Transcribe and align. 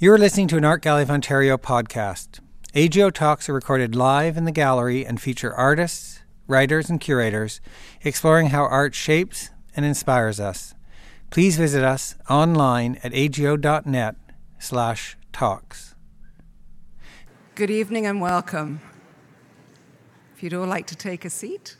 You're 0.00 0.18
listening 0.18 0.48
to 0.48 0.56
an 0.56 0.64
Art 0.64 0.82
Gallery 0.82 1.04
of 1.04 1.10
Ontario 1.10 1.56
podcast. 1.56 2.40
AGO 2.74 3.10
Talks 3.10 3.48
are 3.48 3.54
recorded 3.54 3.94
live 3.94 4.36
in 4.36 4.44
the 4.44 4.50
gallery 4.50 5.06
and 5.06 5.20
feature 5.20 5.54
artists, 5.54 6.20
writers, 6.48 6.90
and 6.90 7.00
curators 7.00 7.60
exploring 8.02 8.48
how 8.48 8.64
art 8.64 8.96
shapes 8.96 9.50
and 9.76 9.86
inspires 9.86 10.40
us. 10.40 10.74
Please 11.30 11.56
visit 11.56 11.84
us 11.84 12.16
online 12.28 12.98
at 13.04 13.14
ago.net 13.14 14.16
slash 14.58 15.16
talks. 15.32 15.94
Good 17.54 17.70
evening 17.70 18.04
and 18.04 18.20
welcome. 18.20 18.80
If 20.34 20.42
you'd 20.42 20.54
all 20.54 20.66
like 20.66 20.88
to 20.88 20.96
take 20.96 21.24
a 21.24 21.30
seat. 21.30 21.76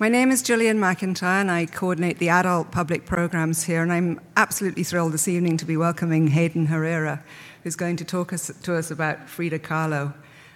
My 0.00 0.08
name 0.08 0.30
is 0.30 0.40
Gillian 0.40 0.78
McIntyre, 0.78 1.42
and 1.42 1.50
I 1.50 1.66
coordinate 1.66 2.18
the 2.18 2.30
adult 2.30 2.70
public 2.70 3.04
programs 3.04 3.64
here. 3.64 3.82
And 3.82 3.92
I'm 3.92 4.18
absolutely 4.34 4.82
thrilled 4.82 5.12
this 5.12 5.28
evening 5.28 5.58
to 5.58 5.66
be 5.66 5.76
welcoming 5.76 6.28
Hayden 6.28 6.68
Herrera, 6.68 7.22
who's 7.62 7.76
going 7.76 7.96
to 7.96 8.04
talk 8.06 8.32
us, 8.32 8.50
to 8.62 8.76
us 8.76 8.90
about 8.90 9.28
Frida 9.28 9.58
Kahlo. 9.58 10.14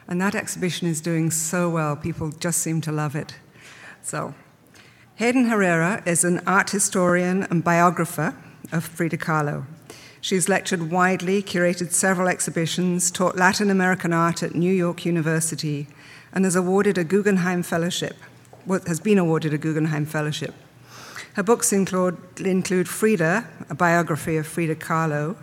And 0.08 0.18
that 0.18 0.34
exhibition 0.34 0.88
is 0.88 1.02
doing 1.02 1.30
so 1.30 1.68
well, 1.68 1.94
people 1.94 2.30
just 2.30 2.62
seem 2.62 2.80
to 2.80 2.90
love 2.90 3.14
it. 3.14 3.34
So, 4.00 4.34
Hayden 5.16 5.44
Herrera 5.50 6.02
is 6.06 6.24
an 6.24 6.40
art 6.46 6.70
historian 6.70 7.42
and 7.42 7.62
biographer 7.62 8.34
of 8.72 8.82
Frida 8.82 9.18
Kahlo. 9.18 9.66
She's 10.22 10.48
lectured 10.48 10.90
widely, 10.90 11.42
curated 11.42 11.92
several 11.92 12.28
exhibitions, 12.28 13.10
taught 13.10 13.36
Latin 13.36 13.68
American 13.68 14.14
art 14.14 14.42
at 14.42 14.54
New 14.54 14.72
York 14.72 15.04
University, 15.04 15.86
and 16.32 16.46
has 16.46 16.56
awarded 16.56 16.96
a 16.96 17.04
Guggenheim 17.04 17.62
Fellowship 17.62 18.16
has 18.86 19.00
been 19.00 19.18
awarded 19.18 19.54
a 19.54 19.58
Guggenheim 19.58 20.06
Fellowship. 20.06 20.54
Her 21.34 21.42
books 21.42 21.72
include, 21.72 22.16
include 22.38 22.88
Frida, 22.88 23.46
a 23.68 23.74
biography 23.74 24.36
of 24.36 24.46
Frida 24.46 24.76
Kahlo, 24.76 25.36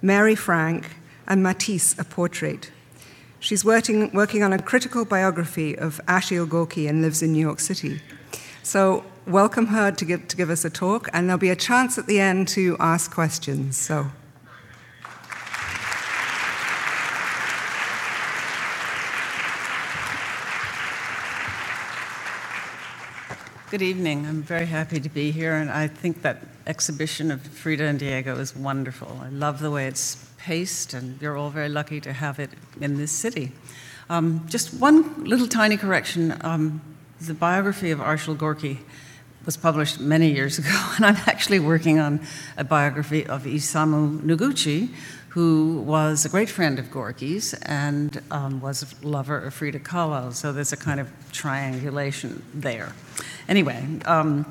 Mary 0.00 0.34
Frank, 0.34 0.96
and 1.26 1.42
Matisse, 1.42 1.98
a 1.98 2.04
portrait. 2.04 2.70
She's 3.40 3.64
working, 3.64 4.12
working 4.12 4.42
on 4.42 4.52
a 4.52 4.62
critical 4.62 5.04
biography 5.04 5.76
of 5.76 6.00
Arshile 6.06 6.48
Gorky 6.48 6.86
and 6.86 7.02
lives 7.02 7.22
in 7.22 7.32
New 7.32 7.40
York 7.40 7.60
City. 7.60 8.00
So, 8.62 9.04
welcome 9.26 9.66
her 9.66 9.90
to 9.90 10.04
give, 10.04 10.28
to 10.28 10.36
give 10.36 10.50
us 10.50 10.64
a 10.64 10.70
talk, 10.70 11.08
and 11.12 11.28
there'll 11.28 11.38
be 11.38 11.50
a 11.50 11.56
chance 11.56 11.98
at 11.98 12.06
the 12.06 12.20
end 12.20 12.48
to 12.48 12.76
ask 12.78 13.12
questions. 13.12 13.76
So, 13.76 14.06
Good 23.74 23.82
evening. 23.82 24.24
I'm 24.24 24.40
very 24.40 24.66
happy 24.66 25.00
to 25.00 25.08
be 25.08 25.32
here, 25.32 25.56
and 25.56 25.68
I 25.68 25.88
think 25.88 26.22
that 26.22 26.46
exhibition 26.64 27.32
of 27.32 27.42
Frida 27.42 27.82
and 27.82 27.98
Diego 27.98 28.38
is 28.38 28.54
wonderful. 28.54 29.18
I 29.20 29.30
love 29.30 29.58
the 29.58 29.68
way 29.68 29.88
it's 29.88 30.30
paced, 30.38 30.94
and 30.94 31.20
you're 31.20 31.36
all 31.36 31.50
very 31.50 31.68
lucky 31.68 32.00
to 32.02 32.12
have 32.12 32.38
it 32.38 32.50
in 32.80 32.98
this 32.98 33.10
city. 33.10 33.50
Um, 34.08 34.46
just 34.48 34.74
one 34.74 35.24
little 35.24 35.48
tiny 35.48 35.76
correction 35.76 36.36
um, 36.42 36.82
the 37.20 37.34
biography 37.34 37.90
of 37.90 37.98
Arshile 37.98 38.38
Gorky 38.38 38.78
was 39.44 39.56
published 39.56 39.98
many 39.98 40.30
years 40.30 40.56
ago, 40.60 40.92
and 40.94 41.04
I'm 41.04 41.16
actually 41.26 41.58
working 41.58 41.98
on 41.98 42.20
a 42.56 42.62
biography 42.62 43.26
of 43.26 43.42
Isamu 43.42 44.20
Noguchi, 44.20 44.90
who 45.34 45.80
was 45.80 46.24
a 46.24 46.28
great 46.28 46.48
friend 46.48 46.78
of 46.78 46.92
Gorky's 46.92 47.54
and 47.54 48.22
um, 48.30 48.60
was 48.60 48.84
a 48.84 49.04
lover 49.06 49.36
of 49.40 49.52
Frida 49.52 49.80
Kahlo. 49.80 50.32
So 50.32 50.52
there's 50.52 50.72
a 50.72 50.76
kind 50.76 51.00
of 51.00 51.10
triangulation 51.32 52.44
there. 52.54 52.92
Anyway, 53.48 53.84
um, 54.04 54.46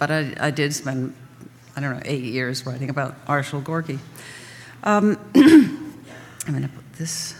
but 0.00 0.10
I, 0.10 0.34
I, 0.40 0.50
did 0.50 0.74
spend, 0.74 1.14
I 1.76 1.80
don't 1.80 1.94
know, 1.94 2.02
eight 2.04 2.24
years 2.24 2.66
writing 2.66 2.90
about 2.90 3.24
Arshile 3.26 3.62
Gorky. 3.62 4.00
Um, 4.82 5.16
I'm 5.36 5.94
going 6.48 6.62
to 6.62 6.68
put 6.68 6.92
this, 6.94 7.36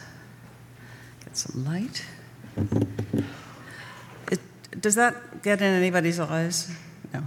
get 1.24 1.36
some 1.36 1.64
light. 1.64 2.06
It, 4.30 4.38
does 4.80 4.94
that 4.94 5.42
get 5.42 5.60
in 5.60 5.72
anybody's 5.72 6.20
eyes? 6.20 6.70
No. 7.12 7.24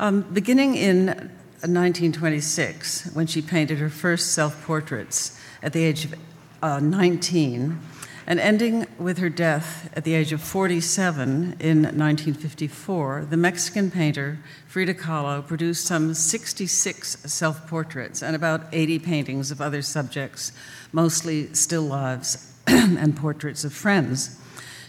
Um, 0.00 0.22
beginning 0.22 0.74
in 0.74 1.30
1926, 1.70 3.14
when 3.14 3.26
she 3.26 3.40
painted 3.40 3.78
her 3.78 3.88
first 3.88 4.32
self 4.32 4.64
portraits 4.64 5.38
at 5.62 5.72
the 5.72 5.82
age 5.82 6.04
of 6.04 6.14
uh, 6.62 6.80
19, 6.80 7.80
and 8.26 8.40
ending 8.40 8.86
with 8.98 9.18
her 9.18 9.28
death 9.28 9.90
at 9.94 10.04
the 10.04 10.14
age 10.14 10.32
of 10.32 10.40
47 10.40 11.56
in 11.60 11.82
1954, 11.82 13.26
the 13.28 13.36
Mexican 13.36 13.90
painter 13.90 14.38
Frida 14.66 14.94
Kahlo 14.94 15.46
produced 15.46 15.86
some 15.86 16.14
66 16.14 17.32
self 17.32 17.66
portraits 17.66 18.22
and 18.22 18.34
about 18.34 18.66
80 18.72 18.98
paintings 19.00 19.50
of 19.50 19.60
other 19.60 19.82
subjects, 19.82 20.52
mostly 20.92 21.52
still 21.54 21.82
lives 21.82 22.52
and 22.66 23.16
portraits 23.16 23.64
of 23.64 23.72
friends. 23.72 24.40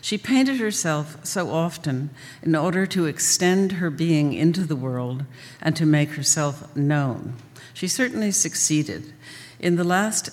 She 0.05 0.19
painted 0.19 0.57
herself 0.57 1.17
so 1.25 1.49
often 1.49 2.11
in 2.43 2.55
order 2.55 2.85
to 2.85 3.07
extend 3.07 3.71
her 3.71 3.89
being 3.89 4.33
into 4.33 4.61
the 4.61 4.75
world 4.75 5.25
and 5.59 5.75
to 5.77 5.83
make 5.83 6.11
herself 6.11 6.75
known. 6.75 7.37
She 7.73 7.87
certainly 7.87 8.29
succeeded. 8.29 9.13
In 9.59 9.77
the 9.77 9.83
last, 9.83 10.29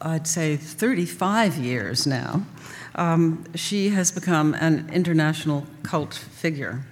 I'd 0.00 0.28
say, 0.28 0.54
35 0.54 1.56
years 1.56 2.06
now, 2.06 2.46
um, 2.94 3.42
she 3.56 3.88
has 3.88 4.12
become 4.12 4.54
an 4.54 4.88
international 4.92 5.66
cult 5.82 6.14
figure. 6.14 6.84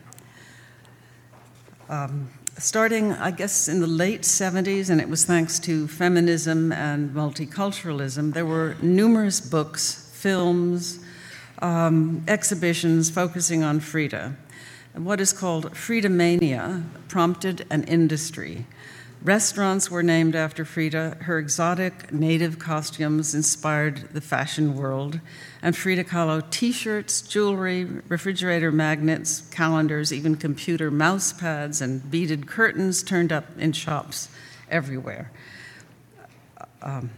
Um, 1.89 2.31
starting, 2.59 3.12
I 3.12 3.31
guess, 3.31 3.69
in 3.69 3.78
the 3.78 3.87
late 3.87 4.22
70s, 4.22 4.91
and 4.91 5.01
it 5.01 5.09
was 5.09 5.25
thanks 5.25 5.61
to 5.61 5.87
feminism 5.87 6.72
and 6.72 7.15
multiculturalism, 7.15 8.34
there 8.34 8.45
were 8.45 8.75
numerous 8.83 9.41
books, 9.41 10.11
films, 10.15 10.99
um, 11.64 12.22
exhibitions 12.28 13.08
focusing 13.08 13.64
on 13.64 13.80
Frida. 13.80 14.36
What 14.97 15.19
is 15.19 15.32
called 15.32 15.75
Frida 15.75 16.10
Mania 16.10 16.82
prompted 17.08 17.66
an 17.70 17.84
industry. 17.84 18.66
Restaurants 19.22 19.91
were 19.91 20.03
named 20.03 20.36
after 20.36 20.66
Frida. 20.66 21.16
Her 21.22 21.38
exotic 21.38 22.12
native 22.12 22.58
costumes 22.58 23.34
inspired 23.34 24.10
the 24.12 24.20
fashion 24.20 24.76
world. 24.76 25.20
And 25.62 25.74
Frida 25.74 26.04
Kahlo 26.04 26.42
t 26.50 26.70
shirts, 26.70 27.22
jewelry, 27.22 27.86
refrigerator 28.08 28.70
magnets, 28.70 29.41
calendars, 29.50 30.12
even 30.12 30.36
computer 30.36 30.91
mouse 30.91 31.32
pads, 31.32 31.80
and 31.80 32.10
beaded 32.10 32.47
curtains 32.47 33.03
turned 33.03 33.32
up 33.32 33.47
in 33.58 33.72
shops 33.72 34.28
everywhere. 34.70 35.32
Um, 36.82 37.08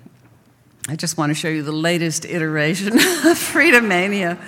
I 0.88 0.94
just 0.94 1.18
want 1.18 1.30
to 1.30 1.34
show 1.34 1.48
you 1.48 1.64
the 1.64 1.72
latest 1.72 2.24
iteration 2.24 2.92
of 3.24 3.36
Frida 3.36 3.80
Mania. 3.80 4.38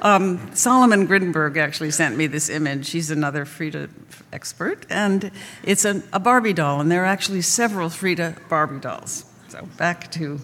Um, 0.00 0.54
Salomon 0.54 1.08
Grimberg 1.08 1.56
actually 1.56 1.90
sent 1.90 2.18
me 2.18 2.26
this 2.26 2.50
image. 2.50 2.84
She's 2.84 3.10
another 3.10 3.46
Frida 3.46 3.88
expert, 4.30 4.84
and 4.90 5.30
it's 5.62 5.86
a, 5.86 6.02
a 6.12 6.20
Barbie 6.20 6.52
doll, 6.52 6.82
and 6.82 6.92
there 6.92 7.02
are 7.02 7.06
actually 7.06 7.40
several 7.40 7.88
Frida 7.88 8.36
Barbie 8.50 8.80
dolls. 8.80 9.24
So 9.48 9.66
back 9.78 10.10
to, 10.12 10.38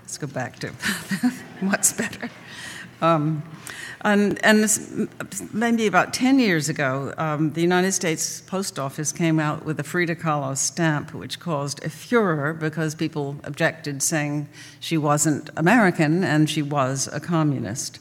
let's 0.00 0.16
go 0.16 0.26
back 0.26 0.58
to 0.60 0.68
what's 1.60 1.92
better. 1.92 2.30
Um, 3.02 3.42
and, 4.06 4.38
and 4.44 5.08
maybe 5.52 5.88
about 5.88 6.14
10 6.14 6.38
years 6.38 6.68
ago, 6.68 7.12
um, 7.18 7.52
the 7.54 7.60
United 7.60 7.90
States 7.90 8.40
Post 8.40 8.78
Office 8.78 9.10
came 9.10 9.40
out 9.40 9.64
with 9.64 9.80
a 9.80 9.82
Frida 9.82 10.14
Kahlo 10.14 10.56
stamp, 10.56 11.12
which 11.12 11.40
caused 11.40 11.84
a 11.84 11.90
furor 11.90 12.52
because 12.52 12.94
people 12.94 13.36
objected, 13.42 14.04
saying 14.04 14.48
she 14.78 14.96
wasn't 14.96 15.50
American 15.56 16.22
and 16.22 16.48
she 16.48 16.62
was 16.62 17.08
a 17.12 17.18
communist. 17.18 17.98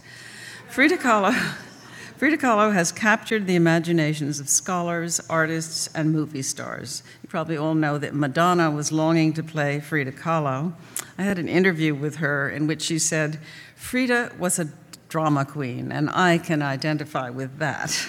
Frida 0.70 0.98
Kahlo, 0.98 1.34
Frida 2.18 2.38
Kahlo 2.38 2.72
has 2.72 2.92
captured 2.92 3.48
the 3.48 3.56
imaginations 3.56 4.40
of 4.40 4.48
scholars, 4.48 5.20
artists, 5.28 5.90
and 5.96 6.14
movie 6.14 6.44
stars. 6.44 7.02
You 7.24 7.30
probably 7.30 7.58
all 7.58 7.74
know 7.74 7.98
that 7.98 8.14
Madonna 8.14 8.70
was 8.70 8.92
longing 8.92 9.34
to 9.34 9.44
play 9.44 9.80
Frida 9.80 10.12
Kahlo. 10.12 10.74
I 11.18 11.24
had 11.24 11.40
an 11.40 11.50
interview 11.50 11.96
with 11.96 12.18
her 12.18 12.48
in 12.48 12.68
which 12.68 12.84
she 12.84 13.00
said, 13.00 13.40
Frida 13.76 14.34
was 14.40 14.60
a 14.60 14.70
drama 15.10 15.46
queen, 15.46 15.92
and 15.92 16.10
I 16.10 16.38
can 16.38 16.62
identify 16.62 17.30
with 17.30 17.58
that. 17.60 18.08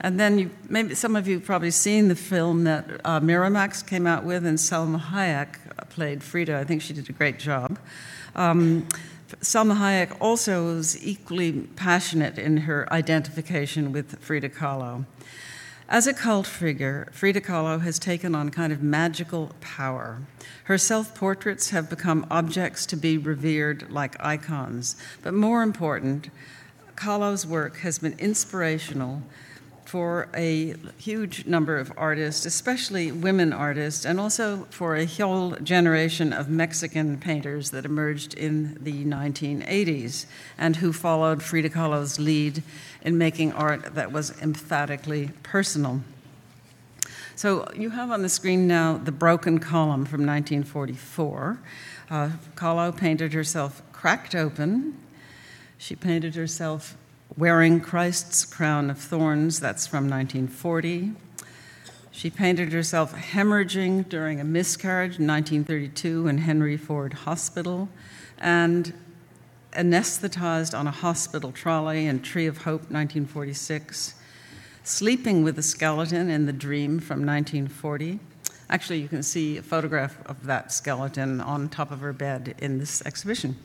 and 0.00 0.18
then 0.18 0.38
you, 0.38 0.50
maybe 0.68 0.94
some 0.94 1.16
of 1.16 1.28
you 1.28 1.40
probably 1.40 1.70
seen 1.70 2.08
the 2.08 2.16
film 2.16 2.64
that 2.64 3.00
uh, 3.04 3.20
Miramax 3.20 3.86
came 3.86 4.06
out 4.06 4.24
with, 4.24 4.44
and 4.46 4.58
Salma 4.58 5.00
Hayek 5.00 5.56
played 5.90 6.22
Frida. 6.22 6.56
I 6.58 6.64
think 6.64 6.82
she 6.82 6.92
did 6.92 7.08
a 7.08 7.12
great 7.12 7.38
job. 7.38 7.78
Um, 8.34 8.88
Salma 9.40 9.76
Hayek 9.76 10.16
also 10.20 10.66
was 10.66 11.02
equally 11.04 11.52
passionate 11.76 12.38
in 12.38 12.58
her 12.58 12.90
identification 12.92 13.92
with 13.92 14.18
Frida 14.20 14.50
Kahlo. 14.50 15.06
As 15.92 16.06
a 16.06 16.14
cult 16.14 16.46
figure, 16.46 17.10
Frida 17.12 17.42
Kahlo 17.42 17.82
has 17.82 17.98
taken 17.98 18.34
on 18.34 18.48
kind 18.48 18.72
of 18.72 18.82
magical 18.82 19.54
power. 19.60 20.22
Her 20.64 20.78
self 20.78 21.14
portraits 21.14 21.68
have 21.68 21.90
become 21.90 22.26
objects 22.30 22.86
to 22.86 22.96
be 22.96 23.18
revered 23.18 23.90
like 23.90 24.16
icons. 24.18 24.96
But 25.22 25.34
more 25.34 25.62
important, 25.62 26.30
Kahlo's 26.96 27.46
work 27.46 27.80
has 27.80 27.98
been 27.98 28.18
inspirational 28.18 29.22
for 29.92 30.26
a 30.34 30.74
huge 30.96 31.44
number 31.44 31.76
of 31.76 31.92
artists, 31.98 32.46
especially 32.46 33.12
women 33.12 33.52
artists, 33.52 34.06
and 34.06 34.18
also 34.18 34.66
for 34.70 34.96
a 34.96 35.04
whole 35.04 35.50
generation 35.56 36.32
of 36.32 36.48
Mexican 36.48 37.18
painters 37.18 37.72
that 37.72 37.84
emerged 37.84 38.32
in 38.32 38.78
the 38.80 39.04
1980s 39.04 40.24
and 40.56 40.76
who 40.76 40.94
followed 40.94 41.42
Frida 41.42 41.68
Kahlo's 41.68 42.18
lead 42.18 42.62
in 43.02 43.18
making 43.18 43.52
art 43.52 43.94
that 43.94 44.10
was 44.10 44.30
emphatically 44.40 45.28
personal. 45.42 46.00
So 47.36 47.70
you 47.76 47.90
have 47.90 48.10
on 48.10 48.22
the 48.22 48.30
screen 48.30 48.66
now 48.66 48.96
the 48.96 49.12
Broken 49.12 49.58
Column 49.58 50.06
from 50.06 50.24
1944. 50.24 51.58
Uh, 52.08 52.30
Kahlo 52.54 52.96
painted 52.96 53.34
herself 53.34 53.82
cracked 53.92 54.34
open. 54.34 54.96
She 55.76 55.94
painted 55.94 56.34
herself 56.34 56.96
wearing 57.36 57.80
Christ's 57.80 58.44
crown 58.44 58.90
of 58.90 58.98
thorns. 58.98 59.60
That's 59.60 59.86
from 59.86 60.08
1940. 60.08 61.12
She 62.10 62.30
painted 62.30 62.72
herself 62.72 63.14
hemorrhaging 63.14 64.08
during 64.08 64.40
a 64.40 64.44
miscarriage 64.44 65.18
in 65.18 65.26
1932 65.26 66.28
in 66.28 66.38
Henry 66.38 66.76
Ford 66.76 67.14
Hospital 67.14 67.88
and 68.38 68.92
anesthetized 69.72 70.78
on 70.78 70.86
a 70.86 70.90
hospital 70.90 71.52
trolley 71.52 72.06
in 72.06 72.20
Tree 72.20 72.46
of 72.46 72.58
Hope 72.58 72.82
1946 72.90 74.14
Sleeping 74.84 75.44
with 75.44 75.56
a 75.60 75.62
Skeleton 75.62 76.28
in 76.28 76.46
the 76.46 76.52
Dream 76.52 76.98
from 76.98 77.24
1940. 77.24 78.18
Actually, 78.68 78.98
you 78.98 79.06
can 79.06 79.22
see 79.22 79.56
a 79.56 79.62
photograph 79.62 80.18
of 80.26 80.44
that 80.46 80.72
skeleton 80.72 81.40
on 81.40 81.68
top 81.68 81.92
of 81.92 82.00
her 82.00 82.12
bed 82.12 82.56
in 82.58 82.78
this 82.78 83.00
exhibition. 83.06 83.56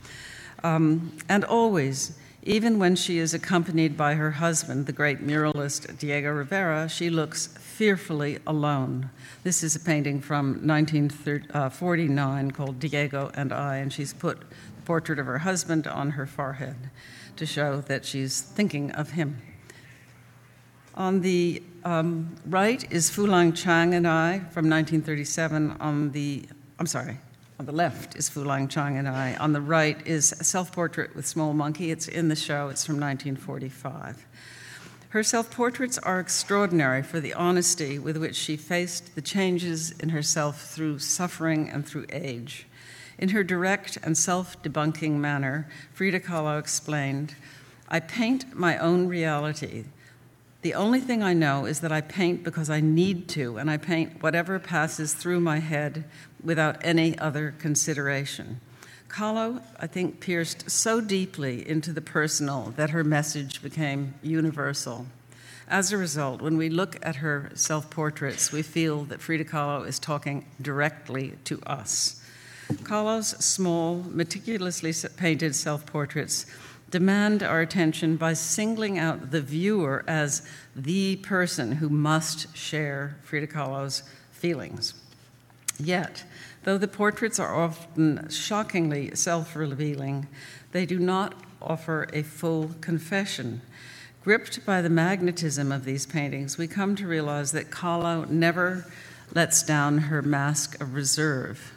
Um, 0.64 1.18
and 1.28 1.44
always, 1.44 2.20
even 2.48 2.80
when 2.80 2.96
she 2.96 3.18
is 3.18 3.34
accompanied 3.34 3.98
by 3.98 4.14
her 4.14 4.32
husband, 4.32 4.86
the 4.86 4.94
great 4.94 5.20
muralist 5.20 6.00
Diego 6.00 6.32
Rivera, 6.32 6.88
she 6.88 7.10
looks 7.10 7.48
fearfully 7.48 8.40
alone. 8.48 9.10
This 9.44 9.64
is 9.64 9.76
a 9.76 9.82
painting 9.82 10.22
from 10.22 10.66
1949 10.66 12.52
called 12.52 12.80
Diego 12.80 13.30
and 13.34 13.52
I, 13.52 13.76
and 13.78 13.92
she's 13.92 14.14
put 14.14 14.40
the 14.40 14.82
portrait 14.86 15.20
of 15.20 15.26
her 15.26 15.40
husband 15.40 15.88
on 15.88 16.12
her 16.12 16.26
forehead 16.26 16.90
to 17.36 17.46
show 17.46 17.82
that 17.82 18.06
she's 18.06 18.40
thinking 18.40 18.92
of 18.92 19.12
him. 19.12 19.42
On 20.96 21.20
the 21.20 21.62
um, 21.84 22.38
right 22.46 22.90
is 22.90 23.12
Fulang-Chang 23.12 23.94
and 23.94 24.08
I 24.08 24.40
from 24.40 24.70
1937. 24.70 25.76
On 25.82 26.12
the, 26.12 26.46
I'm 26.80 26.88
sorry, 26.88 27.18
on 27.60 27.66
the 27.66 27.72
left 27.72 28.16
is 28.16 28.30
Fulang-Chang 28.30 28.98
and 28.98 29.08
I. 29.08 29.36
On 29.36 29.52
the 29.52 29.62
right 29.62 30.06
is 30.06 30.32
a 30.34 30.44
self 30.44 30.72
portrait 30.72 31.16
with 31.16 31.26
Small 31.26 31.54
Monkey. 31.54 31.92
It's 31.92 32.08
in 32.08 32.28
the 32.28 32.36
show, 32.36 32.70
it's 32.70 32.86
from 32.86 33.00
1945. 33.00 34.26
Her 35.10 35.24
self 35.24 35.50
portraits 35.50 35.98
are 35.98 36.20
extraordinary 36.20 37.02
for 37.02 37.20
the 37.20 37.34
honesty 37.34 37.98
with 37.98 38.18
which 38.18 38.36
she 38.36 38.58
faced 38.58 39.16
the 39.16 39.22
changes 39.22 39.92
in 39.92 40.10
herself 40.10 40.70
through 40.70 41.00
suffering 41.00 41.70
and 41.70 41.86
through 41.86 42.06
age. 42.12 42.68
In 43.18 43.30
her 43.30 43.44
direct 43.44 43.98
and 44.04 44.16
self 44.16 44.62
debunking 44.62 45.14
manner, 45.14 45.68
Frida 45.94 46.20
Kahlo 46.20 46.60
explained 46.60 47.36
I 47.90 48.00
paint 48.02 48.56
my 48.56 48.78
own 48.78 49.08
reality 49.08 49.86
the 50.68 50.74
only 50.74 51.00
thing 51.00 51.22
I 51.22 51.34
know 51.34 51.66
is 51.66 51.82
that 51.82 51.92
I 51.92 52.02
paint 52.02 52.44
because 52.44 52.70
I 52.70 52.82
need 52.82 53.30
to, 53.30 53.58
and 53.58 53.70
I 53.70 53.78
paint 53.78 54.22
whatever 54.22 54.60
passes 54.60 55.14
through 55.14 55.40
my 55.40 55.60
head 55.60 56.04
without 56.44 56.78
any 56.82 57.18
other 57.20 57.54
consideration. 57.60 58.60
Kahlo, 59.10 59.62
I 59.80 59.88
think, 59.88 60.20
pierced 60.20 60.70
so 60.70 61.02
deeply 61.02 61.68
into 61.68 61.94
the 61.94 62.02
personal 62.02 62.74
that 62.76 62.92
her 62.92 63.04
message 63.04 63.62
became 63.62 64.14
universal. 64.22 65.08
As 65.70 65.92
a 65.92 65.98
result, 65.98 66.42
when 66.42 66.58
we 66.58 66.70
look 66.70 66.98
at 67.02 67.18
her 67.18 67.52
self 67.54 67.90
portraits, 67.90 68.52
we 68.52 68.62
feel 68.62 69.04
that 69.06 69.22
Frida 69.22 69.46
Kahlo 69.46 69.88
is 69.88 70.00
talking 70.00 70.46
directly 70.62 71.34
to 71.46 71.62
us. 71.64 72.22
Kahlo's 72.84 73.30
small, 73.44 74.04
meticulously 74.10 74.94
painted 75.18 75.56
self 75.56 75.86
portraits 75.86 76.46
demand 76.90 77.44
our 77.44 77.60
attention 77.60 78.16
by 78.16 78.34
singling 78.34 78.98
out 78.98 79.32
the 79.32 79.42
viewer 79.42 80.06
as 80.08 80.48
the 80.76 81.18
person 81.18 81.74
who 81.74 81.90
must 81.90 82.56
share 82.56 83.18
Frida 83.24 83.48
Kahlo's 83.48 84.04
feelings. 84.32 84.94
Yet, 85.80 86.24
though 86.64 86.78
the 86.78 86.88
portraits 86.88 87.40
are 87.40 87.56
often 87.56 88.30
shockingly 88.30 89.16
self 89.16 89.56
revealing, 89.56 90.28
they 90.72 90.86
do 90.86 91.00
not 91.00 91.36
offer 91.62 92.08
a 92.14 92.24
full 92.24 92.72
confession. 92.82 93.62
Gripped 94.24 94.66
by 94.66 94.82
the 94.82 94.90
magnetism 94.90 95.72
of 95.72 95.86
these 95.86 96.06
paintings, 96.06 96.58
we 96.58 96.68
come 96.68 96.96
to 96.96 97.08
realize 97.08 97.52
that 97.54 97.72
Kahlo 97.72 98.30
never 98.30 98.86
lets 99.34 99.64
down 99.64 99.98
her 100.00 100.22
mask 100.22 100.80
of 100.82 100.94
reserve. 100.94 101.74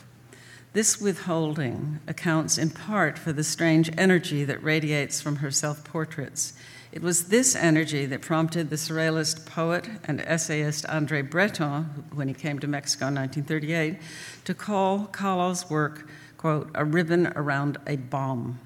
This 0.73 1.01
withholding 1.01 2.01
accounts 2.07 2.59
in 2.59 2.71
part 2.71 3.19
for 3.19 3.33
the 3.33 3.45
strange 3.45 3.91
energy 3.99 4.45
that 4.45 4.63
radiates 4.63 5.21
from 5.21 5.37
her 5.37 5.51
self 5.51 5.85
portraits. 5.85 6.55
It 6.93 7.03
was 7.03 7.27
this 7.27 7.55
energy 7.55 8.05
that 8.07 8.21
prompted 8.21 8.69
the 8.69 8.77
surrealist 8.77 9.47
poet 9.47 9.89
and 10.05 10.21
essayist 10.23 10.85
Andre 10.87 11.23
Breton, 11.23 11.85
when 12.13 12.27
he 12.27 12.35
came 12.35 12.59
to 12.59 12.67
Mexico 12.67 13.07
in 13.07 13.15
1938, 13.15 13.97
to 14.45 14.55
call 14.55 15.07
Kahlo's 15.07 15.71
work, 15.71 16.09
quote, 16.37 16.69
a 16.75 16.85
ribbon 16.85 17.29
around 17.37 17.79
a 17.87 17.97
bomb. 17.97 18.59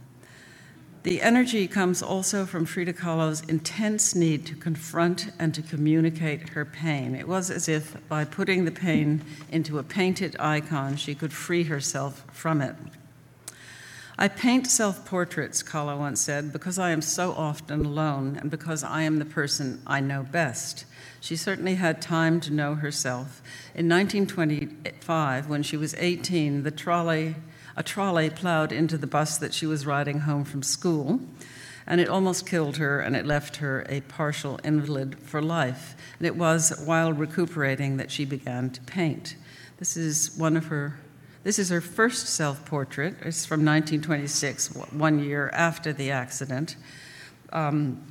The 1.03 1.21
energy 1.21 1.69
comes 1.69 2.03
also 2.03 2.47
from 2.47 2.65
Frida 2.65 2.95
Kahlo's 2.95 3.43
intense 3.43 4.15
need 4.15 4.47
to 4.47 4.55
confront 4.55 5.31
and 5.39 5.53
to 5.53 5.61
communicate 5.61 6.49
her 6.51 6.65
pain. 6.65 7.15
It 7.15 7.29
was 7.29 7.51
as 7.51 7.69
if 7.69 7.99
by 8.09 8.25
putting 8.25 8.65
the 8.65 8.71
pain 8.71 9.23
into 9.53 9.79
a 9.79 9.83
painted 9.83 10.35
icon, 10.41 10.97
she 10.97 11.15
could 11.15 11.35
free 11.35 11.65
herself 11.65 12.25
from 12.33 12.63
it. 12.63 12.75
I 14.17 14.29
paint 14.29 14.67
self 14.67 15.05
portraits, 15.05 15.63
Kahlo 15.63 15.99
once 15.99 16.21
said, 16.21 16.53
because 16.53 16.79
I 16.79 16.91
am 16.91 17.03
so 17.03 17.33
often 17.33 17.85
alone 17.85 18.39
and 18.41 18.51
because 18.51 18.85
I 18.85 19.03
am 19.03 19.19
the 19.19 19.25
person 19.25 19.83
I 19.87 20.01
know 20.01 20.23
best. 20.23 20.85
She 21.21 21.37
certainly 21.37 21.75
had 21.77 22.01
time 22.01 22.41
to 22.41 22.53
know 22.53 22.75
herself. 22.75 23.43
In 23.75 23.89
1925, 23.89 25.49
when 25.49 25.63
she 25.63 25.77
was 25.77 25.95
18, 25.95 26.63
the 26.63 26.71
trolley 26.71 27.35
a 27.77 27.83
trolley 27.83 28.31
plowed 28.31 28.73
into 28.73 28.97
the 28.97 29.07
bus 29.07 29.37
that 29.39 29.53
she 29.53 29.67
was 29.67 29.87
riding 29.87 30.21
home 30.21 30.45
from 30.45 30.63
school, 30.63 31.21
and 31.87 32.01
it 32.01 32.09
almost 32.09 32.47
killed 32.47 32.77
her, 32.77 33.01
and 33.01 33.17
it 33.17 33.27
left 33.27 33.57
her 33.57 33.85
a 33.89 34.01
partial 34.03 34.61
invalid 34.63 35.19
for 35.19 35.43
life. 35.43 35.97
And 36.19 36.27
it 36.27 36.37
was 36.37 36.73
while 36.85 37.13
recuperating 37.13 37.97
that 37.97 38.11
she 38.11 38.25
began 38.25 38.71
to 38.71 38.81
paint. 38.83 39.35
This 39.79 39.97
is 39.97 40.37
one 40.37 40.57
of 40.57 40.67
her. 40.67 40.99
This 41.45 41.59
is 41.59 41.69
her 41.69 41.83
first 41.83 42.27
self 42.27 42.65
portrait. 42.65 43.17
It's 43.21 43.45
from 43.45 43.61
1926, 43.61 44.75
one 44.93 45.23
year 45.23 45.51
after 45.53 45.93
the 45.93 46.11
accident. 46.11 46.77
Um, 47.53 48.03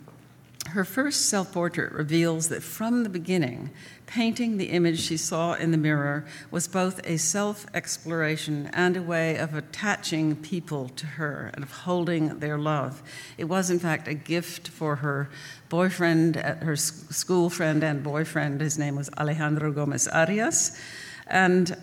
her 0.69 0.86
first 0.86 1.29
self 1.29 1.51
portrait 1.51 1.91
reveals 1.93 2.50
that 2.50 2.62
from 2.62 3.01
the 3.01 3.10
beginning, 3.10 3.72
painting 4.05 4.58
the 4.58 4.67
image 4.67 5.00
she 5.00 5.17
saw 5.17 5.53
in 5.53 5.72
the 5.72 5.77
mirror 5.77 6.25
was 6.51 6.67
both 6.67 7.01
a 7.05 7.17
self 7.17 7.65
exploration 7.74 8.69
and 8.72 8.96
a 8.96 9.01
way 9.01 9.36
of 9.38 9.55
attaching 9.55 10.36
people 10.36 10.89
to 10.89 11.08
her 11.08 11.50
and 11.55 11.63
of 11.63 11.72
holding 11.72 12.38
their 12.38 12.60
love. 12.60 13.01
It 13.39 13.46
was, 13.46 13.72
in 13.72 13.79
fact, 13.79 14.08
a 14.08 14.13
gift 14.13 14.67
for 14.67 14.98
her 14.98 15.31
boyfriend, 15.69 16.36
her 16.36 16.75
school 16.75 17.50
friend 17.50 17.84
and 17.84 18.03
boyfriend. 18.03 18.62
His 18.62 18.77
name 18.77 18.96
was 18.96 19.10
Alejandro 19.17 19.72
Gomez 19.72 20.08
Arias. 20.08 20.79
And 21.25 21.75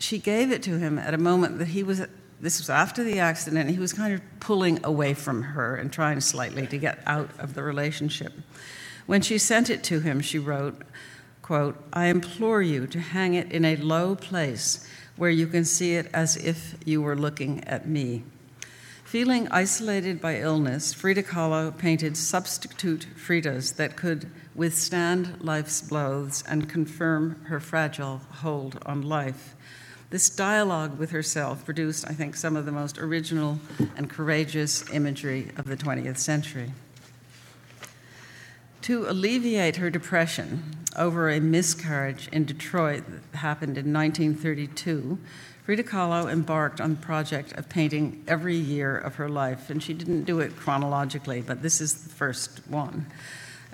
she 0.00 0.18
gave 0.18 0.50
it 0.50 0.62
to 0.64 0.78
him 0.78 0.98
at 0.98 1.14
a 1.14 1.18
moment 1.18 1.58
that 1.58 1.68
he 1.68 1.82
was 1.82 2.06
this 2.40 2.60
was 2.60 2.70
after 2.70 3.02
the 3.02 3.18
accident. 3.18 3.70
He 3.70 3.78
was 3.78 3.92
kind 3.92 4.14
of 4.14 4.20
pulling 4.38 4.84
away 4.84 5.14
from 5.14 5.42
her 5.42 5.74
and 5.74 5.92
trying 5.92 6.20
slightly 6.20 6.66
to 6.68 6.78
get 6.78 7.00
out 7.04 7.30
of 7.38 7.54
the 7.54 7.62
relationship. 7.62 8.32
When 9.06 9.22
she 9.22 9.38
sent 9.38 9.70
it 9.70 9.82
to 9.84 10.00
him, 10.00 10.20
she 10.20 10.38
wrote, 10.38 10.82
quote, 11.42 11.82
I 11.92 12.06
implore 12.06 12.62
you 12.62 12.86
to 12.88 13.00
hang 13.00 13.34
it 13.34 13.50
in 13.50 13.64
a 13.64 13.76
low 13.76 14.14
place 14.14 14.88
where 15.16 15.30
you 15.30 15.48
can 15.48 15.64
see 15.64 15.94
it 15.94 16.08
as 16.14 16.36
if 16.36 16.76
you 16.84 17.02
were 17.02 17.16
looking 17.16 17.64
at 17.64 17.88
me. 17.88 18.22
Feeling 19.02 19.48
isolated 19.48 20.20
by 20.20 20.38
illness, 20.38 20.92
Frida 20.92 21.22
Kahlo 21.22 21.76
painted 21.76 22.16
substitute 22.16 23.06
Fridas 23.16 23.74
that 23.76 23.96
could 23.96 24.30
withstand 24.54 25.42
life's 25.42 25.80
blows 25.80 26.44
and 26.46 26.68
confirm 26.68 27.42
her 27.46 27.58
fragile 27.58 28.18
hold 28.42 28.78
on 28.84 29.00
life. 29.00 29.56
This 30.10 30.30
dialogue 30.30 30.98
with 30.98 31.10
herself 31.10 31.66
produced, 31.66 32.08
I 32.08 32.14
think, 32.14 32.34
some 32.34 32.56
of 32.56 32.64
the 32.64 32.72
most 32.72 32.96
original 32.96 33.60
and 33.94 34.08
courageous 34.08 34.88
imagery 34.90 35.50
of 35.58 35.66
the 35.66 35.76
20th 35.76 36.16
century. 36.16 36.72
To 38.82 39.04
alleviate 39.06 39.76
her 39.76 39.90
depression 39.90 40.76
over 40.96 41.28
a 41.28 41.40
miscarriage 41.40 42.26
in 42.32 42.46
Detroit 42.46 43.04
that 43.06 43.38
happened 43.38 43.76
in 43.76 43.92
1932, 43.92 45.18
Frida 45.64 45.82
Kahlo 45.82 46.32
embarked 46.32 46.80
on 46.80 46.92
the 46.92 47.00
project 47.02 47.52
of 47.52 47.68
painting 47.68 48.24
every 48.26 48.56
year 48.56 48.96
of 48.96 49.16
her 49.16 49.28
life, 49.28 49.68
and 49.68 49.82
she 49.82 49.92
didn't 49.92 50.24
do 50.24 50.40
it 50.40 50.56
chronologically, 50.56 51.42
but 51.42 51.60
this 51.60 51.82
is 51.82 52.04
the 52.04 52.08
first 52.08 52.66
one. 52.66 53.04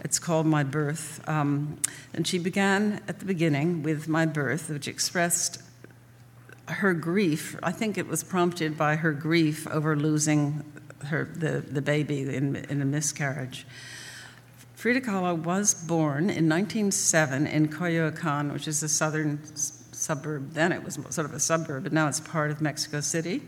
It's 0.02 0.18
called 0.18 0.46
My 0.46 0.64
Birth. 0.64 1.22
Um, 1.28 1.78
and 2.12 2.26
she 2.26 2.40
began 2.40 3.00
at 3.06 3.20
the 3.20 3.24
beginning 3.24 3.84
with 3.84 4.08
My 4.08 4.26
Birth, 4.26 4.68
which 4.68 4.88
expressed 4.88 5.62
her 6.68 6.94
grief. 6.94 7.56
I 7.62 7.72
think 7.72 7.98
it 7.98 8.06
was 8.06 8.24
prompted 8.24 8.76
by 8.76 8.96
her 8.96 9.12
grief 9.12 9.66
over 9.68 9.96
losing 9.96 10.64
her, 11.06 11.24
the, 11.24 11.60
the 11.60 11.82
baby 11.82 12.22
in, 12.34 12.56
in 12.56 12.80
a 12.80 12.84
miscarriage. 12.84 13.66
Frida 14.74 15.00
Kahlo 15.00 15.34
was 15.42 15.74
born 15.74 16.30
in 16.30 16.48
1907 16.48 17.46
in 17.46 17.68
Coyoacan, 17.68 18.52
which 18.52 18.68
is 18.68 18.82
a 18.82 18.88
southern 18.88 19.40
suburb. 19.54 20.52
Then 20.52 20.72
it 20.72 20.82
was 20.82 20.98
sort 21.08 21.26
of 21.26 21.32
a 21.32 21.40
suburb, 21.40 21.84
but 21.84 21.92
now 21.92 22.08
it's 22.08 22.20
part 22.20 22.50
of 22.50 22.60
Mexico 22.60 23.00
City. 23.00 23.42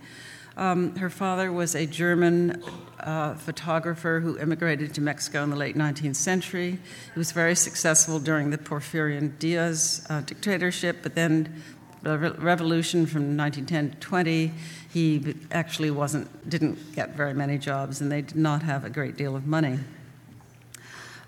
Um, 0.56 0.96
her 0.96 1.10
father 1.10 1.52
was 1.52 1.74
a 1.74 1.84
German 1.84 2.62
uh, 3.00 3.34
photographer 3.34 4.20
who 4.20 4.38
immigrated 4.38 4.94
to 4.94 5.02
Mexico 5.02 5.42
in 5.42 5.50
the 5.50 5.56
late 5.56 5.76
19th 5.76 6.16
century. 6.16 6.78
He 7.12 7.18
was 7.18 7.32
very 7.32 7.54
successful 7.54 8.18
during 8.18 8.48
the 8.48 8.56
Porfirio 8.56 9.30
Diaz 9.38 10.06
uh, 10.08 10.22
dictatorship, 10.22 11.00
but 11.02 11.14
then 11.14 11.62
revolution 12.08 13.06
from 13.06 13.36
1910 13.36 13.90
to 13.90 13.96
20, 13.96 14.52
he 14.92 15.34
actually 15.50 15.90
wasn't, 15.90 16.48
didn't 16.48 16.94
get 16.94 17.16
very 17.16 17.34
many 17.34 17.58
jobs, 17.58 18.00
and 18.00 18.10
they 18.10 18.22
did 18.22 18.36
not 18.36 18.62
have 18.62 18.84
a 18.84 18.90
great 18.90 19.16
deal 19.16 19.34
of 19.34 19.46
money. 19.46 19.78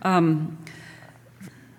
Um, 0.03 0.59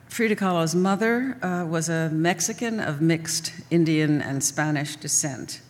Frida 0.07 0.35
Kahlo's 0.35 0.75
mother 0.75 1.37
uh, 1.41 1.65
was 1.65 1.87
a 1.87 2.09
Mexican 2.09 2.79
of 2.79 2.99
mixed 2.99 3.53
Indian 3.71 4.21
and 4.21 4.43
Spanish 4.43 4.97
descent. 4.97 5.61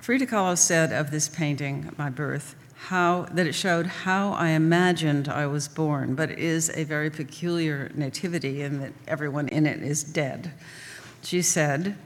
Frida 0.00 0.26
Kahlo 0.26 0.58
said 0.58 0.92
of 0.92 1.10
this 1.10 1.28
painting, 1.28 1.90
My 1.96 2.10
Birth, 2.10 2.56
how, 2.88 3.22
that 3.32 3.46
it 3.46 3.54
showed 3.54 3.86
how 3.86 4.32
I 4.32 4.48
imagined 4.48 5.28
I 5.28 5.46
was 5.46 5.68
born, 5.68 6.14
but 6.14 6.30
it 6.30 6.38
is 6.38 6.70
a 6.74 6.84
very 6.84 7.08
peculiar 7.08 7.90
nativity 7.94 8.60
in 8.60 8.80
that 8.80 8.92
everyone 9.08 9.48
in 9.48 9.64
it 9.64 9.82
is 9.82 10.04
dead. 10.04 10.52
She 11.24 11.42
said, 11.42 11.96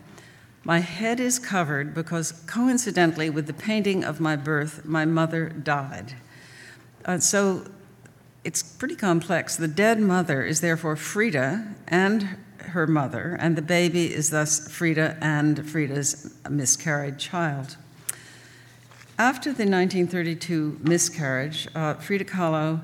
My 0.65 0.79
head 0.79 1.19
is 1.21 1.39
covered 1.39 1.93
because 1.95 2.33
coincidentally 2.47 3.29
with 3.31 3.47
the 3.47 3.53
painting 3.53 4.05
of 4.05 4.21
my 4.21 4.37
birth, 4.37 4.85
my 4.85 5.05
mother 5.05 5.49
died. 5.49 6.15
Uh, 7.05 7.19
so 7.19 7.65
it's 8.45 8.63
pretty 8.63 8.97
complex. 8.97 9.57
The 9.57 9.69
dead 9.69 10.01
mother 10.01 10.45
is 10.45 10.61
therefore 10.61 10.97
Frida 10.97 11.75
and 11.89 12.37
her 12.59 12.87
mother, 12.87 13.37
and 13.41 13.57
the 13.57 13.63
baby 13.63 14.13
is 14.13 14.31
thus 14.31 14.69
Frida 14.69 15.19
and 15.21 15.69
Frida's 15.69 16.35
miscarried 16.49 17.19
child. 17.19 17.77
After 19.19 19.51
the 19.51 19.65
1932 19.65 20.79
miscarriage, 20.83 21.67
uh, 21.75 21.95
Frida 21.95 22.25
Kahlo 22.25 22.83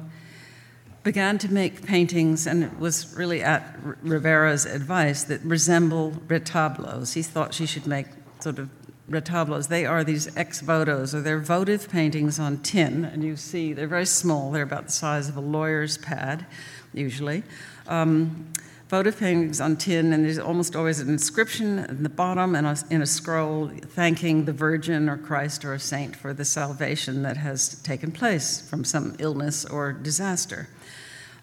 began 1.05 1.37
to 1.37 1.53
make 1.53 1.87
paintings, 1.87 2.47
and 2.47 2.65
it 2.65 2.79
was 2.79 3.15
really 3.15 3.43
at 3.43 3.79
Rivera's 4.03 4.65
advice 4.65 5.23
that 5.25 5.43
resemble 5.43 6.13
retablos. 6.27 7.13
He 7.13 7.23
thought 7.23 7.53
she 7.53 7.67
should 7.67 7.87
make 7.87 8.07
sort 8.41 8.59
of 8.59 8.71
retablos. 9.09 9.69
They 9.69 9.85
are 9.85 10.03
these 10.03 10.35
ex 10.35 10.63
votos, 10.63 11.15
or 11.15 11.21
they're 11.21 11.39
votive 11.39 11.91
paintings 11.91 12.39
on 12.39 12.59
tin, 12.59 13.05
and 13.05 13.23
you 13.23 13.37
see 13.37 13.75
they're 13.75 13.87
very 13.87 14.07
small. 14.07 14.51
They're 14.51 14.63
about 14.63 14.87
the 14.87 14.93
size 14.93 15.29
of 15.29 15.37
a 15.37 15.43
lawyer's 15.43 15.99
pad, 15.99 16.47
usually. 16.95 17.43
Um, 17.87 18.51
votive 18.89 19.19
paintings 19.19 19.61
on 19.61 19.77
tin, 19.77 20.15
and 20.15 20.25
there's 20.25 20.39
almost 20.39 20.75
always 20.75 21.01
an 21.01 21.11
inscription 21.11 21.81
in 21.81 22.03
the 22.03 22.09
bottom 22.09 22.55
and 22.55 22.83
in 22.91 23.03
a 23.03 23.07
scroll 23.07 23.69
thanking 23.69 24.47
the 24.47 24.55
Virgin 24.55 25.11
or 25.11 25.19
Christ 25.19 25.67
or 25.67 25.75
a 25.75 25.79
saint 25.79 26.17
for 26.17 26.33
the 26.33 26.47
salvation 26.47 27.23
that 27.23 27.37
has 27.37 27.83
taken 27.83 28.11
place 28.11 28.67
from 28.71 28.85
some 28.85 29.17
illness 29.19 29.67
or 29.67 29.93
disaster. 29.93 30.69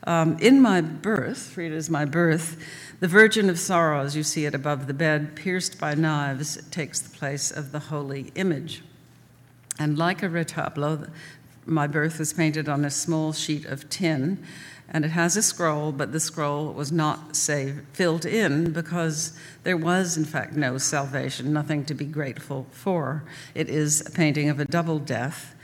Um, 0.05 0.37
in 0.39 0.61
my 0.61 0.81
birth, 0.81 1.51
Frida's 1.53 1.89
my 1.89 2.05
birth, 2.05 2.57
the 2.99 3.07
Virgin 3.07 3.49
of 3.49 3.59
Sorrows, 3.59 4.15
you 4.15 4.23
see 4.23 4.45
it 4.45 4.55
above 4.55 4.87
the 4.87 4.93
bed, 4.93 5.35
pierced 5.35 5.79
by 5.79 5.93
knives, 5.93 6.57
takes 6.71 6.99
the 6.99 7.15
place 7.15 7.51
of 7.51 7.71
the 7.71 7.79
holy 7.79 8.31
image. 8.35 8.83
And 9.77 9.97
like 9.97 10.23
a 10.23 10.29
retablo, 10.29 11.09
my 11.65 11.87
birth 11.87 12.19
is 12.19 12.33
painted 12.33 12.67
on 12.67 12.83
a 12.83 12.89
small 12.89 13.33
sheet 13.33 13.65
of 13.65 13.89
tin 13.89 14.43
and 14.93 15.05
it 15.05 15.11
has 15.11 15.37
a 15.37 15.41
scroll, 15.41 15.93
but 15.93 16.11
the 16.11 16.19
scroll 16.19 16.73
was 16.73 16.91
not 16.91 17.35
say, 17.37 17.75
filled 17.93 18.25
in 18.25 18.73
because 18.73 19.37
there 19.63 19.77
was, 19.77 20.17
in 20.17 20.25
fact, 20.25 20.53
no 20.53 20.77
salvation, 20.77 21.53
nothing 21.53 21.85
to 21.85 21.93
be 21.93 22.03
grateful 22.03 22.67
for. 22.71 23.23
It 23.55 23.69
is 23.69 24.05
a 24.05 24.11
painting 24.11 24.49
of 24.49 24.59
a 24.59 24.65
double 24.65 24.99
death. 24.99 25.55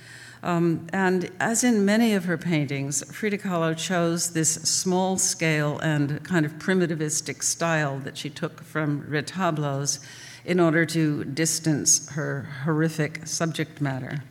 Um, 0.44 0.88
and 0.94 1.32
as 1.39 1.63
in 1.63 1.84
many 1.84 2.13
of 2.13 2.25
her 2.25 2.38
paintings, 2.38 3.03
Frida 3.12 3.39
Kahlo 3.39 3.75
chose 3.75 4.34
this 4.34 4.53
small 4.53 5.17
scale 5.17 5.79
and 5.79 6.24
kind 6.24 6.46
of 6.46 6.53
primitivistic 6.53 7.44
style 7.44 8.00
that 8.00 8.17
she 8.17 8.29
took 8.29 8.62
from 8.63 9.03
retablos 9.03 10.00
in 10.46 10.60
order 10.60 10.86
to 10.86 11.24
distance 11.25 12.10
her 12.12 12.50
horrific 12.63 13.25
subject 13.27 13.82
matter. 13.82 14.24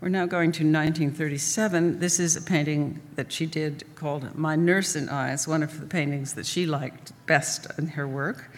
We're 0.00 0.08
now 0.08 0.26
going 0.26 0.50
to 0.52 0.64
1937. 0.64 2.00
This 2.00 2.18
is 2.18 2.34
a 2.34 2.42
painting 2.42 3.00
that 3.14 3.30
she 3.30 3.46
did 3.46 3.84
called 3.94 4.34
My 4.34 4.56
Nurse 4.56 4.96
and 4.96 5.08
I. 5.08 5.32
It's 5.32 5.46
one 5.46 5.62
of 5.62 5.78
the 5.78 5.86
paintings 5.86 6.34
that 6.34 6.44
she 6.44 6.66
liked 6.66 7.12
best 7.26 7.68
in 7.78 7.86
her 7.88 8.08
work. 8.08 8.50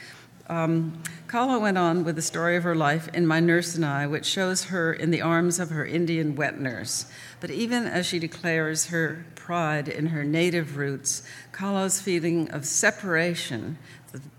Um, 0.49 1.03
Kahlo 1.27 1.61
went 1.61 1.79
on 1.79 2.05
with 2.05 2.17
the 2.17 2.23
story 2.23 2.57
of 2.57 2.65
her 2.65 2.75
life 2.75 3.09
in 3.15 3.27
My 3.27 3.41
Nurse 3.41 3.75
and 3.75 3.85
I, 3.85 4.07
which 4.07 4.27
shows 4.27 4.65
her 4.65 4.93
in 4.93 5.11
the 5.11 5.23
arms 5.23 5.59
of 5.59 5.71
her 5.71 5.87
Indian 5.87 6.37
wet 6.37 6.61
nurse. 6.61 7.07
But 7.41 7.51
even 7.51 7.87
as 7.87 8.05
she 8.05 8.19
declares 8.19 8.87
her 8.87 9.25
pride 9.35 9.89
in 9.89 10.07
her 10.07 10.23
native 10.23 10.77
roots, 10.77 11.23
Kahlo's 11.53 12.01
feeling 12.01 12.51
of 12.51 12.67
separation, 12.67 13.79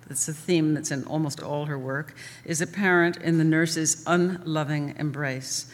that's 0.08 0.28
a 0.28 0.34
theme 0.34 0.76
that's 0.76 0.92
in 0.92 1.04
almost 1.06 1.42
all 1.42 1.66
her 1.66 1.80
work, 1.80 2.16
is 2.46 2.62
apparent 2.62 3.18
in 3.18 3.40
the 3.40 3.44
nurse's 3.44 4.04
unloving 4.06 4.96
embrace. 5.00 5.66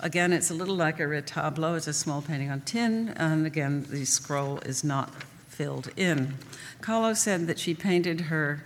Again, 0.00 0.32
it's 0.32 0.50
a 0.50 0.54
little 0.54 0.76
like 0.76 1.00
a 1.00 1.04
retablo. 1.04 1.76
It's 1.76 1.86
a 1.86 1.92
small 1.92 2.22
painting 2.22 2.50
on 2.50 2.60
tin, 2.60 3.08
and 3.16 3.46
again, 3.46 3.86
the 3.88 4.04
scroll 4.04 4.58
is 4.58 4.84
not 4.84 5.22
filled 5.48 5.90
in. 5.96 6.34
Kahlo 6.82 7.16
said 7.16 7.46
that 7.46 7.58
she 7.58 7.74
painted 7.74 8.22
her 8.22 8.62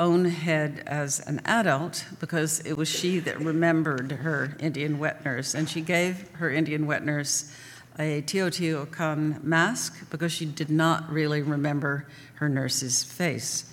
own 0.00 0.24
head 0.24 0.82
as 0.86 1.20
an 1.20 1.40
adult 1.44 2.06
because 2.18 2.60
it 2.60 2.76
was 2.76 2.88
she 2.88 3.18
that 3.20 3.38
remembered 3.38 4.10
her 4.10 4.56
Indian 4.58 4.98
wet 4.98 5.24
nurse, 5.24 5.54
and 5.54 5.68
she 5.68 5.82
gave 5.82 6.28
her 6.32 6.50
Indian 6.50 6.86
wet 6.86 7.04
nurse 7.04 7.54
a 7.98 8.22
Teotihuacan 8.22 9.44
mask 9.44 10.10
because 10.10 10.32
she 10.32 10.46
did 10.46 10.70
not 10.70 11.12
really 11.12 11.42
remember 11.42 12.06
her 12.36 12.48
nurse's 12.48 13.04
face. 13.04 13.70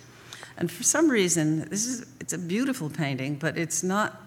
And 0.57 0.69
for 0.69 0.83
some 0.83 1.09
reason, 1.09 1.69
this 1.69 1.85
is 1.85 2.05
it's 2.19 2.33
a 2.33 2.37
beautiful 2.37 2.89
painting, 2.89 3.35
but 3.35 3.57
it's 3.57 3.81
not 3.81 4.26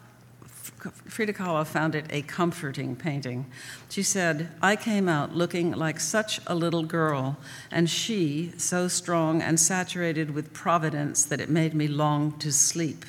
Frida 1.06 1.32
Kahlo 1.32 1.66
found 1.66 1.94
it 1.94 2.06
a 2.10 2.22
comforting 2.22 2.96
painting. 2.96 3.46
She 3.88 4.02
said, 4.02 4.48
I 4.62 4.76
came 4.76 5.08
out 5.08 5.34
looking 5.34 5.72
like 5.72 6.00
such 6.00 6.40
a 6.46 6.54
little 6.54 6.82
girl, 6.84 7.36
and 7.70 7.88
she 7.88 8.52
so 8.56 8.88
strong 8.88 9.42
and 9.42 9.58
saturated 9.58 10.30
with 10.34 10.52
providence 10.52 11.24
that 11.24 11.40
it 11.40 11.50
made 11.50 11.74
me 11.74 11.88
long 11.88 12.38
to 12.38 12.52
sleep. 12.52 13.04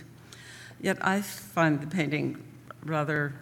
Yet 0.81 0.97
I 1.01 1.21
find 1.21 1.79
the 1.81 1.87
painting 1.87 2.43
rather 2.83 3.33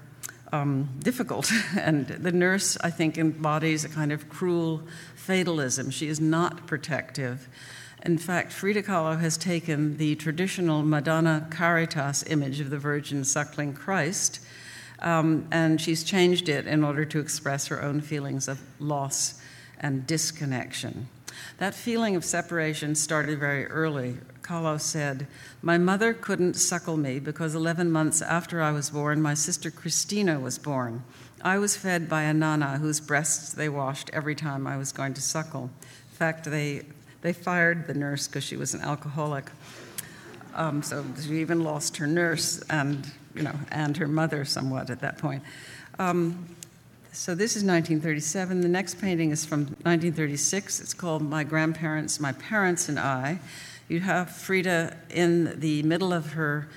um, 0.52 0.90
difficult, 1.00 1.52
and 1.78 2.08
the 2.08 2.32
nurse, 2.32 2.78
I 2.82 2.90
think, 2.90 3.18
embodies 3.18 3.86
a 3.86 3.90
kind 3.90 4.12
of 4.12 4.30
cruel 4.30 4.84
fatalism. 5.16 5.92
She 5.92 6.08
is 6.08 6.20
not 6.20 6.68
protective. 6.68 7.48
In 8.04 8.18
fact, 8.18 8.54
Frida 8.54 8.84
Kahlo 8.84 9.20
has 9.20 9.38
taken 9.38 9.98
the 9.98 10.16
traditional 10.16 10.84
Madonna 10.84 11.48
Caritas 11.50 12.24
image 12.28 12.62
of 12.62 12.70
the 12.70 12.78
Virgin 12.78 13.26
suckling 13.26 13.74
Christ, 13.74 14.40
um, 15.00 15.48
and 15.52 15.82
she's 15.82 16.04
changed 16.04 16.48
it 16.48 16.66
in 16.66 16.84
order 16.84 17.04
to 17.06 17.20
express 17.20 17.68
her 17.68 17.82
own 17.82 18.00
feelings 18.00 18.48
of 18.48 18.62
loss 18.80 19.42
and 19.80 20.08
disconnection. 20.08 21.10
That 21.58 21.76
feeling 21.76 22.16
of 22.16 22.24
separation 22.24 22.96
started 22.96 23.40
very 23.40 23.66
early. 23.66 24.18
Kahlo 24.42 24.80
said, 24.80 25.28
My 25.62 25.78
mother 25.78 26.14
couldn't 26.14 26.56
suckle 26.56 26.98
me 26.98 27.20
because 27.20 27.54
11 27.54 27.92
months 27.92 28.22
after 28.22 28.62
I 28.62 28.72
was 28.72 28.90
born, 28.90 29.22
my 29.22 29.34
sister 29.34 29.70
Christina 29.70 30.40
was 30.40 30.58
born. 30.58 31.04
I 31.42 31.58
was 31.58 31.78
fed 31.78 32.10
by 32.10 32.24
a 32.24 32.34
nana 32.34 32.78
whose 32.80 33.00
breasts 33.00 33.54
they 33.54 33.70
washed 33.70 34.10
every 34.12 34.36
time 34.36 34.68
I 34.68 34.78
was 34.78 34.92
going 34.92 35.14
to 35.14 35.22
suckle. 35.22 35.70
In 36.12 36.18
fact, 36.18 36.46
they 36.46 36.84
they 37.22 37.34
fired 37.34 37.88
the 37.88 37.94
nurse 37.94 38.28
because 38.28 38.44
she 38.44 38.56
was 38.56 38.74
an 38.74 38.82
alcoholic. 38.82 39.46
Um, 40.56 40.82
so 40.82 41.06
she 41.22 41.40
even 41.42 41.64
lost 41.64 41.98
her 41.98 42.08
nurse 42.08 42.62
and, 42.70 43.10
you 43.36 43.44
know, 43.44 43.56
and 43.72 43.96
her 43.98 44.08
mother 44.08 44.46
somewhat 44.46 44.90
at 44.90 45.02
that 45.02 45.18
point. 45.18 45.44
Um, 46.00 46.56
so 47.12 47.34
this 47.36 47.56
is 47.56 47.64
1937. 47.64 48.62
The 48.62 48.68
next 48.68 49.02
painting 49.02 49.32
is 49.32 49.44
from 49.44 49.62
1936. 49.62 50.80
It's 50.80 50.94
called 50.94 51.22
My 51.22 51.44
Grandparents, 51.44 52.20
My 52.20 52.32
Parents, 52.34 52.88
and 52.88 53.00
I. 53.00 53.40
You 53.88 54.02
have 54.02 54.30
Frida 54.30 54.96
in 55.10 55.60
the 55.60 55.82
middle 55.84 56.14
of 56.14 56.34
her 56.34 56.70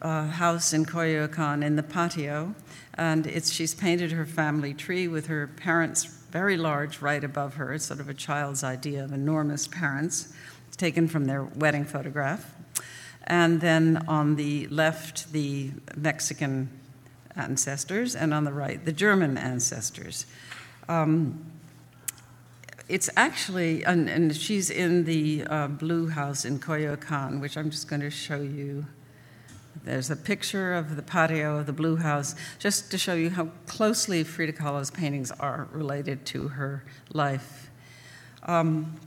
uh, 0.00 0.28
house 0.28 0.72
in 0.72 0.86
Coyoacan 0.86 1.62
in 1.62 1.76
the 1.76 1.82
patio, 1.82 2.54
and 2.94 3.26
it's, 3.26 3.52
she's 3.52 3.74
painted 3.74 4.12
her 4.12 4.24
family 4.24 4.72
tree 4.72 5.06
with 5.08 5.26
her 5.26 5.46
parents' 5.46 6.15
very 6.36 6.58
large 6.58 7.00
right 7.00 7.24
above 7.24 7.54
her. 7.54 7.72
It's 7.72 7.86
sort 7.86 7.98
of 7.98 8.10
a 8.10 8.14
child's 8.14 8.62
idea 8.62 9.02
of 9.02 9.10
enormous 9.10 9.66
parents, 9.66 10.34
taken 10.76 11.08
from 11.08 11.24
their 11.24 11.42
wedding 11.42 11.86
photograph. 11.86 12.54
And 13.26 13.58
then 13.62 14.04
on 14.06 14.36
the 14.36 14.66
left, 14.66 15.32
the 15.32 15.70
Mexican 15.96 16.68
ancestors, 17.36 18.14
and 18.14 18.34
on 18.34 18.44
the 18.44 18.52
right, 18.52 18.84
the 18.84 18.92
German 18.92 19.38
ancestors. 19.38 20.26
Um, 20.90 21.42
it's 22.86 23.08
actually, 23.16 23.82
and, 23.86 24.10
and, 24.10 24.36
she's 24.36 24.68
in 24.68 25.04
the 25.04 25.42
uh, 25.48 25.68
blue 25.68 26.08
house 26.08 26.44
in 26.44 26.58
Coyoacan, 26.58 27.40
which 27.40 27.56
I'm 27.56 27.70
just 27.70 27.88
going 27.88 28.02
to 28.02 28.10
show 28.10 28.42
you. 28.42 28.84
There's 29.86 30.10
a 30.10 30.16
picture 30.16 30.74
of 30.74 30.96
the 30.96 31.02
patio 31.02 31.58
of 31.58 31.66
the 31.66 31.72
blue 31.72 31.94
house, 31.94 32.34
just 32.58 32.90
to 32.90 32.98
show 32.98 33.14
you 33.14 33.30
how 33.30 33.50
closely 33.68 34.24
Frida 34.24 34.54
Kahlo's 34.54 34.90
paintings 34.90 35.30
are 35.30 35.68
related 35.70 36.26
to 36.26 36.48
her 36.48 36.82
life. 37.12 37.70
Um, 38.42 38.98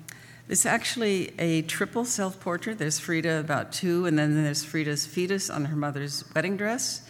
it's 0.48 0.66
actually 0.66 1.34
a 1.38 1.64
triple 1.64 2.06
self 2.06 2.40
portrait. 2.40 2.80
There's 2.80 2.98
Frida 2.98 3.42
about 3.42 3.74
two, 3.74 4.06
and 4.06 4.18
then 4.18 4.42
there's 4.42 4.64
Frida's 4.64 5.06
fetus 5.06 5.50
on 5.50 5.66
her 5.66 5.76
mother's 5.76 6.24
wedding 6.34 6.56
dress. 6.56 7.06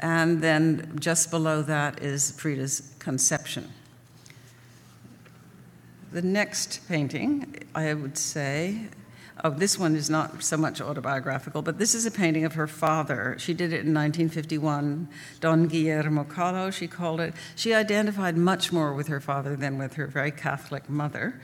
And 0.00 0.42
then 0.42 0.98
just 0.98 1.30
below 1.30 1.62
that 1.62 2.02
is 2.02 2.32
Frida's 2.32 2.94
conception. 2.98 3.70
The 6.10 6.22
next 6.22 6.80
painting, 6.88 7.62
I 7.76 7.94
would 7.94 8.18
say, 8.18 8.88
oh, 9.44 9.50
this 9.50 9.78
one 9.78 9.96
is 9.96 10.10
not 10.10 10.42
so 10.42 10.56
much 10.56 10.80
autobiographical, 10.80 11.62
but 11.62 11.78
this 11.78 11.94
is 11.94 12.06
a 12.06 12.10
painting 12.10 12.44
of 12.44 12.54
her 12.54 12.66
father. 12.66 13.36
She 13.38 13.54
did 13.54 13.72
it 13.72 13.84
in 13.84 13.94
1951, 13.94 15.08
Don 15.40 15.68
Guillermo 15.68 16.24
Kahlo, 16.24 16.72
she 16.72 16.86
called 16.86 17.20
it. 17.20 17.34
She 17.56 17.74
identified 17.74 18.36
much 18.36 18.72
more 18.72 18.94
with 18.94 19.08
her 19.08 19.20
father 19.20 19.56
than 19.56 19.78
with 19.78 19.94
her 19.94 20.06
very 20.06 20.30
Catholic 20.30 20.88
mother. 20.88 21.40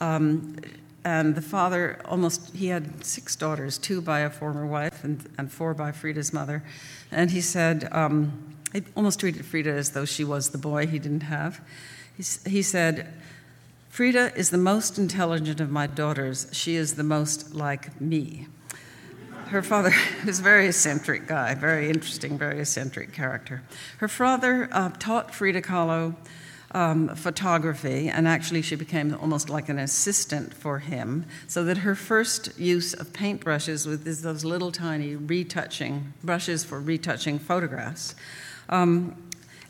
Um, 0.00 0.56
and 1.04 1.34
the 1.34 1.42
father 1.42 2.00
almost, 2.06 2.54
he 2.54 2.68
had 2.68 3.04
six 3.04 3.36
daughters, 3.36 3.76
two 3.76 4.00
by 4.00 4.20
a 4.20 4.30
former 4.30 4.66
wife 4.66 5.04
and, 5.04 5.28
and 5.36 5.52
four 5.52 5.74
by 5.74 5.92
Frida's 5.92 6.32
mother. 6.32 6.64
And 7.12 7.30
he 7.30 7.42
said, 7.42 7.88
um, 7.92 8.54
he 8.72 8.82
almost 8.96 9.20
treated 9.20 9.44
Frida 9.44 9.70
as 9.70 9.90
though 9.90 10.06
she 10.06 10.24
was 10.24 10.50
the 10.50 10.58
boy 10.58 10.86
he 10.86 10.98
didn't 10.98 11.24
have. 11.24 11.60
He, 12.16 12.24
he 12.48 12.62
said, 12.62 13.12
Frida 13.94 14.32
is 14.34 14.50
the 14.50 14.58
most 14.58 14.98
intelligent 14.98 15.60
of 15.60 15.70
my 15.70 15.86
daughters. 15.86 16.48
She 16.50 16.74
is 16.74 16.94
the 16.94 17.04
most 17.04 17.54
like 17.54 18.00
me. 18.00 18.48
Her 19.46 19.62
father 19.62 19.92
was 20.26 20.40
a 20.40 20.42
very 20.42 20.66
eccentric 20.66 21.28
guy, 21.28 21.54
very 21.54 21.88
interesting, 21.88 22.36
very 22.36 22.58
eccentric 22.58 23.12
character. 23.12 23.62
Her 23.98 24.08
father 24.08 24.68
uh, 24.72 24.90
taught 24.98 25.32
Frida 25.32 25.62
Kahlo 25.62 26.16
um, 26.72 27.14
photography, 27.14 28.08
and 28.08 28.26
actually 28.26 28.62
she 28.62 28.74
became 28.74 29.14
almost 29.14 29.48
like 29.48 29.68
an 29.68 29.78
assistant 29.78 30.52
for 30.52 30.80
him, 30.80 31.24
so 31.46 31.62
that 31.62 31.78
her 31.78 31.94
first 31.94 32.58
use 32.58 32.94
of 32.94 33.12
paintbrushes 33.12 33.86
was 33.86 34.22
those 34.22 34.44
little 34.44 34.72
tiny 34.72 35.14
retouching 35.14 36.14
brushes 36.24 36.64
for 36.64 36.80
retouching 36.80 37.38
photographs. 37.38 38.16
Um, 38.68 39.23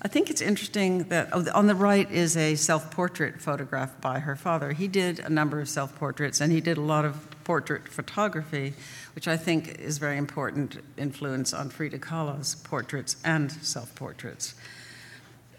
I 0.05 0.09
think 0.09 0.29
it's 0.29 0.43
interesting 0.43 1.05
that 1.05 1.31
oh, 1.33 1.47
on 1.55 1.67
the 1.67 1.75
right 1.75 2.11
is 2.11 2.37
a 2.37 2.57
self 2.57 2.91
portrait 2.91 3.41
photograph 3.41 3.99
by 4.03 4.19
her 4.19 4.37
father. 4.37 4.73
He 4.73 4.87
did 4.87 5.19
a 5.19 5.31
number 5.31 5.61
of 5.61 5.69
self 5.69 5.97
portraits 5.97 6.43
and 6.43 6.53
he 6.53 6.61
did 6.61 6.77
a 6.77 6.83
lot 6.83 7.07
of 7.07 7.27
portrait 7.45 7.89
photography, 7.89 8.75
which 9.15 9.27
I 9.27 9.39
think 9.39 9.79
is 9.79 9.97
very 9.97 10.19
important 10.19 10.85
influence 10.99 11.55
on 11.55 11.71
Frida 11.71 12.01
Kahlo's 12.01 12.57
portraits 12.57 13.17
and 13.25 13.51
self 13.51 13.95
portraits. 13.95 14.55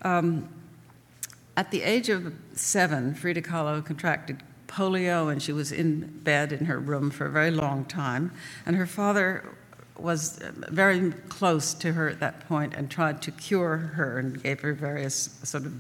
Um, 0.03 0.47
at 1.57 1.71
the 1.71 1.81
age 1.81 2.09
of 2.09 2.31
seven, 2.53 3.15
Frida 3.15 3.41
Kahlo 3.41 3.83
contracted 3.83 4.43
polio 4.67 5.31
and 5.31 5.41
she 5.41 5.53
was 5.53 5.71
in 5.71 6.19
bed 6.23 6.51
in 6.51 6.65
her 6.65 6.79
room 6.79 7.09
for 7.09 7.25
a 7.25 7.31
very 7.31 7.49
long 7.49 7.83
time. 7.83 8.31
And 8.63 8.75
her 8.75 8.85
father 8.85 9.43
was 9.97 10.39
very 10.69 11.11
close 11.29 11.73
to 11.75 11.93
her 11.93 12.09
at 12.09 12.19
that 12.19 12.47
point 12.47 12.73
and 12.73 12.89
tried 12.89 13.21
to 13.23 13.31
cure 13.31 13.77
her 13.77 14.19
and 14.19 14.41
gave 14.41 14.61
her 14.61 14.73
various 14.73 15.39
sort 15.43 15.65
of 15.65 15.73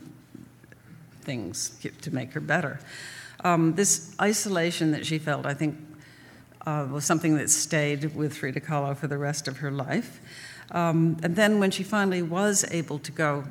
things 1.21 1.77
to 2.01 2.13
make 2.13 2.33
her 2.33 2.39
better. 2.39 2.79
Um, 3.43 3.75
this 3.75 4.15
isolation 4.21 4.91
that 4.91 5.05
she 5.05 5.19
felt, 5.19 5.45
I 5.45 5.53
think, 5.53 5.77
uh, 6.65 6.87
was 6.89 7.05
something 7.05 7.37
that 7.37 7.49
stayed 7.49 8.15
with 8.15 8.37
Frida 8.37 8.61
Kahlo 8.61 8.95
for 8.95 9.07
the 9.07 9.17
rest 9.17 9.47
of 9.47 9.57
her 9.57 9.71
life. 9.71 10.19
Um, 10.71 11.17
and 11.21 11.35
then 11.35 11.59
when 11.59 11.71
she 11.71 11.83
finally 11.83 12.23
was 12.23 12.65
able 12.71 12.99
to 12.99 13.11
go 13.11 13.43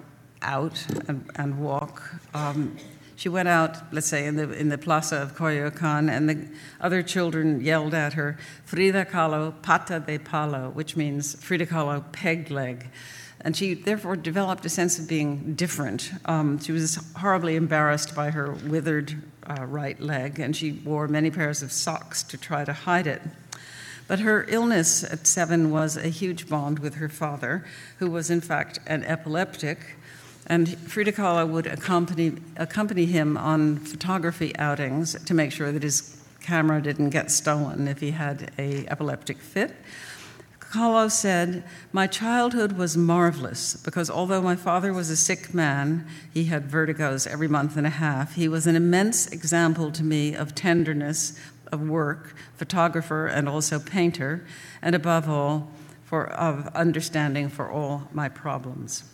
out 0.42 0.84
and, 1.08 1.30
and 1.36 1.60
walk, 1.60 2.02
um, 2.34 2.76
she 3.16 3.28
went 3.28 3.48
out, 3.48 3.92
let's 3.92 4.06
say, 4.06 4.26
in 4.26 4.36
the, 4.36 4.50
in 4.52 4.68
the 4.68 4.78
plaza 4.78 5.16
of 5.16 5.36
Coyoacan, 5.36 6.10
and 6.10 6.28
the 6.28 6.48
other 6.80 7.02
children 7.02 7.60
yelled 7.60 7.94
at 7.94 8.14
her, 8.14 8.36
Frida 8.64 9.06
Kahlo, 9.06 9.54
pata 9.62 10.00
de 10.00 10.18
palo, 10.18 10.70
which 10.70 10.96
means 10.96 11.34
Frida 11.42 11.66
Kahlo, 11.66 12.04
peg 12.12 12.50
leg. 12.50 12.88
And 13.40 13.56
she 13.56 13.74
therefore 13.74 14.16
developed 14.16 14.64
a 14.64 14.68
sense 14.68 14.98
of 14.98 15.06
being 15.06 15.54
different. 15.54 16.10
Um, 16.24 16.58
she 16.58 16.72
was 16.72 16.98
horribly 17.16 17.56
embarrassed 17.56 18.14
by 18.14 18.30
her 18.30 18.52
withered 18.52 19.22
uh, 19.46 19.64
right 19.66 20.00
leg, 20.00 20.40
and 20.40 20.56
she 20.56 20.72
wore 20.72 21.06
many 21.06 21.30
pairs 21.30 21.62
of 21.62 21.70
socks 21.70 22.22
to 22.24 22.38
try 22.38 22.64
to 22.64 22.72
hide 22.72 23.06
it. 23.06 23.22
But 24.06 24.20
her 24.20 24.44
illness 24.48 25.04
at 25.04 25.26
seven 25.26 25.70
was 25.70 25.96
a 25.96 26.08
huge 26.08 26.48
bond 26.48 26.78
with 26.78 26.96
her 26.96 27.08
father, 27.08 27.64
who 27.98 28.10
was 28.10 28.30
in 28.30 28.40
fact 28.40 28.78
an 28.86 29.04
epileptic 29.04 29.96
and 30.46 30.76
Frida 30.78 31.12
Kahlo 31.12 31.48
would 31.48 31.66
accompany, 31.66 32.34
accompany 32.56 33.06
him 33.06 33.36
on 33.36 33.76
photography 33.76 34.54
outings 34.56 35.14
to 35.24 35.34
make 35.34 35.52
sure 35.52 35.72
that 35.72 35.82
his 35.82 36.22
camera 36.40 36.82
didn't 36.82 37.10
get 37.10 37.30
stolen 37.30 37.88
if 37.88 38.00
he 38.00 38.10
had 38.10 38.50
a 38.58 38.86
epileptic 38.88 39.38
fit. 39.38 39.74
Kahlo 40.74 41.10
said, 41.10 41.62
My 41.92 42.06
childhood 42.06 42.72
was 42.72 42.96
marvelous 42.96 43.76
because 43.76 44.10
although 44.10 44.42
my 44.42 44.56
father 44.56 44.92
was 44.92 45.08
a 45.08 45.16
sick 45.16 45.54
man, 45.54 46.06
he 46.32 46.44
had 46.44 46.68
vertigos 46.68 47.26
every 47.26 47.48
month 47.48 47.76
and 47.76 47.86
a 47.86 47.90
half, 47.90 48.34
he 48.34 48.48
was 48.48 48.66
an 48.66 48.74
immense 48.74 49.28
example 49.28 49.92
to 49.92 50.02
me 50.02 50.34
of 50.34 50.54
tenderness, 50.54 51.38
of 51.70 51.80
work, 51.88 52.34
photographer, 52.56 53.26
and 53.26 53.48
also 53.48 53.78
painter, 53.78 54.44
and 54.82 54.94
above 54.94 55.28
all, 55.28 55.70
for, 56.02 56.26
of 56.26 56.66
understanding 56.74 57.48
for 57.48 57.70
all 57.70 58.08
my 58.12 58.28
problems. 58.28 59.04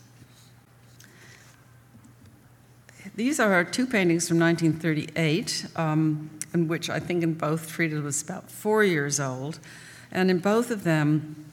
These 3.20 3.38
are 3.38 3.64
two 3.64 3.86
paintings 3.86 4.26
from 4.28 4.38
1938, 4.38 5.66
um, 5.76 6.30
in 6.54 6.68
which 6.68 6.88
I 6.88 6.98
think 6.98 7.22
in 7.22 7.34
both 7.34 7.70
Frida 7.70 8.00
was 8.00 8.22
about 8.22 8.50
four 8.50 8.82
years 8.82 9.20
old. 9.20 9.58
And 10.10 10.30
in 10.30 10.38
both 10.38 10.70
of 10.70 10.84
them, 10.84 11.44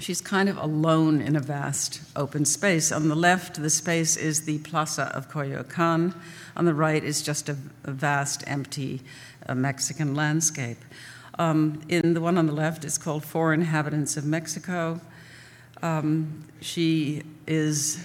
she's 0.00 0.20
kind 0.20 0.48
of 0.48 0.56
alone 0.56 1.20
in 1.20 1.36
a 1.36 1.40
vast 1.40 2.00
open 2.16 2.44
space. 2.44 2.90
On 2.90 3.08
the 3.08 3.14
left, 3.14 3.62
the 3.62 3.70
space 3.70 4.16
is 4.16 4.46
the 4.46 4.58
Plaza 4.58 5.04
of 5.14 5.30
Coyoacan. 5.30 6.12
On 6.56 6.64
the 6.64 6.74
right 6.74 7.04
is 7.04 7.22
just 7.22 7.48
a, 7.48 7.56
a 7.84 7.92
vast, 7.92 8.42
empty 8.48 9.00
uh, 9.48 9.54
Mexican 9.54 10.16
landscape. 10.16 10.84
Um, 11.38 11.82
in 11.88 12.14
the 12.14 12.20
one 12.20 12.36
on 12.36 12.46
the 12.46 12.52
left, 12.52 12.84
it's 12.84 12.98
called 12.98 13.24
Four 13.24 13.54
Inhabitants 13.54 14.16
of 14.16 14.24
Mexico. 14.24 15.00
Um, 15.84 16.46
she 16.60 17.22
is 17.46 18.04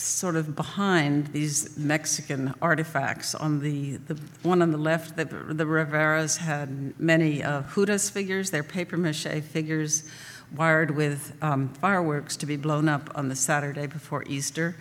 sort 0.00 0.36
of 0.36 0.56
behind 0.56 1.28
these 1.28 1.76
Mexican 1.76 2.54
artifacts. 2.62 3.34
On 3.34 3.60
the, 3.60 3.96
the 3.96 4.18
one 4.42 4.62
on 4.62 4.70
the 4.70 4.78
left, 4.78 5.16
the, 5.16 5.24
the 5.24 5.64
Riveras 5.64 6.38
had 6.38 6.98
many 6.98 7.42
uh, 7.42 7.62
Judas 7.74 8.10
figures, 8.10 8.50
they're 8.50 8.62
paper 8.62 8.96
mache 8.96 9.42
figures 9.42 10.08
wired 10.56 10.96
with 10.96 11.36
um, 11.42 11.68
fireworks 11.74 12.36
to 12.38 12.46
be 12.46 12.56
blown 12.56 12.88
up 12.88 13.10
on 13.14 13.28
the 13.28 13.36
Saturday 13.36 13.86
before 13.86 14.24
Easter. 14.26 14.76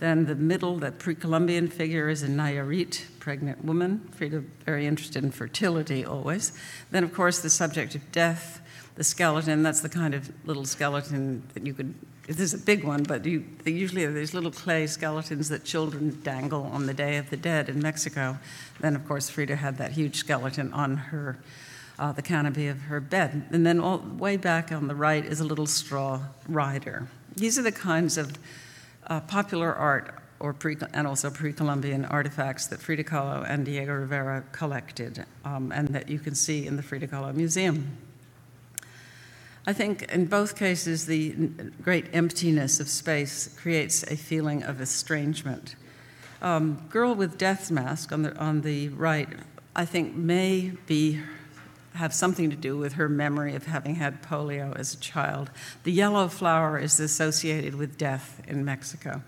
Then 0.00 0.26
the 0.26 0.34
middle, 0.34 0.78
the 0.78 0.90
pre 0.90 1.14
Columbian 1.14 1.68
figure, 1.68 2.08
is 2.08 2.24
a 2.24 2.28
Nayarit, 2.28 3.04
pregnant 3.20 3.64
woman. 3.64 4.08
Frida, 4.12 4.42
very 4.64 4.86
interested 4.86 5.22
in 5.22 5.30
fertility 5.30 6.04
always. 6.04 6.52
Then, 6.90 7.04
of 7.04 7.14
course, 7.14 7.40
the 7.40 7.50
subject 7.50 7.94
of 7.94 8.10
death, 8.10 8.60
the 8.96 9.04
skeleton, 9.04 9.62
that's 9.62 9.80
the 9.80 9.88
kind 9.88 10.14
of 10.14 10.32
little 10.44 10.64
skeleton 10.64 11.44
that 11.54 11.64
you 11.64 11.72
could 11.72 11.94
this 12.26 12.38
is 12.38 12.54
a 12.54 12.58
big 12.58 12.84
one, 12.84 13.02
but 13.02 13.24
you, 13.26 13.44
usually 13.64 14.04
are 14.04 14.12
these 14.12 14.32
little 14.32 14.52
clay 14.52 14.86
skeletons 14.86 15.48
that 15.48 15.64
children 15.64 16.20
dangle 16.22 16.62
on 16.72 16.86
the 16.86 16.94
Day 16.94 17.16
of 17.16 17.30
the 17.30 17.36
Dead 17.36 17.68
in 17.68 17.82
Mexico. 17.82 18.38
Then, 18.80 18.94
of 18.94 19.06
course, 19.08 19.28
Frida 19.28 19.56
had 19.56 19.78
that 19.78 19.92
huge 19.92 20.16
skeleton 20.16 20.72
on 20.72 20.96
her, 20.96 21.38
uh, 21.98 22.12
the 22.12 22.22
canopy 22.22 22.68
of 22.68 22.82
her 22.82 23.00
bed. 23.00 23.48
And 23.50 23.66
then, 23.66 23.80
all, 23.80 23.98
way 23.98 24.36
back 24.36 24.70
on 24.70 24.86
the 24.86 24.94
right 24.94 25.24
is 25.24 25.40
a 25.40 25.44
little 25.44 25.66
straw 25.66 26.20
rider. 26.48 27.08
These 27.34 27.58
are 27.58 27.62
the 27.62 27.72
kinds 27.72 28.16
of 28.16 28.38
uh, 29.08 29.20
popular 29.20 29.74
art 29.74 30.14
or 30.38 30.52
pre, 30.52 30.76
and 30.92 31.06
also 31.06 31.30
pre-Columbian 31.30 32.04
artifacts 32.04 32.66
that 32.68 32.80
Frida 32.80 33.04
Kahlo 33.04 33.44
and 33.48 33.64
Diego 33.64 33.92
Rivera 33.92 34.44
collected, 34.52 35.24
um, 35.44 35.72
and 35.72 35.88
that 35.88 36.08
you 36.08 36.18
can 36.18 36.34
see 36.34 36.66
in 36.66 36.76
the 36.76 36.82
Frida 36.82 37.08
Kahlo 37.08 37.34
Museum. 37.34 37.96
I 39.66 39.72
think 39.72 40.02
in 40.12 40.26
both 40.26 40.56
cases, 40.56 41.06
the 41.06 41.32
great 41.82 42.06
emptiness 42.12 42.80
of 42.80 42.88
space 42.88 43.48
creates 43.56 44.02
a 44.04 44.16
feeling 44.16 44.64
of 44.64 44.80
estrangement. 44.80 45.76
Um, 46.40 46.84
Girl 46.90 47.14
with 47.14 47.38
Death's 47.38 47.70
Mask 47.70 48.10
on 48.10 48.22
the, 48.22 48.36
on 48.36 48.62
the 48.62 48.88
right, 48.88 49.28
I 49.76 49.84
think, 49.84 50.16
may 50.16 50.72
be 50.86 51.20
have 51.94 52.14
something 52.14 52.50
to 52.50 52.56
do 52.56 52.76
with 52.76 52.94
her 52.94 53.08
memory 53.08 53.54
of 53.54 53.66
having 53.66 53.96
had 53.96 54.22
polio 54.22 54.76
as 54.76 54.94
a 54.94 54.98
child. 54.98 55.50
The 55.84 55.92
yellow 55.92 56.26
flower 56.28 56.78
is 56.78 56.98
associated 56.98 57.74
with 57.74 57.98
death 57.98 58.40
in 58.48 58.64
Mexico. 58.64 59.22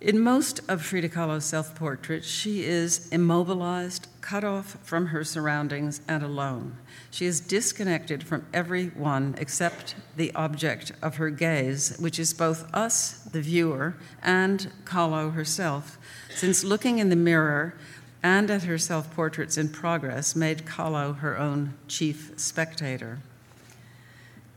In 0.00 0.18
most 0.20 0.60
of 0.68 0.82
Frida 0.82 1.10
Kahlo's 1.10 1.44
self 1.44 1.74
portraits, 1.74 2.26
she 2.26 2.64
is 2.64 3.08
immobilized, 3.10 4.08
cut 4.20 4.44
off 4.44 4.78
from 4.82 5.06
her 5.06 5.24
surroundings, 5.24 6.00
and 6.08 6.22
alone. 6.22 6.78
She 7.14 7.26
is 7.26 7.38
disconnected 7.38 8.24
from 8.24 8.44
everyone 8.52 9.36
except 9.38 9.94
the 10.16 10.34
object 10.34 10.90
of 11.00 11.14
her 11.14 11.30
gaze, 11.30 11.96
which 12.00 12.18
is 12.18 12.34
both 12.34 12.68
us, 12.74 13.18
the 13.30 13.40
viewer, 13.40 13.94
and 14.20 14.68
Kahlo 14.84 15.32
herself, 15.32 15.96
since 16.34 16.64
looking 16.64 16.98
in 16.98 17.10
the 17.10 17.14
mirror 17.14 17.76
and 18.20 18.50
at 18.50 18.64
her 18.64 18.78
self 18.78 19.14
portraits 19.14 19.56
in 19.56 19.68
progress 19.68 20.34
made 20.34 20.66
Kahlo 20.66 21.18
her 21.18 21.38
own 21.38 21.74
chief 21.86 22.32
spectator. 22.36 23.20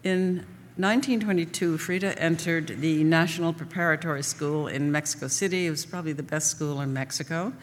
In 0.03 0.37
1922, 0.77 1.77
Frida 1.77 2.19
entered 2.19 2.81
the 2.81 3.03
National 3.03 3.53
Preparatory 3.53 4.23
School 4.23 4.65
in 4.65 4.91
Mexico 4.91 5.27
City. 5.27 5.67
It 5.67 5.69
was 5.69 5.85
probably 5.85 6.13
the 6.13 6.23
best 6.23 6.49
school 6.49 6.81
in 6.81 6.91
Mexico. 6.91 7.53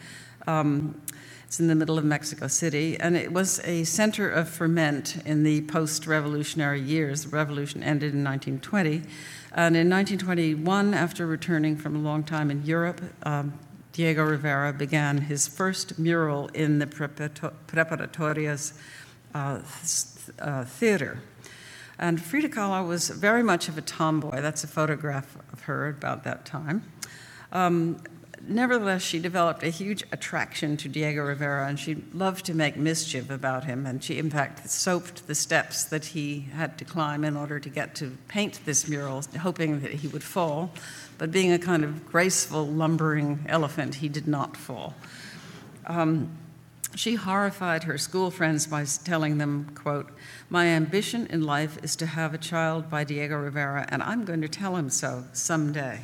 Um, 0.47 1.01
it's 1.45 1.59
in 1.59 1.67
the 1.67 1.75
middle 1.75 1.97
of 1.97 2.03
Mexico 2.03 2.47
City, 2.47 2.99
and 2.99 3.15
it 3.15 3.31
was 3.31 3.59
a 3.63 3.83
center 3.83 4.29
of 4.29 4.49
ferment 4.49 5.17
in 5.25 5.43
the 5.43 5.61
post 5.61 6.07
revolutionary 6.07 6.81
years. 6.81 7.25
The 7.25 7.29
revolution 7.29 7.83
ended 7.83 8.13
in 8.13 8.23
1920. 8.23 9.03
And 9.53 9.77
in 9.77 9.89
1921, 9.89 10.93
after 10.93 11.25
returning 11.25 11.77
from 11.77 11.95
a 11.95 11.99
long 11.99 12.23
time 12.23 12.51
in 12.51 12.65
Europe, 12.65 12.99
um, 13.23 13.53
Diego 13.93 14.25
Rivera 14.25 14.73
began 14.73 15.19
his 15.19 15.47
first 15.47 15.97
mural 15.97 16.47
in 16.49 16.79
the 16.79 16.87
Preparatorias 16.87 18.73
uh, 19.33 19.59
uh, 20.39 20.65
theater. 20.65 21.21
And 21.97 22.21
Frida 22.21 22.49
Kahlo 22.49 22.85
was 22.85 23.09
very 23.09 23.43
much 23.43 23.69
of 23.69 23.77
a 23.77 23.81
tomboy. 23.81 24.41
That's 24.41 24.65
a 24.65 24.67
photograph 24.67 25.37
of 25.53 25.61
her 25.61 25.87
about 25.87 26.25
that 26.25 26.45
time. 26.45 26.83
Um, 27.53 28.01
nevertheless, 28.47 29.01
she 29.01 29.19
developed 29.19 29.63
a 29.63 29.69
huge 29.69 30.03
attraction 30.11 30.77
to 30.77 30.89
Diego 30.89 31.23
Rivera, 31.23 31.67
and 31.67 31.79
she 31.79 32.03
loved 32.13 32.45
to 32.45 32.53
make 32.53 32.77
mischief 32.77 33.29
about 33.29 33.65
him. 33.65 33.85
And 33.85 34.03
she, 34.03 34.17
in 34.17 34.29
fact, 34.29 34.69
soaped 34.69 35.27
the 35.27 35.35
steps 35.35 35.83
that 35.85 36.05
he 36.05 36.47
had 36.53 36.77
to 36.79 36.85
climb 36.85 37.23
in 37.23 37.37
order 37.37 37.59
to 37.59 37.69
get 37.69 37.95
to 37.95 38.17
paint 38.27 38.59
this 38.65 38.87
mural, 38.87 39.23
hoping 39.39 39.81
that 39.81 39.91
he 39.91 40.07
would 40.07 40.23
fall. 40.23 40.71
But 41.17 41.31
being 41.31 41.51
a 41.51 41.59
kind 41.59 41.83
of 41.83 42.05
graceful, 42.05 42.65
lumbering 42.67 43.45
elephant, 43.47 43.95
he 43.95 44.09
did 44.09 44.27
not 44.27 44.57
fall. 44.57 44.95
Um, 45.85 46.37
she 46.95 47.15
horrified 47.15 47.83
her 47.83 47.97
school 47.97 48.31
friends 48.31 48.67
by 48.67 48.85
telling 49.03 49.37
them, 49.37 49.71
quote, 49.75 50.09
My 50.49 50.67
ambition 50.67 51.27
in 51.27 51.43
life 51.43 51.77
is 51.83 51.95
to 51.97 52.05
have 52.05 52.33
a 52.33 52.37
child 52.37 52.89
by 52.89 53.03
Diego 53.03 53.37
Rivera, 53.37 53.85
and 53.89 54.01
I'm 54.01 54.23
going 54.25 54.41
to 54.41 54.47
tell 54.47 54.75
him 54.77 54.89
so 54.89 55.25
someday. 55.33 56.01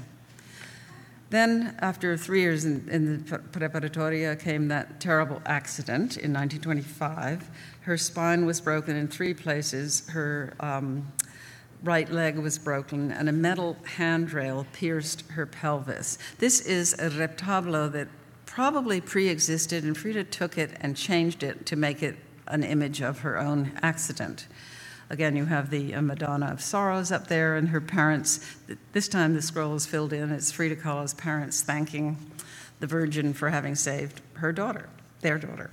Then, 1.32 1.78
after 1.80 2.18
three 2.18 2.42
years 2.42 2.66
in, 2.66 2.90
in 2.90 3.24
the 3.24 3.40
preparatoria, 3.40 4.38
came 4.38 4.68
that 4.68 5.00
terrible 5.00 5.42
accident 5.46 6.18
in 6.18 6.34
1925. 6.34 7.50
Her 7.82 7.98
spine 7.98 8.46
was 8.46 8.60
broken 8.60 8.98
in 8.98 9.08
three 9.08 9.34
places. 9.34 10.10
Her 10.10 10.54
um, 10.60 11.10
right 11.84 12.12
leg 12.12 12.38
was 12.38 12.60
broken, 12.60 13.14
and 13.14 13.30
a 13.30 13.32
metal 13.32 13.78
handrail 13.96 14.68
pierced 14.74 15.24
her 15.32 15.46
pelvis. 15.46 16.18
This 16.40 16.60
is 16.60 16.94
a 16.96 17.10
retablo 17.10 17.90
that 17.94 18.10
probably 18.46 19.00
pre 19.00 19.30
existed, 19.30 19.86
and 19.86 19.98
Frida 19.98 20.26
took 20.26 20.58
it 20.58 20.72
and 20.82 20.98
changed 20.98 21.44
it 21.44 21.66
to 21.68 21.78
make 21.78 22.04
it 22.04 22.18
an 22.48 22.66
image 22.66 23.02
of 23.02 23.20
her 23.20 23.40
own 23.40 23.72
accident. 23.82 24.48
Again, 25.12 25.36
you 25.36 25.44
have 25.44 25.70
the 25.72 25.94
uh, 25.94 26.02
Madonna 26.02 26.46
of 26.46 26.62
Sorrows 26.62 27.12
up 27.12 27.28
there, 27.28 27.58
and 27.58 27.68
her 27.68 27.82
parents. 27.82 28.40
This 28.94 29.10
time 29.10 29.34
the 29.34 29.42
scroll 29.42 29.76
is 29.76 29.86
filled 29.86 30.14
in. 30.14 30.32
It's 30.32 30.54
Frida 30.54 30.78
Kahlo's 30.78 31.14
parents 31.14 31.62
thanking 31.62 32.18
the 32.80 32.88
Virgin 32.88 33.34
for 33.34 33.50
having 33.50 33.76
saved 33.76 34.22
her 34.36 34.54
daughter, 34.54 34.88
their 35.20 35.38
daughter. 35.38 35.70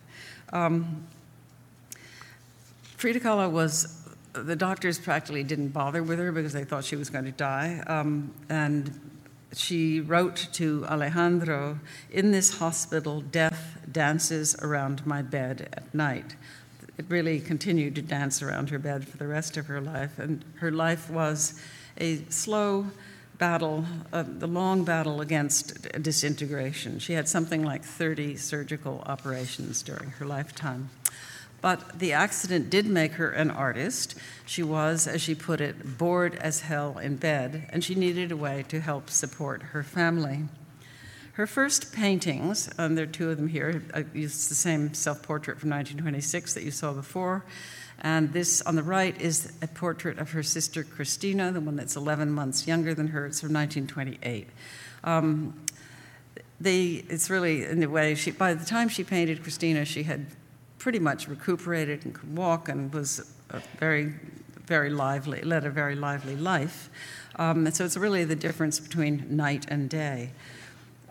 um, 0.52 1.06
Frida 2.98 3.20
Kahlo 3.20 3.50
was 3.50 4.06
the 4.34 4.54
doctors 4.54 4.98
practically 4.98 5.44
didn't 5.44 5.68
bother 5.68 6.02
with 6.02 6.18
her 6.18 6.30
because 6.30 6.52
they 6.52 6.64
thought 6.64 6.84
she 6.84 6.96
was 6.96 7.08
going 7.08 7.24
to 7.24 7.32
die. 7.32 7.82
Um, 7.86 8.34
and 8.50 9.00
she 9.54 10.00
wrote 10.00 10.48
to 10.52 10.84
Alejandro, 10.90 11.78
In 12.10 12.32
this 12.32 12.58
hospital, 12.58 13.22
death 13.22 13.78
dances 13.90 14.54
around 14.56 15.06
my 15.06 15.22
bed 15.22 15.70
at 15.72 15.94
night. 15.94 16.36
It 16.96 17.06
really 17.08 17.40
continued 17.40 17.94
to 17.96 18.02
dance 18.02 18.42
around 18.42 18.70
her 18.70 18.78
bed 18.78 19.06
for 19.06 19.16
the 19.16 19.26
rest 19.26 19.56
of 19.56 19.66
her 19.66 19.80
life. 19.80 20.18
And 20.18 20.44
her 20.56 20.70
life 20.70 21.10
was 21.10 21.60
a 21.98 22.24
slow 22.28 22.86
battle, 23.38 23.84
uh, 24.12 24.24
the 24.26 24.46
long 24.46 24.84
battle 24.84 25.20
against 25.20 25.90
disintegration. 26.00 26.98
She 26.98 27.14
had 27.14 27.28
something 27.28 27.64
like 27.64 27.84
30 27.84 28.36
surgical 28.36 29.02
operations 29.06 29.82
during 29.82 30.10
her 30.10 30.24
lifetime. 30.24 30.90
But 31.60 31.98
the 31.98 32.12
accident 32.12 32.68
did 32.68 32.86
make 32.86 33.12
her 33.12 33.30
an 33.30 33.50
artist. 33.50 34.14
She 34.44 34.62
was, 34.62 35.06
as 35.06 35.22
she 35.22 35.34
put 35.34 35.60
it, 35.60 35.96
bored 35.96 36.34
as 36.36 36.60
hell 36.60 36.98
in 36.98 37.16
bed, 37.16 37.68
and 37.70 37.82
she 37.82 37.94
needed 37.94 38.30
a 38.30 38.36
way 38.36 38.64
to 38.68 38.80
help 38.80 39.08
support 39.08 39.62
her 39.62 39.82
family. 39.82 40.44
Her 41.34 41.48
first 41.48 41.92
paintings, 41.92 42.70
and 42.78 42.96
there 42.96 43.04
are 43.04 43.08
two 43.08 43.28
of 43.28 43.36
them 43.36 43.48
here, 43.48 43.82
it's 44.14 44.46
the 44.46 44.54
same 44.54 44.94
self 44.94 45.20
portrait 45.20 45.58
from 45.58 45.70
1926 45.70 46.54
that 46.54 46.62
you 46.62 46.70
saw 46.70 46.92
before. 46.92 47.44
And 48.00 48.32
this 48.32 48.62
on 48.62 48.76
the 48.76 48.84
right 48.84 49.20
is 49.20 49.52
a 49.60 49.66
portrait 49.66 50.18
of 50.18 50.30
her 50.30 50.44
sister 50.44 50.84
Christina, 50.84 51.50
the 51.50 51.60
one 51.60 51.74
that's 51.74 51.96
11 51.96 52.30
months 52.30 52.68
younger 52.68 52.94
than 52.94 53.08
her. 53.08 53.26
It's 53.26 53.40
from 53.40 53.52
1928. 53.52 54.48
Um, 55.02 55.60
they, 56.60 57.04
it's 57.08 57.28
really 57.28 57.64
in 57.64 57.80
the 57.80 57.88
way 57.88 58.14
she, 58.14 58.30
by 58.30 58.54
the 58.54 58.64
time 58.64 58.88
she 58.88 59.02
painted 59.02 59.42
Christina, 59.42 59.84
she 59.84 60.04
had 60.04 60.26
pretty 60.78 61.00
much 61.00 61.26
recuperated 61.26 62.04
and 62.04 62.14
could 62.14 62.36
walk 62.36 62.68
and 62.68 62.94
was 62.94 63.34
very, 63.80 64.14
very 64.66 64.90
lively, 64.90 65.42
led 65.42 65.64
a 65.64 65.70
very 65.70 65.96
lively 65.96 66.36
life. 66.36 66.90
Um, 67.36 67.66
and 67.66 67.74
so 67.74 67.84
it's 67.84 67.96
really 67.96 68.22
the 68.22 68.36
difference 68.36 68.78
between 68.78 69.26
night 69.36 69.66
and 69.68 69.90
day. 69.90 70.30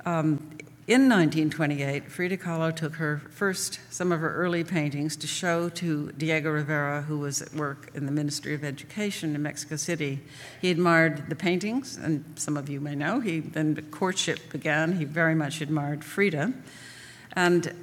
Um, 0.05 0.49
in 0.85 1.07
1928, 1.07 2.11
Frida 2.11 2.37
Kahlo 2.37 2.75
took 2.75 2.95
her 2.95 3.21
first, 3.29 3.79
some 3.89 4.11
of 4.11 4.19
her 4.19 4.35
early 4.35 4.65
paintings 4.65 5.15
to 5.15 5.27
show 5.27 5.69
to 5.69 6.11
Diego 6.11 6.51
Rivera, 6.51 7.03
who 7.03 7.19
was 7.19 7.41
at 7.41 7.53
work 7.53 7.89
in 7.93 8.05
the 8.05 8.11
Ministry 8.11 8.53
of 8.53 8.65
Education 8.65 9.33
in 9.33 9.41
Mexico 9.41 9.77
City. 9.77 10.19
He 10.59 10.71
admired 10.71 11.29
the 11.29 11.37
paintings, 11.37 11.95
and 11.95 12.25
some 12.35 12.57
of 12.57 12.67
you 12.67 12.81
may 12.81 12.95
know, 12.95 13.21
he, 13.21 13.39
then 13.39 13.75
the 13.75 13.81
courtship 13.81 14.51
began. 14.51 14.97
He 14.97 15.05
very 15.05 15.35
much 15.35 15.61
admired 15.61 16.03
Frida. 16.03 16.51
And 17.31 17.73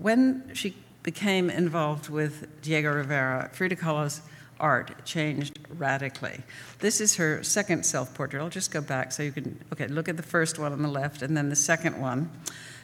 when 0.00 0.50
she 0.54 0.74
became 1.02 1.50
involved 1.50 2.08
with 2.08 2.62
Diego 2.62 2.94
Rivera, 2.94 3.50
Frida 3.52 3.76
Kahlo's 3.76 4.22
art 4.60 5.04
changed 5.04 5.58
radically. 5.70 6.40
This 6.80 7.00
is 7.00 7.16
her 7.16 7.42
second 7.42 7.84
self 7.84 8.14
portrait. 8.14 8.42
I'll 8.42 8.48
just 8.48 8.70
go 8.70 8.80
back 8.80 9.12
so 9.12 9.22
you 9.22 9.32
can, 9.32 9.62
okay, 9.72 9.86
look 9.86 10.08
at 10.08 10.16
the 10.16 10.22
first 10.22 10.58
one 10.58 10.72
on 10.72 10.82
the 10.82 10.88
left 10.88 11.22
and 11.22 11.36
then 11.36 11.48
the 11.48 11.56
second 11.56 12.00
one. 12.00 12.30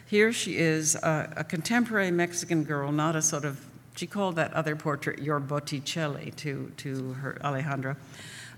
Here 0.07 0.31
she 0.31 0.57
is, 0.57 0.95
a, 0.95 1.33
a 1.37 1.43
contemporary 1.43 2.11
Mexican 2.11 2.63
girl, 2.63 2.91
not 2.91 3.15
a 3.15 3.21
sort 3.21 3.43
of, 3.43 3.65
she 3.95 4.05
called 4.05 4.35
that 4.35 4.53
other 4.53 4.75
portrait 4.75 5.19
your 5.19 5.39
Botticelli 5.39 6.31
to, 6.37 6.71
to 6.77 7.13
her 7.13 7.37
Alejandro. 7.43 7.95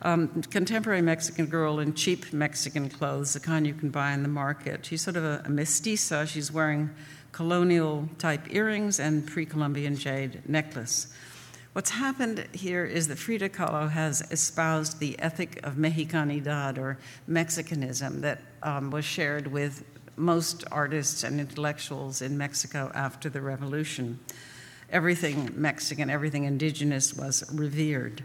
Um, 0.02 0.44
contemporary 0.44 1.02
Mexican 1.02 1.48
girl 1.48 1.80
in 1.80 1.94
cheap 1.94 2.32
Mexican 2.32 2.90
clothes, 2.90 3.34
the 3.34 3.40
kind 3.40 3.66
you 3.66 3.74
can 3.74 3.90
buy 3.90 4.12
in 4.12 4.22
the 4.22 4.30
market. 4.30 4.86
She's 4.86 5.02
sort 5.02 5.16
of 5.16 5.24
a, 5.24 5.42
a 5.46 5.50
mestiza. 5.50 6.28
She's 6.28 6.52
wearing 6.52 6.92
colonial 7.32 8.08
type 8.20 8.54
earrings 8.54 9.00
and 9.00 9.26
pre 9.26 9.46
Columbian 9.46 9.96
jade 9.96 10.48
necklace. 10.48 11.08
What's 11.78 11.92
happened 11.92 12.48
here 12.54 12.86
is 12.86 13.08
that 13.08 13.20
Frida 13.20 13.50
Kahlo 13.50 13.88
has 13.88 14.24
espoused 14.32 14.98
the 14.98 15.16
ethic 15.20 15.60
of 15.64 15.76
Mexicanidad 15.76 16.80
or 16.80 16.98
Mexicanism 17.30 18.22
that 18.22 18.42
um, 18.64 18.90
was 18.90 19.06
shared 19.06 19.46
with 19.46 19.86
most 20.16 20.64
artists 20.72 21.24
and 21.24 21.40
intellectuals 21.40 22.24
in 22.24 22.36
Mexico 22.36 22.92
after 22.96 23.30
the 23.30 23.42
revolution. 23.42 24.20
Everything 24.90 25.52
Mexican, 25.54 26.10
everything 26.10 26.46
indigenous 26.46 27.14
was 27.14 27.44
revered. 27.54 28.24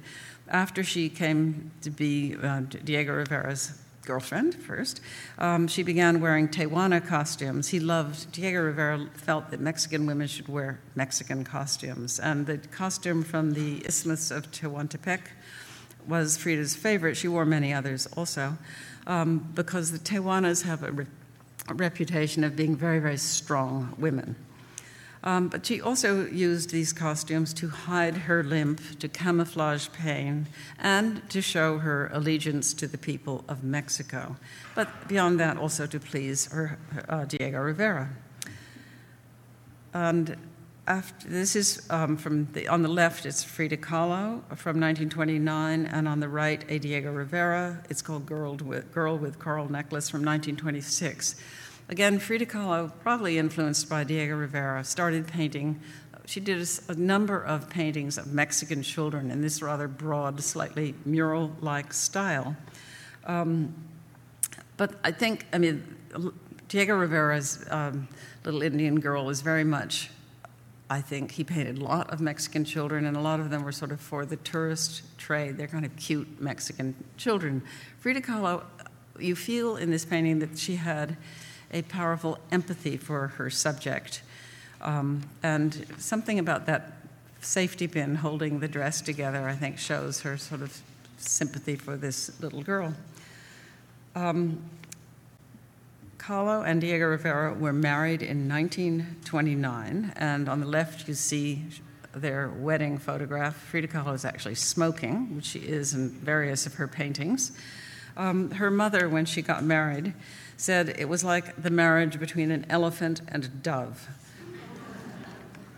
After 0.48 0.82
she 0.82 1.10
came 1.10 1.72
to 1.82 1.90
be 1.90 2.34
uh, 2.42 2.60
Diego 2.60 3.12
Rivera's 3.12 3.81
girlfriend 4.04 4.54
first, 4.54 5.00
um, 5.38 5.68
she 5.68 5.82
began 5.82 6.20
wearing 6.20 6.48
Tehuana 6.48 7.06
costumes. 7.06 7.68
He 7.68 7.80
loved, 7.80 8.32
Diego 8.32 8.62
Rivera 8.62 9.06
felt 9.14 9.50
that 9.50 9.60
Mexican 9.60 10.06
women 10.06 10.26
should 10.26 10.48
wear 10.48 10.80
Mexican 10.94 11.44
costumes. 11.44 12.18
And 12.18 12.46
the 12.46 12.58
costume 12.58 13.22
from 13.22 13.52
the 13.52 13.78
Isthmus 13.86 14.30
of 14.30 14.50
Tehuantepec 14.50 15.20
was 16.06 16.36
Frida's 16.36 16.74
favorite. 16.74 17.16
She 17.16 17.28
wore 17.28 17.44
many 17.44 17.72
others 17.72 18.06
also, 18.16 18.58
um, 19.06 19.50
because 19.54 19.92
the 19.92 19.98
Tehuanas 19.98 20.62
have 20.64 20.82
a, 20.82 21.06
reputation 21.72 22.42
of 22.42 22.56
being 22.56 22.74
very, 22.74 22.98
very 22.98 23.16
strong 23.16 23.94
women. 23.96 24.34
Um, 25.24 25.48
but 25.48 25.64
she 25.64 25.80
also 25.80 26.26
used 26.26 26.70
these 26.70 26.92
costumes 26.92 27.54
to 27.54 27.68
hide 27.68 28.16
her 28.16 28.42
limp, 28.42 28.98
to 28.98 29.08
camouflage 29.08 29.88
pain, 29.92 30.48
and 30.78 31.28
to 31.30 31.40
show 31.40 31.78
her 31.78 32.10
allegiance 32.12 32.74
to 32.74 32.88
the 32.88 32.98
people 32.98 33.44
of 33.48 33.62
Mexico. 33.62 34.36
But 34.74 35.08
beyond 35.08 35.38
that, 35.38 35.56
also 35.56 35.86
to 35.86 36.00
please 36.00 36.50
her, 36.50 36.78
uh, 37.08 37.24
Diego 37.24 37.60
Rivera. 37.60 38.10
And 39.94 40.36
after, 40.88 41.28
this 41.28 41.54
is 41.54 41.86
um, 41.90 42.16
from 42.16 42.48
the, 42.52 42.66
on 42.66 42.82
the 42.82 42.88
left, 42.88 43.24
it's 43.24 43.44
Frida 43.44 43.76
Kahlo 43.76 44.40
from 44.56 44.80
1929, 44.80 45.86
and 45.86 46.08
on 46.08 46.18
the 46.18 46.28
right, 46.28 46.64
a 46.68 46.78
Diego 46.78 47.12
Rivera. 47.12 47.84
It's 47.88 48.02
called 48.02 48.26
Girl 48.26 48.56
with, 48.56 48.92
Girl 48.92 49.16
with 49.16 49.38
Coral 49.38 49.70
Necklace 49.70 50.10
from 50.10 50.24
1926. 50.24 51.36
Again, 51.92 52.18
Frida 52.20 52.46
Kahlo, 52.46 52.90
probably 53.02 53.36
influenced 53.36 53.86
by 53.86 54.02
Diego 54.02 54.34
Rivera, 54.34 54.82
started 54.82 55.26
painting. 55.26 55.78
She 56.24 56.40
did 56.40 56.58
a, 56.58 56.92
a 56.92 56.94
number 56.94 57.44
of 57.44 57.68
paintings 57.68 58.16
of 58.16 58.32
Mexican 58.32 58.82
children 58.82 59.30
in 59.30 59.42
this 59.42 59.60
rather 59.60 59.88
broad, 59.88 60.42
slightly 60.42 60.94
mural 61.04 61.52
like 61.60 61.92
style. 61.92 62.56
Um, 63.26 63.74
but 64.78 64.94
I 65.04 65.12
think, 65.12 65.44
I 65.52 65.58
mean, 65.58 65.84
Diego 66.68 66.96
Rivera's 66.96 67.62
um, 67.68 68.08
Little 68.42 68.62
Indian 68.62 68.98
Girl 68.98 69.28
is 69.28 69.42
very 69.42 69.62
much, 69.62 70.08
I 70.88 71.02
think, 71.02 71.32
he 71.32 71.44
painted 71.44 71.76
a 71.76 71.84
lot 71.84 72.10
of 72.10 72.22
Mexican 72.22 72.64
children, 72.64 73.04
and 73.04 73.18
a 73.18 73.20
lot 73.20 73.38
of 73.38 73.50
them 73.50 73.64
were 73.64 73.70
sort 73.70 73.92
of 73.92 74.00
for 74.00 74.24
the 74.24 74.36
tourist 74.36 75.02
trade. 75.18 75.58
They're 75.58 75.68
kind 75.68 75.84
of 75.84 75.94
cute 75.96 76.40
Mexican 76.40 76.94
children. 77.18 77.62
Frida 77.98 78.22
Kahlo, 78.22 78.62
you 79.20 79.36
feel 79.36 79.76
in 79.76 79.90
this 79.90 80.06
painting 80.06 80.38
that 80.38 80.58
she 80.58 80.76
had 80.76 81.18
a 81.72 81.82
powerful 81.82 82.38
empathy 82.50 82.96
for 82.96 83.28
her 83.28 83.50
subject. 83.50 84.22
Um, 84.80 85.22
and 85.42 85.86
something 85.98 86.38
about 86.38 86.66
that 86.66 86.92
safety 87.40 87.88
pin 87.88 88.16
holding 88.16 88.60
the 88.60 88.68
dress 88.68 89.00
together, 89.00 89.48
I 89.48 89.54
think, 89.54 89.78
shows 89.78 90.20
her 90.20 90.36
sort 90.36 90.62
of 90.62 90.80
sympathy 91.18 91.76
for 91.76 91.96
this 91.96 92.40
little 92.40 92.62
girl. 92.62 92.94
Um, 94.14 94.62
and 96.28 96.80
Diego 96.80 97.06
Rivera 97.06 97.52
were 97.52 97.72
married 97.72 98.22
in 98.22 98.48
1929, 98.48 100.12
and 100.16 100.48
on 100.48 100.60
the 100.60 100.66
left 100.66 101.08
you 101.08 101.14
see 101.14 101.64
their 102.14 102.48
wedding 102.48 102.98
photograph. 102.98 103.56
Frida 103.56 103.88
Kahlo 103.88 104.14
is 104.14 104.24
actually 104.24 104.54
smoking, 104.54 105.34
which 105.36 105.46
she 105.46 105.58
is 105.58 105.94
in 105.94 106.10
various 106.10 106.64
of 106.64 106.74
her 106.74 106.86
paintings. 106.86 107.52
Um, 108.16 108.50
her 108.52 108.70
mother, 108.70 109.08
when 109.08 109.24
she 109.24 109.42
got 109.42 109.64
married, 109.64 110.14
said 110.56 110.94
it 110.98 111.08
was 111.08 111.24
like 111.24 111.60
the 111.60 111.70
marriage 111.70 112.18
between 112.20 112.50
an 112.50 112.66
elephant 112.68 113.20
and 113.28 113.44
a 113.44 113.48
dove. 113.48 114.08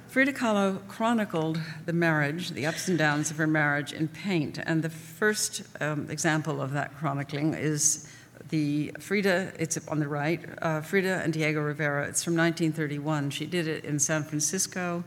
Frida 0.08 0.32
Kahlo 0.32 0.78
chronicled 0.87 1.60
the 1.87 1.92
marriage, 1.92 2.50
the 2.50 2.66
ups 2.66 2.87
and 2.87 2.96
downs 2.96 3.32
of 3.32 3.37
her 3.37 3.48
marriage 3.48 3.92
in 3.92 4.06
paint, 4.06 4.58
and 4.64 4.80
the 4.80 4.90
first 4.90 5.62
um, 5.80 6.08
example 6.08 6.60
of 6.60 6.72
that 6.72 6.96
chronicling 6.96 7.54
is 7.54 8.08
the 8.50 8.92
Frida, 9.00 9.54
it's 9.58 9.76
on 9.88 9.98
the 9.98 10.06
right, 10.06 10.40
uh, 10.62 10.80
Frida 10.82 11.22
and 11.24 11.32
Diego 11.32 11.60
Rivera. 11.60 12.06
It's 12.06 12.22
from 12.22 12.37
1931. 12.37 13.30
She 13.30 13.46
did 13.46 13.66
it 13.66 13.84
in 13.84 13.98
San 13.98 14.22
Francisco, 14.22 15.02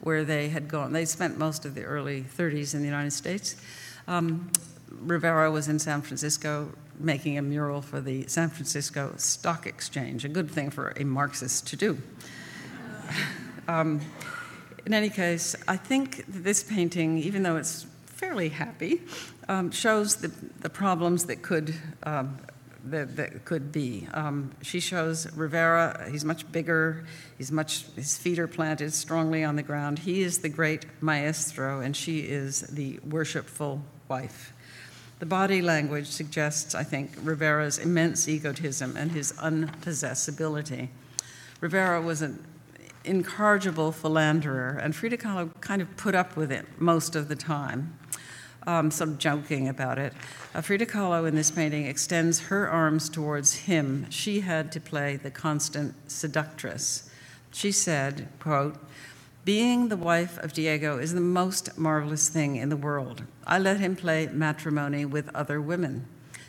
where 0.00 0.24
they 0.24 0.48
had 0.48 0.66
gone. 0.66 0.92
They 0.92 1.04
spent 1.04 1.38
most 1.38 1.64
of 1.64 1.76
the 1.76 1.84
early 1.84 2.22
30s 2.22 2.74
in 2.74 2.80
the 2.80 2.86
United 2.86 3.12
States. 3.12 3.54
Um, 4.08 4.50
Rivera 4.90 5.52
was 5.52 5.68
in 5.68 5.78
San 5.78 6.02
Francisco 6.02 6.72
making 6.98 7.38
a 7.38 7.42
mural 7.42 7.82
for 7.82 8.00
the 8.00 8.26
San 8.26 8.50
Francisco 8.50 9.14
Stock 9.16 9.66
Exchange, 9.66 10.24
a 10.24 10.28
good 10.28 10.50
thing 10.50 10.70
for 10.70 10.92
a 10.96 11.04
Marxist 11.04 11.66
to 11.68 11.76
do. 11.76 11.98
um, 13.68 14.00
in 14.86 14.94
any 14.94 15.10
case, 15.10 15.54
I 15.66 15.76
think 15.76 16.24
this 16.26 16.62
painting, 16.62 17.18
even 17.18 17.42
though 17.42 17.56
it's 17.56 17.86
fairly 18.06 18.48
happy, 18.48 19.02
um, 19.48 19.70
shows 19.70 20.16
the, 20.16 20.28
the 20.60 20.70
problems 20.70 21.26
that 21.26 21.42
could 21.42 21.74
um, 22.02 22.38
that, 22.84 23.16
that, 23.16 23.44
could 23.44 23.72
be. 23.72 24.06
Um, 24.14 24.52
she 24.62 24.80
shows 24.80 25.30
Rivera. 25.36 26.08
He's 26.10 26.24
much 26.24 26.50
bigger. 26.50 27.04
He's 27.36 27.52
much. 27.52 27.84
His 27.96 28.16
feet 28.16 28.38
are 28.38 28.46
planted 28.46 28.92
strongly 28.92 29.44
on 29.44 29.56
the 29.56 29.62
ground. 29.62 29.98
He 29.98 30.22
is 30.22 30.38
the 30.38 30.48
great 30.48 30.86
maestro, 31.00 31.80
and 31.80 31.96
she 31.96 32.20
is 32.20 32.62
the 32.62 32.98
worshipful 33.08 33.82
wife. 34.08 34.52
The 35.18 35.26
body 35.26 35.60
language 35.60 36.06
suggests, 36.06 36.74
I 36.74 36.84
think, 36.84 37.10
Rivera's 37.22 37.78
immense 37.78 38.28
egotism 38.28 38.96
and 38.96 39.10
his 39.10 39.32
unpossessibility. 39.32 40.88
Rivera 41.60 42.00
was 42.00 42.22
an 42.22 42.44
incorrigible 43.04 43.90
philanderer, 43.90 44.78
and 44.80 44.94
Frida 44.94 45.16
Kahlo 45.16 45.50
kind 45.60 45.82
of 45.82 45.96
put 45.96 46.14
up 46.14 46.36
with 46.36 46.52
it 46.52 46.66
most 46.78 47.16
of 47.16 47.26
the 47.26 47.34
time, 47.34 47.98
um, 48.66 48.92
sort 48.92 49.10
of 49.10 49.18
joking 49.18 49.68
about 49.68 49.98
it. 49.98 50.12
Uh, 50.54 50.60
Frida 50.60 50.86
Kahlo 50.86 51.26
in 51.26 51.34
this 51.34 51.50
painting 51.50 51.86
extends 51.86 52.38
her 52.42 52.68
arms 52.68 53.08
towards 53.08 53.54
him. 53.54 54.06
She 54.10 54.40
had 54.40 54.70
to 54.72 54.80
play 54.80 55.16
the 55.16 55.32
constant 55.32 55.94
seductress. 56.08 57.10
She 57.50 57.72
said, 57.72 58.28
quote, 58.38 58.76
being 59.48 59.88
the 59.88 59.96
wife 59.96 60.36
of 60.40 60.52
Diego 60.52 60.98
is 60.98 61.14
the 61.14 61.22
most 61.22 61.78
marvelous 61.78 62.28
thing 62.28 62.56
in 62.56 62.68
the 62.68 62.76
world. 62.76 63.22
I 63.46 63.58
let 63.58 63.80
him 63.80 63.96
play 63.96 64.28
matrimony 64.30 65.06
with 65.06 65.34
other 65.34 65.58
women. 65.58 66.04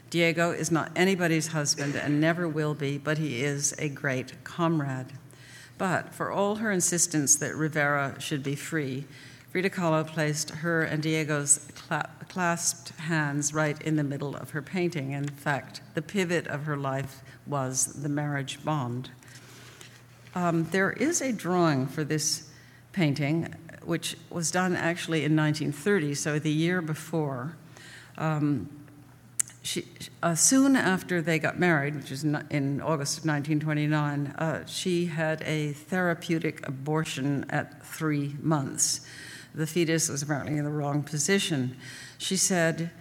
Diego 0.09 0.51
is 0.51 0.69
not 0.69 0.91
anybody's 0.97 1.47
husband 1.47 1.95
and 1.95 2.19
never 2.19 2.45
will 2.45 2.73
be, 2.73 2.97
but 2.97 3.17
he 3.17 3.41
is 3.41 3.73
a 3.79 3.87
great 3.87 4.43
comrade. 4.43 5.13
But 5.77 6.13
for 6.13 6.29
all 6.29 6.55
her 6.55 6.73
insistence 6.73 7.37
that 7.37 7.55
Rivera 7.55 8.19
should 8.19 8.43
be 8.43 8.55
free, 8.55 9.05
Frida 9.49 9.69
Kahlo 9.69 10.05
placed 10.05 10.49
her 10.49 10.83
and 10.83 11.01
Diego's 11.01 11.69
cla- 11.75 12.09
clasped 12.27 12.89
hands 12.99 13.53
right 13.53 13.81
in 13.81 13.95
the 13.95 14.03
middle 14.03 14.35
of 14.35 14.49
her 14.49 14.61
painting. 14.61 15.11
In 15.11 15.29
fact, 15.29 15.79
the 15.93 16.01
pivot 16.01 16.47
of 16.47 16.65
her 16.65 16.75
life 16.75 17.21
was 17.47 17.85
the 18.03 18.09
marriage 18.09 18.61
bond. 18.65 19.09
Um, 20.35 20.65
there 20.71 20.91
is 20.91 21.21
a 21.21 21.31
drawing 21.31 21.87
for 21.87 22.03
this 22.03 22.48
painting, 22.91 23.53
which 23.83 24.17
was 24.29 24.51
done 24.51 24.75
actually 24.75 25.23
in 25.23 25.35
1930, 25.35 26.13
so 26.15 26.39
the 26.39 26.51
year 26.51 26.81
before. 26.81 27.55
Um, 28.17 28.69
she, 29.61 29.85
uh, 30.23 30.35
soon 30.35 30.75
after 30.75 31.21
they 31.21 31.37
got 31.37 31.59
married, 31.59 31.95
which 31.95 32.11
is 32.11 32.23
in 32.23 32.81
August 32.81 33.19
of 33.19 33.25
1929, 33.25 34.27
uh, 34.27 34.65
she 34.65 35.05
had 35.05 35.41
a 35.43 35.73
therapeutic 35.73 36.67
abortion 36.67 37.45
at 37.49 37.85
three 37.85 38.35
months. 38.41 39.01
The 39.53 39.67
fetus 39.67 40.09
was 40.09 40.21
apparently 40.21 40.57
in 40.57 40.63
the 40.63 40.71
wrong 40.71 41.03
position. 41.03 41.75
She 42.17 42.37
said, 42.37 42.91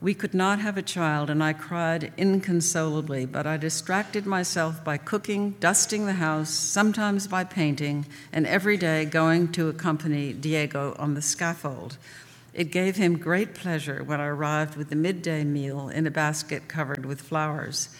we 0.00 0.14
could 0.14 0.32
not 0.32 0.60
have 0.60 0.78
a 0.78 0.82
child, 0.82 1.28
and 1.28 1.44
I 1.44 1.52
cried 1.52 2.12
inconsolably, 2.16 3.26
but 3.26 3.46
I 3.46 3.58
distracted 3.58 4.24
myself 4.24 4.82
by 4.82 4.96
cooking, 4.96 5.56
dusting 5.60 6.06
the 6.06 6.14
house, 6.14 6.48
sometimes 6.48 7.26
by 7.26 7.44
painting, 7.44 8.06
and 8.32 8.46
every 8.46 8.78
day 8.78 9.04
going 9.04 9.52
to 9.52 9.68
accompany 9.68 10.32
Diego 10.32 10.96
on 10.98 11.12
the 11.12 11.20
scaffold. 11.20 11.98
It 12.54 12.72
gave 12.72 12.96
him 12.96 13.18
great 13.18 13.54
pleasure 13.54 14.02
when 14.02 14.22
I 14.22 14.26
arrived 14.26 14.74
with 14.74 14.88
the 14.88 14.96
midday 14.96 15.44
meal 15.44 15.90
in 15.90 16.06
a 16.06 16.10
basket 16.10 16.66
covered 16.66 17.04
with 17.04 17.20
flowers. 17.20 17.94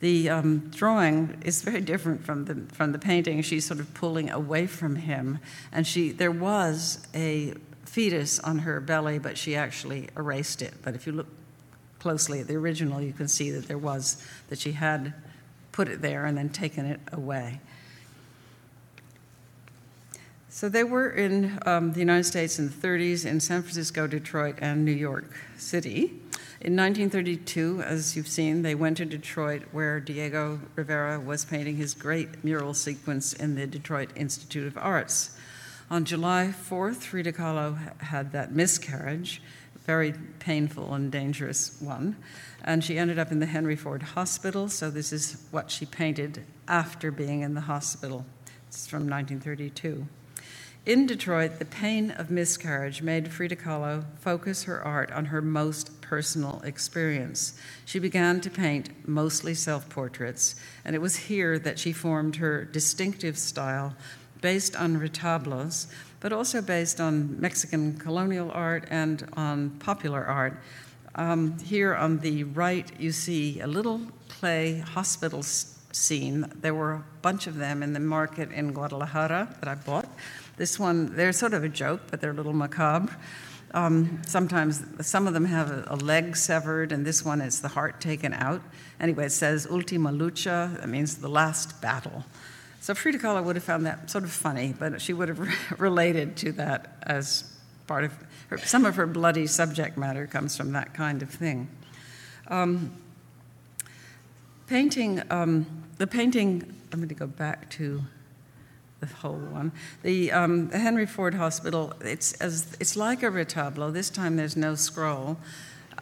The 0.00 0.28
um, 0.28 0.70
drawing 0.74 1.38
is 1.42 1.62
very 1.62 1.80
different 1.80 2.22
from 2.22 2.44
the, 2.44 2.74
from 2.74 2.92
the 2.92 2.98
painting. 2.98 3.40
She's 3.40 3.64
sort 3.64 3.80
of 3.80 3.94
pulling 3.94 4.28
away 4.28 4.66
from 4.66 4.96
him, 4.96 5.38
and 5.72 5.86
she, 5.86 6.12
there 6.12 6.30
was 6.30 7.06
a 7.14 7.54
fetus 7.86 8.38
on 8.40 8.58
her 8.58 8.78
belly, 8.78 9.18
but 9.18 9.38
she 9.38 9.56
actually 9.56 10.10
erased 10.18 10.60
it. 10.60 10.74
But 10.82 10.94
if 10.94 11.06
you 11.06 11.14
look 11.14 11.28
closely 12.06 12.38
at 12.38 12.46
the 12.46 12.54
original, 12.54 13.00
you 13.00 13.12
can 13.12 13.26
see 13.26 13.50
that 13.50 13.66
there 13.66 13.76
was, 13.76 14.22
that 14.48 14.60
she 14.60 14.70
had 14.70 15.12
put 15.72 15.88
it 15.88 16.02
there 16.02 16.24
and 16.24 16.38
then 16.38 16.48
taken 16.48 16.86
it 16.86 17.00
away. 17.10 17.58
So 20.48 20.68
they 20.68 20.84
were 20.84 21.10
in 21.10 21.58
um, 21.66 21.94
the 21.94 21.98
United 21.98 22.22
States 22.22 22.60
in 22.60 22.68
the 22.68 22.74
30s, 22.74 23.26
in 23.26 23.40
San 23.40 23.62
Francisco, 23.62 24.06
Detroit, 24.06 24.54
and 24.60 24.84
New 24.84 24.92
York 24.92 25.34
City. 25.58 26.12
In 26.60 26.76
1932, 26.76 27.82
as 27.82 28.14
you've 28.14 28.28
seen, 28.28 28.62
they 28.62 28.76
went 28.76 28.98
to 28.98 29.04
Detroit 29.04 29.64
where 29.72 29.98
Diego 29.98 30.60
Rivera 30.76 31.18
was 31.18 31.44
painting 31.44 31.74
his 31.74 31.92
great 31.92 32.44
mural 32.44 32.72
sequence 32.72 33.32
in 33.32 33.56
the 33.56 33.66
Detroit 33.66 34.10
Institute 34.14 34.68
of 34.68 34.78
Arts. 34.78 35.36
On 35.90 36.04
July 36.04 36.54
4th, 36.56 36.98
Frida 36.98 37.32
Kahlo 37.32 38.00
had 38.00 38.30
that 38.30 38.52
miscarriage, 38.52 39.42
very 39.86 40.12
painful 40.40 40.92
and 40.92 41.10
dangerous 41.10 41.80
one. 41.80 42.16
And 42.62 42.82
she 42.84 42.98
ended 42.98 43.18
up 43.18 43.30
in 43.30 43.38
the 43.38 43.46
Henry 43.46 43.76
Ford 43.76 44.02
Hospital, 44.02 44.68
so 44.68 44.90
this 44.90 45.12
is 45.12 45.46
what 45.52 45.70
she 45.70 45.86
painted 45.86 46.44
after 46.66 47.10
being 47.10 47.42
in 47.42 47.54
the 47.54 47.62
hospital. 47.62 48.26
It's 48.68 48.86
from 48.86 49.08
1932. 49.08 50.06
In 50.84 51.06
Detroit, 51.06 51.58
the 51.58 51.64
pain 51.64 52.12
of 52.12 52.30
miscarriage 52.30 53.02
made 53.02 53.32
Frida 53.32 53.56
Kahlo 53.56 54.04
focus 54.20 54.64
her 54.64 54.80
art 54.80 55.10
on 55.10 55.26
her 55.26 55.42
most 55.42 56.00
personal 56.00 56.60
experience. 56.64 57.58
She 57.84 57.98
began 57.98 58.40
to 58.42 58.50
paint 58.50 58.90
mostly 59.08 59.54
self 59.54 59.88
portraits, 59.88 60.54
and 60.84 60.94
it 60.94 61.00
was 61.00 61.16
here 61.16 61.58
that 61.58 61.80
she 61.80 61.92
formed 61.92 62.36
her 62.36 62.64
distinctive 62.64 63.36
style 63.36 63.96
based 64.40 64.76
on 64.76 65.00
retablos, 65.00 65.86
but 66.26 66.32
also 66.32 66.60
based 66.60 67.00
on 67.00 67.40
Mexican 67.40 67.96
colonial 67.98 68.50
art 68.50 68.84
and 68.90 69.28
on 69.34 69.70
popular 69.78 70.24
art. 70.24 70.60
Um, 71.14 71.56
here 71.60 71.94
on 71.94 72.18
the 72.18 72.42
right, 72.42 72.90
you 72.98 73.12
see 73.12 73.60
a 73.60 73.66
little 73.68 74.00
clay 74.28 74.80
hospital 74.80 75.44
scene. 75.44 76.50
There 76.62 76.74
were 76.74 76.94
a 76.94 77.04
bunch 77.22 77.46
of 77.46 77.54
them 77.54 77.80
in 77.80 77.92
the 77.92 78.00
market 78.00 78.50
in 78.50 78.72
Guadalajara 78.72 79.56
that 79.60 79.68
I 79.68 79.76
bought. 79.76 80.08
This 80.56 80.80
one, 80.80 81.14
they're 81.14 81.32
sort 81.32 81.54
of 81.54 81.62
a 81.62 81.68
joke, 81.68 82.00
but 82.10 82.20
they're 82.20 82.32
a 82.32 82.40
little 82.42 82.52
macabre. 82.52 83.16
Um, 83.70 84.20
sometimes 84.26 84.82
some 85.02 85.28
of 85.28 85.32
them 85.32 85.44
have 85.44 85.70
a, 85.70 85.84
a, 85.90 85.94
leg 85.94 86.36
severed, 86.36 86.90
and 86.90 87.06
this 87.06 87.24
one 87.24 87.40
is 87.40 87.60
the 87.60 87.68
heart 87.68 88.00
taken 88.00 88.32
out. 88.32 88.62
Anyway, 88.98 89.26
it 89.26 89.30
says 89.30 89.64
Ultima 89.70 90.10
Lucha, 90.10 90.76
that 90.80 90.88
means 90.88 91.18
the 91.18 91.28
last 91.28 91.80
battle. 91.80 92.24
So 92.86 92.94
Frida 92.94 93.18
Kahlo 93.18 93.42
would 93.42 93.56
have 93.56 93.64
found 93.64 93.84
that 93.86 94.08
sort 94.08 94.22
of 94.22 94.30
funny, 94.30 94.72
but 94.78 95.02
she 95.02 95.12
would 95.12 95.26
have 95.26 95.40
re- 95.40 95.52
related 95.78 96.36
to 96.36 96.52
that 96.52 97.02
as 97.02 97.52
part 97.88 98.04
of 98.04 98.12
her, 98.48 98.58
some 98.58 98.84
of 98.84 98.94
her 98.94 99.08
bloody 99.08 99.48
subject 99.48 99.98
matter 99.98 100.28
comes 100.28 100.56
from 100.56 100.70
that 100.74 100.94
kind 100.94 101.20
of 101.20 101.28
thing. 101.28 101.66
Um, 102.46 102.92
painting, 104.68 105.20
um, 105.30 105.66
the 105.98 106.06
painting, 106.06 106.62
I'm 106.92 107.00
going 107.00 107.08
to 107.08 107.14
go 107.16 107.26
back 107.26 107.68
to 107.70 108.04
the 109.00 109.06
whole 109.06 109.32
one. 109.32 109.72
The, 110.04 110.30
um, 110.30 110.68
the 110.68 110.78
Henry 110.78 111.06
Ford 111.06 111.34
Hospital, 111.34 111.92
it's, 112.02 112.34
as, 112.34 112.76
it's 112.78 112.94
like 112.94 113.24
a 113.24 113.30
retablo. 113.32 113.92
This 113.92 114.10
time 114.10 114.36
there's 114.36 114.56
no 114.56 114.76
scroll, 114.76 115.38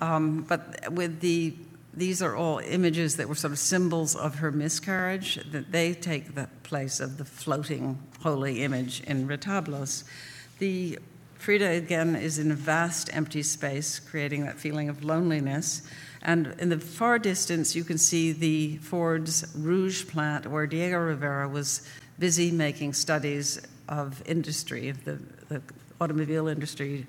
um, 0.02 0.42
but 0.42 0.92
with 0.92 1.20
the 1.20 1.54
these 1.96 2.22
are 2.22 2.34
all 2.34 2.58
images 2.58 3.16
that 3.16 3.28
were 3.28 3.34
sort 3.34 3.52
of 3.52 3.58
symbols 3.58 4.16
of 4.16 4.36
her 4.36 4.50
miscarriage, 4.50 5.36
that 5.50 5.72
they 5.72 5.94
take 5.94 6.34
the 6.34 6.48
place 6.62 7.00
of 7.00 7.18
the 7.18 7.24
floating 7.24 8.02
holy 8.20 8.62
image 8.62 9.02
in 9.02 9.28
retablos. 9.28 10.04
The 10.58 10.98
Frida, 11.38 11.68
again, 11.68 12.16
is 12.16 12.38
in 12.38 12.50
a 12.50 12.54
vast 12.54 13.14
empty 13.14 13.42
space, 13.42 13.98
creating 14.00 14.46
that 14.46 14.58
feeling 14.58 14.88
of 14.88 15.04
loneliness. 15.04 15.82
And 16.22 16.54
in 16.58 16.70
the 16.70 16.78
far 16.78 17.18
distance, 17.18 17.76
you 17.76 17.84
can 17.84 17.98
see 17.98 18.32
the 18.32 18.78
Ford's 18.78 19.54
Rouge 19.54 20.06
plant, 20.08 20.46
where 20.46 20.66
Diego 20.66 20.98
Rivera 20.98 21.46
was 21.48 21.86
busy 22.18 22.50
making 22.50 22.94
studies 22.94 23.60
of 23.88 24.22
industry, 24.24 24.88
of 24.88 25.04
the, 25.04 25.18
the 25.50 25.60
automobile 26.00 26.48
industry, 26.48 27.06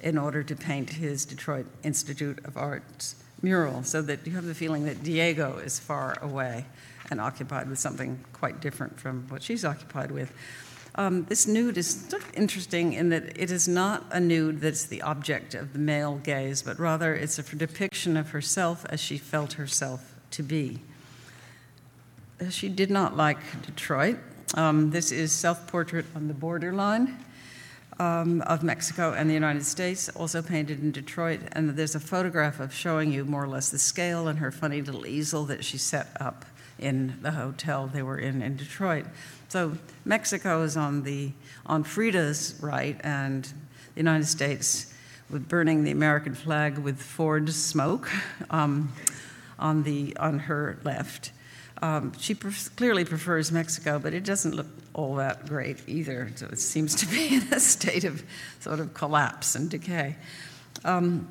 in 0.00 0.16
order 0.16 0.42
to 0.42 0.56
paint 0.56 0.88
his 0.90 1.26
Detroit 1.26 1.66
Institute 1.82 2.38
of 2.46 2.56
Arts 2.56 3.16
mural, 3.44 3.84
so 3.84 4.02
that 4.02 4.26
you 4.26 4.32
have 4.32 4.46
the 4.46 4.54
feeling 4.54 4.86
that 4.86 5.02
Diego 5.02 5.58
is 5.58 5.78
far 5.78 6.16
away 6.22 6.64
and 7.10 7.20
occupied 7.20 7.68
with 7.68 7.78
something 7.78 8.18
quite 8.32 8.60
different 8.60 8.98
from 8.98 9.28
what 9.28 9.42
she's 9.42 9.64
occupied 9.64 10.10
with. 10.10 10.32
Um, 10.96 11.24
this 11.24 11.46
nude 11.46 11.76
is 11.76 12.06
sort 12.08 12.22
of 12.22 12.34
interesting 12.34 12.92
in 12.92 13.08
that 13.10 13.36
it 13.36 13.50
is 13.50 13.66
not 13.66 14.04
a 14.10 14.20
nude 14.20 14.60
that's 14.60 14.84
the 14.86 15.02
object 15.02 15.54
of 15.54 15.72
the 15.72 15.78
male 15.78 16.16
gaze, 16.22 16.62
but 16.62 16.78
rather 16.78 17.14
it's 17.14 17.38
a 17.38 17.42
depiction 17.42 18.16
of 18.16 18.30
herself 18.30 18.86
as 18.88 19.00
she 19.00 19.18
felt 19.18 19.54
herself 19.54 20.14
to 20.30 20.42
be. 20.42 20.80
She 22.50 22.68
did 22.68 22.90
not 22.90 23.16
like 23.16 23.38
Detroit. 23.62 24.18
Um, 24.54 24.90
this 24.90 25.10
is 25.10 25.32
self 25.32 25.66
portrait 25.66 26.06
on 26.14 26.28
the 26.28 26.34
borderline 26.34 27.18
um, 27.98 28.42
of 28.42 28.62
Mexico 28.62 29.12
and 29.12 29.28
the 29.28 29.34
United 29.34 29.64
States, 29.64 30.08
also 30.10 30.42
painted 30.42 30.82
in 30.82 30.90
Detroit. 30.90 31.40
And 31.52 31.70
there's 31.70 31.94
a 31.94 32.00
photograph 32.00 32.60
of 32.60 32.74
showing 32.74 33.12
you 33.12 33.24
more 33.24 33.44
or 33.44 33.48
less 33.48 33.70
the 33.70 33.78
scale 33.78 34.28
and 34.28 34.38
her 34.38 34.50
funny 34.50 34.82
little 34.82 35.06
easel 35.06 35.44
that 35.46 35.64
she 35.64 35.78
set 35.78 36.08
up 36.20 36.44
in 36.78 37.18
the 37.22 37.32
hotel 37.32 37.86
they 37.86 38.02
were 38.02 38.18
in 38.18 38.42
in 38.42 38.56
Detroit. 38.56 39.06
So 39.48 39.78
Mexico 40.04 40.62
is 40.62 40.76
on 40.76 41.02
the 41.04 41.32
on 41.66 41.84
Frida's 41.84 42.58
right, 42.60 43.00
and 43.04 43.44
the 43.44 44.00
United 44.00 44.26
States 44.26 44.92
with 45.30 45.48
burning 45.48 45.84
the 45.84 45.90
American 45.90 46.34
flag 46.34 46.78
with 46.78 47.00
Ford 47.00 47.50
smoke 47.50 48.10
um, 48.50 48.92
on 49.58 49.84
the 49.84 50.16
on 50.16 50.40
her 50.40 50.78
left. 50.84 51.30
Um, 51.82 52.12
she 52.18 52.34
clearly 52.34 53.04
prefers 53.04 53.50
Mexico, 53.50 53.98
but 53.98 54.14
it 54.14 54.24
doesn't 54.24 54.54
look 54.54 54.66
all 54.94 55.16
that 55.16 55.46
great 55.46 55.82
either. 55.86 56.30
So 56.36 56.46
it 56.46 56.60
seems 56.60 56.94
to 56.96 57.06
be 57.06 57.34
in 57.36 57.52
a 57.52 57.60
state 57.60 58.04
of 58.04 58.22
sort 58.60 58.80
of 58.80 58.94
collapse 58.94 59.54
and 59.54 59.68
decay. 59.68 60.16
Um, 60.84 61.28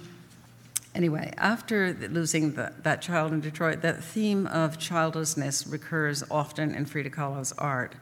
anyway, 0.93 1.33
after 1.37 1.93
losing 2.09 2.53
the, 2.53 2.73
that 2.83 3.01
child 3.01 3.33
in 3.33 3.41
Detroit, 3.41 3.81
that 3.81 4.03
theme 4.03 4.47
of 4.47 4.77
childlessness 4.77 5.65
recurs 5.65 6.23
often 6.29 6.75
in 6.75 6.85
Frida 6.85 7.09
Kahlo's 7.09 7.53
art. 7.53 7.95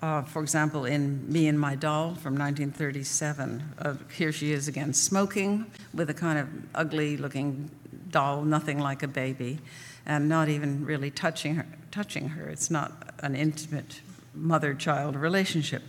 Uh, 0.00 0.22
for 0.22 0.42
example, 0.42 0.84
in 0.84 1.32
Me 1.32 1.46
and 1.46 1.58
My 1.58 1.76
Doll 1.76 2.16
from 2.16 2.36
1937, 2.36 3.62
uh, 3.78 3.94
here 4.12 4.32
she 4.32 4.50
is 4.50 4.66
again 4.66 4.92
smoking 4.92 5.66
with 5.94 6.10
a 6.10 6.14
kind 6.14 6.40
of 6.40 6.48
ugly 6.74 7.16
looking 7.16 7.70
doll, 8.10 8.42
nothing 8.42 8.80
like 8.80 9.04
a 9.04 9.08
baby 9.08 9.60
and 10.06 10.28
not 10.28 10.48
even 10.48 10.84
really 10.84 11.10
touching 11.10 11.54
her. 11.56 11.66
Touching 11.90 12.30
her. 12.30 12.48
It's 12.48 12.70
not 12.70 13.14
an 13.20 13.34
intimate 13.34 14.00
mother 14.34 14.74
child 14.74 15.16
relationship. 15.16 15.82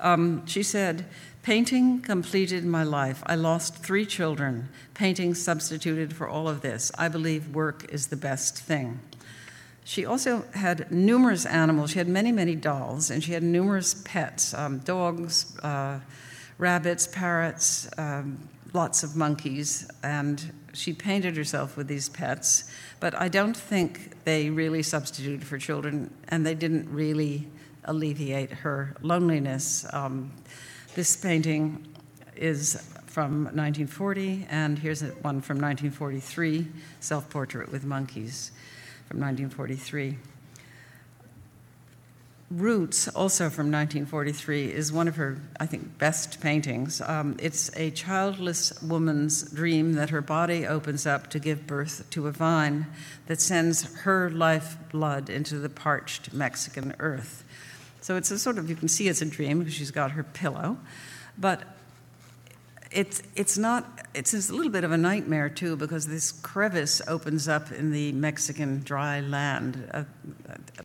Um, 0.00 0.46
she 0.46 0.62
said, 0.62 1.06
Painting 1.42 2.02
completed 2.02 2.64
my 2.64 2.82
life. 2.82 3.22
I 3.24 3.34
lost 3.34 3.78
three 3.78 4.04
children. 4.04 4.68
Painting 4.92 5.34
substituted 5.34 6.14
for 6.14 6.28
all 6.28 6.48
of 6.48 6.60
this. 6.60 6.92
I 6.98 7.08
believe 7.08 7.54
work 7.54 7.86
is 7.90 8.08
the 8.08 8.16
best 8.16 8.58
thing. 8.58 9.00
She 9.84 10.04
also 10.04 10.44
had 10.52 10.92
numerous 10.92 11.46
animals. 11.46 11.92
She 11.92 11.98
had 11.98 12.08
many, 12.08 12.32
many 12.32 12.54
dolls, 12.54 13.10
and 13.10 13.24
she 13.24 13.32
had 13.32 13.42
numerous 13.42 13.94
pets 14.04 14.52
um, 14.52 14.80
dogs, 14.80 15.56
uh, 15.60 16.00
rabbits, 16.58 17.06
parrots, 17.06 17.88
um, 17.96 18.46
lots 18.72 19.02
of 19.02 19.16
monkeys, 19.16 19.88
and 20.02 20.52
she 20.72 20.92
painted 20.92 21.36
herself 21.36 21.76
with 21.76 21.88
these 21.88 22.08
pets, 22.08 22.70
but 23.00 23.14
I 23.14 23.28
don't 23.28 23.56
think 23.56 24.24
they 24.24 24.50
really 24.50 24.82
substituted 24.82 25.44
for 25.44 25.58
children, 25.58 26.12
and 26.28 26.44
they 26.44 26.54
didn't 26.54 26.88
really 26.90 27.48
alleviate 27.84 28.50
her 28.50 28.94
loneliness. 29.00 29.86
Um, 29.92 30.32
this 30.94 31.16
painting 31.16 31.86
is 32.36 32.74
from 33.06 33.44
1940, 33.44 34.46
and 34.50 34.78
here's 34.78 35.00
one 35.02 35.40
from 35.40 35.60
1943 35.60 36.66
Self 37.00 37.28
Portrait 37.30 37.72
with 37.72 37.84
Monkeys 37.84 38.52
from 39.08 39.20
1943. 39.20 40.18
Roots, 42.50 43.08
also 43.08 43.50
from 43.50 43.70
1943, 43.70 44.72
is 44.72 44.90
one 44.90 45.06
of 45.06 45.16
her, 45.16 45.38
I 45.60 45.66
think, 45.66 45.98
best 45.98 46.40
paintings. 46.40 47.02
Um, 47.02 47.36
it's 47.38 47.70
a 47.76 47.90
childless 47.90 48.82
woman's 48.82 49.42
dream 49.50 49.92
that 49.94 50.08
her 50.08 50.22
body 50.22 50.66
opens 50.66 51.06
up 51.06 51.28
to 51.30 51.38
give 51.38 51.66
birth 51.66 52.08
to 52.10 52.26
a 52.26 52.32
vine 52.32 52.86
that 53.26 53.42
sends 53.42 53.94
her 54.00 54.30
life 54.30 54.78
blood 54.90 55.28
into 55.28 55.58
the 55.58 55.68
parched 55.68 56.32
Mexican 56.32 56.94
earth. 56.98 57.44
So 58.00 58.16
it's 58.16 58.30
a 58.30 58.38
sort 58.38 58.56
of, 58.56 58.70
you 58.70 58.76
can 58.76 58.88
see 58.88 59.08
it's 59.08 59.20
a 59.20 59.26
dream 59.26 59.58
because 59.58 59.74
she's 59.74 59.90
got 59.90 60.12
her 60.12 60.22
pillow, 60.22 60.78
but 61.36 61.77
it's, 62.90 63.22
it's 63.36 63.58
not, 63.58 64.06
it's 64.14 64.32
a 64.32 64.52
little 64.52 64.72
bit 64.72 64.84
of 64.84 64.92
a 64.92 64.96
nightmare 64.96 65.48
too 65.48 65.76
because 65.76 66.06
this 66.06 66.32
crevice 66.32 67.02
opens 67.06 67.48
up 67.48 67.70
in 67.70 67.90
the 67.90 68.12
Mexican 68.12 68.82
dry 68.82 69.20
land, 69.20 69.88
uh, 69.92 70.04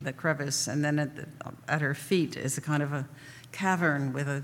the 0.02 0.12
crevice, 0.12 0.66
and 0.66 0.84
then 0.84 0.98
at, 0.98 1.16
the, 1.16 1.26
at 1.68 1.80
her 1.80 1.94
feet 1.94 2.36
is 2.36 2.58
a 2.58 2.60
kind 2.60 2.82
of 2.82 2.92
a 2.92 3.08
cavern 3.52 4.12
with 4.12 4.28
a 4.28 4.42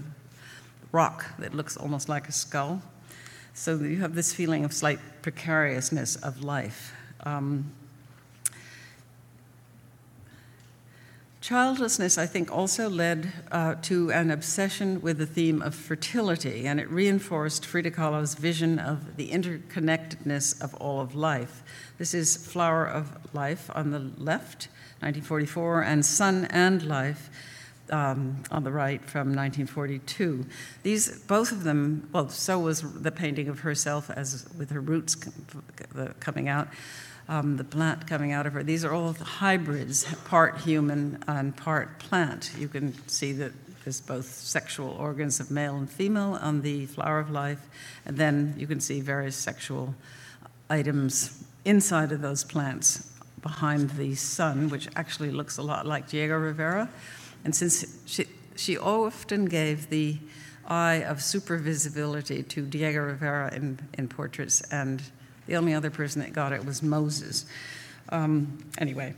rock 0.93 1.27
that 1.39 1.55
looks 1.55 1.77
almost 1.77 2.09
like 2.09 2.29
a 2.29 2.33
skull. 2.33 2.83
So 3.53 3.77
you 3.77 3.99
have 3.99 4.15
this 4.15 4.33
feeling 4.33 4.65
of 4.65 4.73
slight 4.73 5.01
precariousness 5.23 6.17
of 6.17 6.43
life. 6.43 6.95
Um, 7.25 7.73
Childlessness, 11.41 12.19
I 12.19 12.27
think, 12.27 12.53
also 12.55 12.91
led 12.91 13.33
uh, 13.51 13.77
to 13.83 14.13
an 14.13 14.31
obsession 14.31 15.01
with 15.01 15.17
the 15.17 15.25
theme 15.25 15.63
of 15.63 15.75
fertility, 15.75 16.67
and 16.67 16.79
it 16.79 16.91
reinforced 16.91 17.65
Frida 17.65 17.93
Kahlo's 17.93 18.35
vision 18.35 18.79
of 18.79 19.17
the 19.17 19.31
interconnectedness 19.31 20.61
of 20.61 20.75
all 20.75 21.01
of 21.01 21.15
life. 21.15 21.63
This 21.97 22.13
is 22.13 22.37
Flower 22.37 22.85
of 22.85 23.35
Life 23.35 23.71
on 23.75 23.91
the 23.91 24.01
left, 24.19 24.69
1944, 25.01 25.81
and 25.81 26.05
Sun 26.05 26.45
and 26.51 26.83
Life 26.83 27.31
um, 27.89 28.43
on 28.51 28.63
the 28.63 28.71
right 28.71 29.01
from 29.01 29.29
1942. 29.29 30.45
These, 30.83 31.21
both 31.21 31.53
of 31.53 31.65
them, 31.65 32.07
well, 32.13 32.29
so 32.29 32.59
was 32.59 32.83
the 32.83 33.11
painting 33.11 33.49
of 33.49 33.61
herself 33.61 34.11
as 34.11 34.47
with 34.59 34.69
her 34.73 34.81
roots 34.83 35.17
coming 36.21 36.49
out 36.51 36.69
um, 37.31 37.57
the 37.57 37.65
plant 37.65 38.09
coming 38.09 38.33
out 38.33 38.45
of 38.45 38.53
her. 38.55 38.65
These 38.65 38.85
are 38.85 38.93
all 38.93 39.13
hybrids, 39.13 40.05
part 40.25 40.59
human 40.59 41.23
and 41.29 41.57
part 41.57 42.01
plant. 42.01 42.51
You 42.59 42.67
can 42.67 42.93
see 43.09 43.33
that 43.35 43.53
there's 43.85 44.01
both 44.01 44.27
sexual 44.27 44.91
organs 44.91 45.39
of 45.39 45.49
male 45.49 45.77
and 45.77 45.89
female 45.89 46.39
on 46.43 46.63
the 46.63 46.87
flower 46.87 47.21
of 47.21 47.31
life, 47.31 47.61
and 48.05 48.17
then 48.17 48.55
you 48.59 48.67
can 48.67 48.81
see 48.81 49.01
various 49.01 49.37
sexual 49.37 49.95
items 50.69 51.45
inside 51.65 52.11
of 52.11 52.21
those 52.21 52.43
plants 52.43 53.13
behind 53.43 53.91
the 53.91 54.17
sun, 54.17 54.69
which 54.69 54.89
actually 54.97 55.31
looks 55.31 55.57
a 55.57 55.63
lot 55.63 55.87
like 55.87 56.09
Diego 56.09 56.37
Rivera. 56.37 56.91
And 57.45 57.55
since 57.55 57.97
she, 58.07 58.27
she 58.57 58.77
often 58.77 59.45
gave 59.45 59.89
the 59.89 60.19
eye 60.67 61.05
of 61.05 61.23
supervisibility 61.23 62.43
to 62.43 62.63
Diego 62.63 63.01
Rivera 63.01 63.55
in, 63.55 63.79
in 63.97 64.09
portraits, 64.09 64.63
and 64.73 65.01
the 65.51 65.57
only 65.57 65.75
other 65.75 65.91
person 65.91 66.23
that 66.23 66.33
got 66.33 66.53
it 66.53 66.65
was 66.65 66.81
Moses. 66.81 67.45
Um, 68.11 68.59
anyway, 68.79 69.15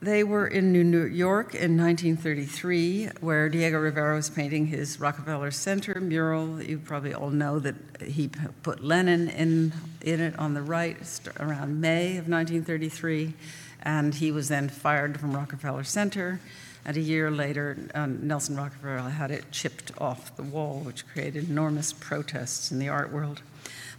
they 0.00 0.22
were 0.22 0.46
in 0.46 0.70
New 0.70 1.06
York 1.06 1.56
in 1.56 1.76
1933, 1.76 3.08
where 3.20 3.48
Diego 3.48 3.78
Rivera 3.78 4.14
was 4.14 4.30
painting 4.30 4.68
his 4.68 5.00
Rockefeller 5.00 5.50
Center 5.50 6.00
mural. 6.00 6.62
You 6.62 6.78
probably 6.78 7.14
all 7.14 7.30
know 7.30 7.58
that 7.58 7.74
he 8.00 8.28
put 8.62 8.84
Lenin 8.84 9.28
in, 9.28 9.72
in 10.02 10.20
it 10.20 10.38
on 10.38 10.54
the 10.54 10.62
right 10.62 10.96
around 11.40 11.80
May 11.80 12.10
of 12.10 12.28
1933, 12.28 13.34
and 13.82 14.14
he 14.14 14.30
was 14.30 14.46
then 14.46 14.68
fired 14.68 15.18
from 15.18 15.32
Rockefeller 15.32 15.82
Center. 15.82 16.38
And 16.84 16.96
a 16.96 17.00
year 17.00 17.28
later, 17.32 17.76
um, 17.92 18.24
Nelson 18.24 18.56
Rockefeller 18.56 19.10
had 19.10 19.32
it 19.32 19.50
chipped 19.50 19.90
off 19.98 20.36
the 20.36 20.44
wall, 20.44 20.78
which 20.84 21.08
created 21.08 21.50
enormous 21.50 21.92
protests 21.92 22.70
in 22.70 22.78
the 22.78 22.88
art 22.88 23.12
world. 23.12 23.42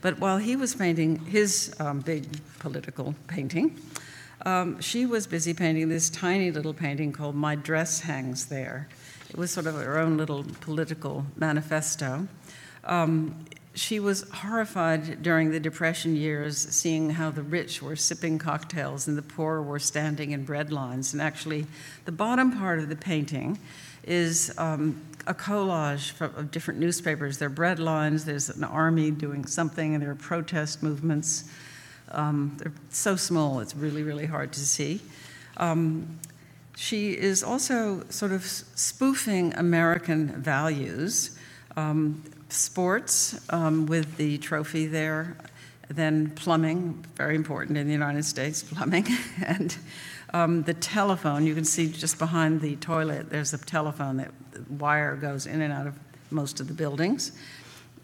But 0.02 0.20
while 0.20 0.38
he 0.38 0.56
was 0.56 0.76
painting 0.76 1.26
his 1.26 1.76
um, 1.80 2.00
big 2.00 2.26
political 2.60 3.16
painting, 3.28 3.80
um, 4.46 4.80
she 4.80 5.06
was 5.06 5.28
busy 5.28 5.54
painting 5.54 5.90
this 5.90 6.10
tiny 6.10 6.52
little 6.52 6.74
painting 6.74 7.12
called 7.12 7.36
My 7.36 7.56
Dress 7.56 8.02
Hangs 8.02 8.46
There. 8.46 8.88
It 9.30 9.38
was 9.38 9.52
sort 9.52 9.68
of 9.68 9.76
her 9.76 10.00
own 10.00 10.18
little 10.18 10.46
political 10.62 11.26
manifesto. 11.36 12.28
Um, 12.86 13.46
she 13.76 14.00
was 14.00 14.28
horrified 14.30 15.22
during 15.22 15.52
the 15.52 15.60
Depression 15.60 16.16
years 16.16 16.58
seeing 16.58 17.12
how 17.12 17.30
the 17.30 17.44
rich 17.44 17.82
were 17.82 17.96
sipping 17.96 18.38
cocktails 18.38 19.08
and 19.08 19.18
the 19.18 19.22
poor 19.22 19.62
were 19.62 19.80
standing 19.80 20.32
in 20.32 20.44
bread 20.44 20.72
lines. 20.72 21.14
And 21.14 21.22
actually, 21.22 21.68
the 22.06 22.12
bottom 22.12 22.52
part 22.52 22.80
of 22.80 22.90
the 22.90 22.96
painting 22.96 23.60
is 24.04 24.52
um, 24.58 25.02
a 25.28 25.34
collage 25.34 26.20
of 26.22 26.52
different 26.52 26.80
newspapers. 26.80 27.38
There 27.38 27.48
are 27.48 27.52
bread 27.52 27.80
lines, 27.80 28.26
there's 28.26 28.50
an 28.50 28.64
army 28.64 29.12
doing 29.12 29.46
something, 29.46 29.94
and 29.94 30.04
there 30.04 30.12
are 30.12 30.16
protest 30.16 30.84
movements. 30.84 31.46
Um, 32.12 32.58
they're 32.58 32.74
so 32.90 33.16
small, 33.16 33.60
it's 33.60 33.76
really, 33.76 34.04
really 34.04 34.26
hard 34.26 34.52
to 34.54 34.60
see. 34.60 35.02
Um, 35.58 36.20
she 36.76 37.12
is 37.12 37.44
also 37.44 38.06
sort 38.10 38.32
of 38.32 38.46
spoofing 38.46 39.54
American 39.56 40.30
values, 40.42 41.38
um, 41.76 42.24
sports 42.48 43.40
um, 43.50 43.86
with 43.86 44.18
the 44.18 44.38
trophy 44.38 44.88
there, 44.88 45.38
then 45.90 46.30
plumbing, 46.32 47.06
very 47.16 47.36
important 47.36 47.78
in 47.78 47.88
the 47.88 47.94
United 47.94 48.24
States, 48.24 48.64
plumbing, 48.64 49.08
and 49.46 49.76
um, 50.34 50.64
the 50.64 50.74
telephone. 50.74 51.46
You 51.46 51.56
can 51.56 51.66
see 51.66 51.92
just 51.92 52.20
behind 52.20 52.62
the 52.62 52.76
toilet, 52.78 53.30
there's 53.30 53.54
a 53.54 53.58
telephone 53.58 54.18
that 54.18 54.32
wire 54.70 55.16
goes 55.16 55.46
in 55.46 55.62
and 55.62 55.74
out 55.74 55.88
of 55.88 56.00
most 56.32 56.60
of 56.60 56.68
the 56.68 56.74
buildings. 56.74 57.32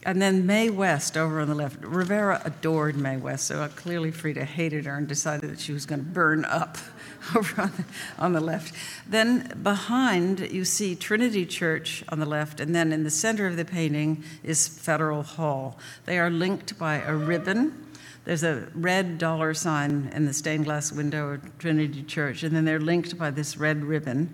And 0.05 0.21
then 0.21 0.45
Mae 0.45 0.69
West 0.69 1.17
over 1.17 1.39
on 1.39 1.47
the 1.47 1.55
left. 1.55 1.83
Rivera 1.83 2.39
adored 2.45 2.95
Mae 2.95 3.17
West, 3.17 3.47
so 3.47 3.67
clearly 3.75 4.11
Frida 4.11 4.45
hated 4.45 4.85
her 4.85 4.95
and 4.95 5.07
decided 5.07 5.49
that 5.49 5.59
she 5.59 5.73
was 5.73 5.87
going 5.87 5.99
to 5.99 6.05
burn 6.05 6.45
up 6.45 6.77
over 7.35 7.63
on 7.63 7.71
the, 7.75 7.85
on 8.19 8.33
the 8.33 8.39
left. 8.39 8.75
Then 9.07 9.59
behind, 9.63 10.51
you 10.51 10.63
see 10.63 10.95
Trinity 10.95 11.43
Church 11.43 12.03
on 12.09 12.19
the 12.19 12.25
left, 12.27 12.59
and 12.59 12.75
then 12.75 12.93
in 12.93 13.03
the 13.03 13.09
center 13.09 13.47
of 13.47 13.57
the 13.57 13.65
painting 13.65 14.23
is 14.43 14.67
Federal 14.67 15.23
Hall. 15.23 15.79
They 16.05 16.19
are 16.19 16.29
linked 16.29 16.77
by 16.77 16.97
a 16.97 17.15
ribbon. 17.15 17.87
There's 18.25 18.43
a 18.43 18.67
red 18.73 19.17
dollar 19.17 19.53
sign 19.53 20.11
in 20.13 20.25
the 20.25 20.33
stained 20.33 20.65
glass 20.65 20.91
window 20.91 21.33
of 21.33 21.57
Trinity 21.59 22.03
Church, 22.03 22.43
and 22.43 22.55
then 22.55 22.65
they're 22.65 22.79
linked 22.79 23.17
by 23.17 23.31
this 23.31 23.57
red 23.57 23.83
ribbon. 23.83 24.33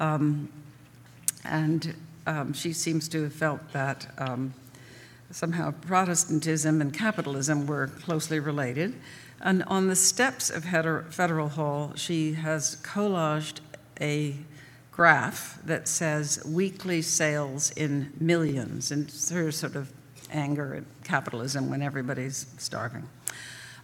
Um, 0.00 0.48
and 1.44 1.94
um, 2.26 2.52
she 2.52 2.72
seems 2.72 3.08
to 3.08 3.24
have 3.24 3.32
felt 3.32 3.72
that. 3.72 4.06
Um, 4.18 4.54
somehow 5.34 5.72
Protestantism 5.72 6.80
and 6.80 6.94
capitalism 6.94 7.66
were 7.66 7.88
closely 7.88 8.38
related. 8.38 8.94
And 9.40 9.64
on 9.64 9.88
the 9.88 9.96
steps 9.96 10.48
of 10.48 10.64
Federal 10.64 11.48
Hall, 11.48 11.92
she 11.96 12.34
has 12.34 12.76
collaged 12.82 13.58
a 14.00 14.36
graph 14.92 15.58
that 15.64 15.88
says 15.88 16.42
weekly 16.46 17.02
sales 17.02 17.72
in 17.72 18.12
millions, 18.20 18.92
and 18.92 19.10
her 19.32 19.50
sort 19.50 19.74
of 19.74 19.92
anger 20.30 20.84
capitalism 21.04 21.70
when 21.70 21.82
everybody's 21.82 22.46
starving. 22.58 23.08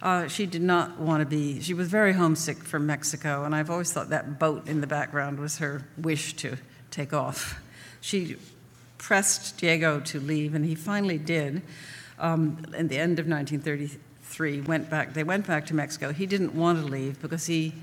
Uh, 0.01 0.27
she 0.27 0.47
did 0.47 0.63
not 0.63 0.99
want 0.99 1.21
to 1.21 1.25
be, 1.25 1.61
she 1.61 1.75
was 1.75 1.87
very 1.87 2.13
homesick 2.13 2.57
for 2.57 2.79
Mexico, 2.79 3.43
and 3.43 3.53
I've 3.53 3.69
always 3.69 3.93
thought 3.93 4.09
that 4.09 4.39
boat 4.39 4.67
in 4.67 4.81
the 4.81 4.87
background 4.87 5.39
was 5.39 5.59
her 5.59 5.85
wish 5.97 6.33
to 6.37 6.57
take 6.89 7.13
off. 7.13 7.61
She 8.01 8.37
pressed 8.97 9.57
Diego 9.57 9.99
to 9.99 10.19
leave, 10.19 10.55
and 10.55 10.65
he 10.65 10.73
finally 10.73 11.19
did. 11.19 11.61
Um, 12.17 12.65
in 12.75 12.87
the 12.87 12.97
end 12.97 13.19
of 13.19 13.27
1933, 13.27 14.61
went 14.61 14.89
back. 14.89 15.13
They 15.13 15.23
went 15.23 15.45
back 15.45 15.67
to 15.67 15.75
Mexico. 15.75 16.11
He 16.11 16.25
didn't 16.25 16.55
want 16.55 16.79
to 16.79 16.85
leave 16.85 17.21
because 17.21 17.45
he 17.45 17.73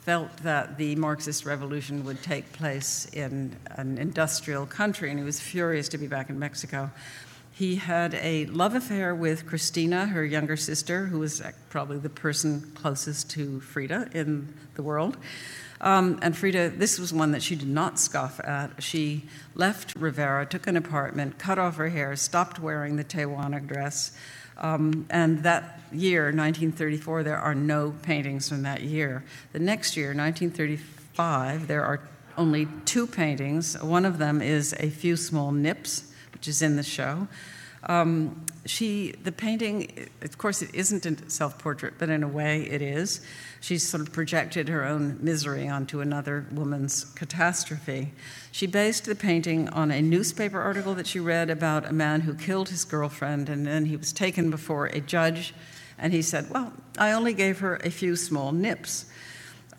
felt 0.00 0.36
that 0.38 0.78
the 0.78 0.96
Marxist 0.96 1.44
revolution 1.44 2.04
would 2.04 2.22
take 2.22 2.50
place 2.52 3.06
in 3.12 3.54
an 3.72 3.98
industrial 3.98 4.66
country, 4.66 5.10
and 5.10 5.18
he 5.18 5.24
was 5.24 5.38
furious 5.38 5.88
to 5.90 5.98
be 5.98 6.06
back 6.06 6.30
in 6.30 6.38
Mexico. 6.38 6.90
He 7.58 7.74
had 7.74 8.14
a 8.14 8.46
love 8.46 8.76
affair 8.76 9.16
with 9.16 9.44
Cristina, 9.44 10.06
her 10.06 10.24
younger 10.24 10.56
sister, 10.56 11.06
who 11.06 11.18
was 11.18 11.42
probably 11.70 11.98
the 11.98 12.08
person 12.08 12.70
closest 12.76 13.30
to 13.30 13.58
Frida 13.58 14.10
in 14.14 14.54
the 14.76 14.82
world. 14.84 15.16
Um, 15.80 16.20
and 16.22 16.36
Frida, 16.36 16.70
this 16.70 17.00
was 17.00 17.12
one 17.12 17.32
that 17.32 17.42
she 17.42 17.56
did 17.56 17.66
not 17.66 17.98
scoff 17.98 18.38
at. 18.44 18.80
She 18.80 19.24
left 19.56 19.96
Rivera, 19.96 20.46
took 20.46 20.68
an 20.68 20.76
apartment, 20.76 21.40
cut 21.40 21.58
off 21.58 21.78
her 21.78 21.88
hair, 21.88 22.14
stopped 22.14 22.60
wearing 22.60 22.94
the 22.94 23.02
Tehuana 23.02 23.66
dress. 23.66 24.16
Um, 24.58 25.06
and 25.10 25.42
that 25.42 25.80
year, 25.90 26.26
1934, 26.26 27.24
there 27.24 27.38
are 27.38 27.56
no 27.56 27.92
paintings 28.02 28.48
from 28.48 28.62
that 28.62 28.82
year. 28.82 29.24
The 29.52 29.58
next 29.58 29.96
year, 29.96 30.14
1935, 30.14 31.66
there 31.66 31.82
are 31.82 31.98
only 32.36 32.68
two 32.84 33.08
paintings. 33.08 33.76
One 33.82 34.04
of 34.04 34.18
them 34.18 34.40
is 34.40 34.76
A 34.78 34.90
Few 34.90 35.16
Small 35.16 35.50
Nips, 35.50 36.07
which 36.32 36.48
is 36.48 36.62
in 36.62 36.76
the 36.76 36.82
show. 36.82 37.28
Um, 37.84 38.44
she, 38.66 39.14
the 39.22 39.32
painting, 39.32 40.08
of 40.22 40.36
course, 40.36 40.62
it 40.62 40.74
isn't 40.74 41.06
a 41.06 41.30
self 41.30 41.58
portrait, 41.58 41.94
but 41.98 42.10
in 42.10 42.22
a 42.22 42.28
way 42.28 42.62
it 42.62 42.82
is. 42.82 43.20
She's 43.60 43.86
sort 43.86 44.00
of 44.00 44.12
projected 44.12 44.68
her 44.68 44.84
own 44.84 45.18
misery 45.20 45.68
onto 45.68 46.00
another 46.00 46.46
woman's 46.52 47.04
catastrophe. 47.04 48.12
She 48.50 48.66
based 48.66 49.04
the 49.04 49.14
painting 49.14 49.68
on 49.70 49.90
a 49.90 50.02
newspaper 50.02 50.60
article 50.60 50.94
that 50.94 51.06
she 51.06 51.20
read 51.20 51.50
about 51.50 51.86
a 51.86 51.92
man 51.92 52.22
who 52.22 52.34
killed 52.34 52.68
his 52.68 52.84
girlfriend, 52.84 53.48
and 53.48 53.66
then 53.66 53.86
he 53.86 53.96
was 53.96 54.12
taken 54.12 54.50
before 54.50 54.86
a 54.86 55.00
judge, 55.00 55.54
and 55.98 56.12
he 56.12 56.22
said, 56.22 56.50
Well, 56.50 56.72
I 56.98 57.12
only 57.12 57.32
gave 57.32 57.60
her 57.60 57.76
a 57.76 57.90
few 57.90 58.16
small 58.16 58.52
nips. 58.52 59.06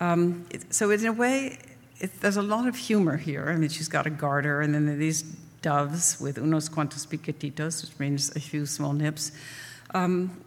Um, 0.00 0.46
so, 0.70 0.90
in 0.90 1.04
a 1.04 1.12
way, 1.12 1.58
it, 1.98 2.20
there's 2.22 2.38
a 2.38 2.42
lot 2.42 2.66
of 2.66 2.76
humor 2.76 3.18
here. 3.18 3.50
I 3.50 3.56
mean, 3.56 3.68
she's 3.68 3.88
got 3.88 4.06
a 4.06 4.10
garter, 4.10 4.62
and 4.62 4.74
then 4.74 4.98
these 4.98 5.22
doves 5.62 6.20
with 6.20 6.36
unos 6.36 6.70
cuantos 6.70 7.06
piquetitos, 7.06 7.82
which 7.82 7.98
means 7.98 8.34
a 8.36 8.40
few 8.40 8.66
small 8.66 8.92
nips. 8.92 9.32
Um, 9.94 10.44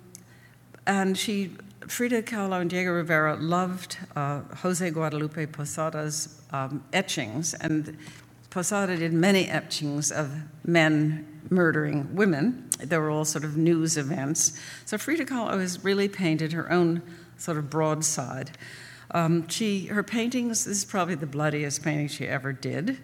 and 0.86 1.18
she, 1.18 1.52
Frida 1.88 2.24
Kahlo 2.24 2.62
and 2.62 2.70
Diego 2.70 2.92
Rivera 2.92 3.36
loved 3.36 3.98
uh, 4.16 4.42
Jose 4.58 4.90
Guadalupe 4.90 5.46
Posada's 5.48 6.42
um, 6.52 6.84
etchings, 6.94 7.54
and 7.54 7.98
Posada 8.50 8.98
did 8.98 9.14
many 9.14 9.48
etchings 9.48 10.12
of 10.12 10.32
men 10.64 11.42
murdering 11.50 12.16
women. 12.16 12.70
They 12.80 12.98
were 12.98 13.10
all 13.10 13.26
sort 13.26 13.44
of 13.44 13.58
news 13.58 13.98
events. 13.98 14.60
So 14.86 14.98
Frida 14.98 15.26
Kahlo 15.26 15.60
has 15.60 15.84
really 15.84 16.08
painted 16.08 16.54
her 16.54 16.72
own 16.72 17.02
sort 17.38 17.58
of 17.58 17.70
broadside. 17.70 18.52
Um, 19.12 19.48
she, 19.48 19.88
her 19.88 20.04
paintings, 20.04 20.66
this 20.66 20.78
is 20.78 20.86
probably 20.86 21.16
the 21.16 21.28
bloodiest 21.28 21.84
painting 21.84 22.08
she 22.08 22.28
ever 22.28 22.52
did. 22.54 22.98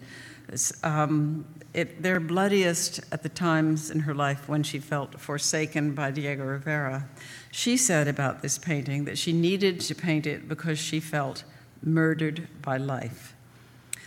Um, 0.82 1.44
it, 1.72 2.02
they're 2.02 2.20
bloodiest 2.20 3.00
at 3.12 3.22
the 3.22 3.28
times 3.28 3.90
in 3.90 4.00
her 4.00 4.14
life 4.14 4.48
when 4.48 4.62
she 4.62 4.78
felt 4.78 5.20
forsaken 5.20 5.94
by 5.94 6.10
Diego 6.10 6.44
Rivera. 6.44 7.08
She 7.52 7.76
said 7.76 8.08
about 8.08 8.42
this 8.42 8.58
painting 8.58 9.04
that 9.04 9.18
she 9.18 9.32
needed 9.32 9.80
to 9.82 9.94
paint 9.94 10.26
it 10.26 10.48
because 10.48 10.78
she 10.78 10.98
felt 10.98 11.44
murdered 11.82 12.48
by 12.60 12.76
life. 12.76 13.34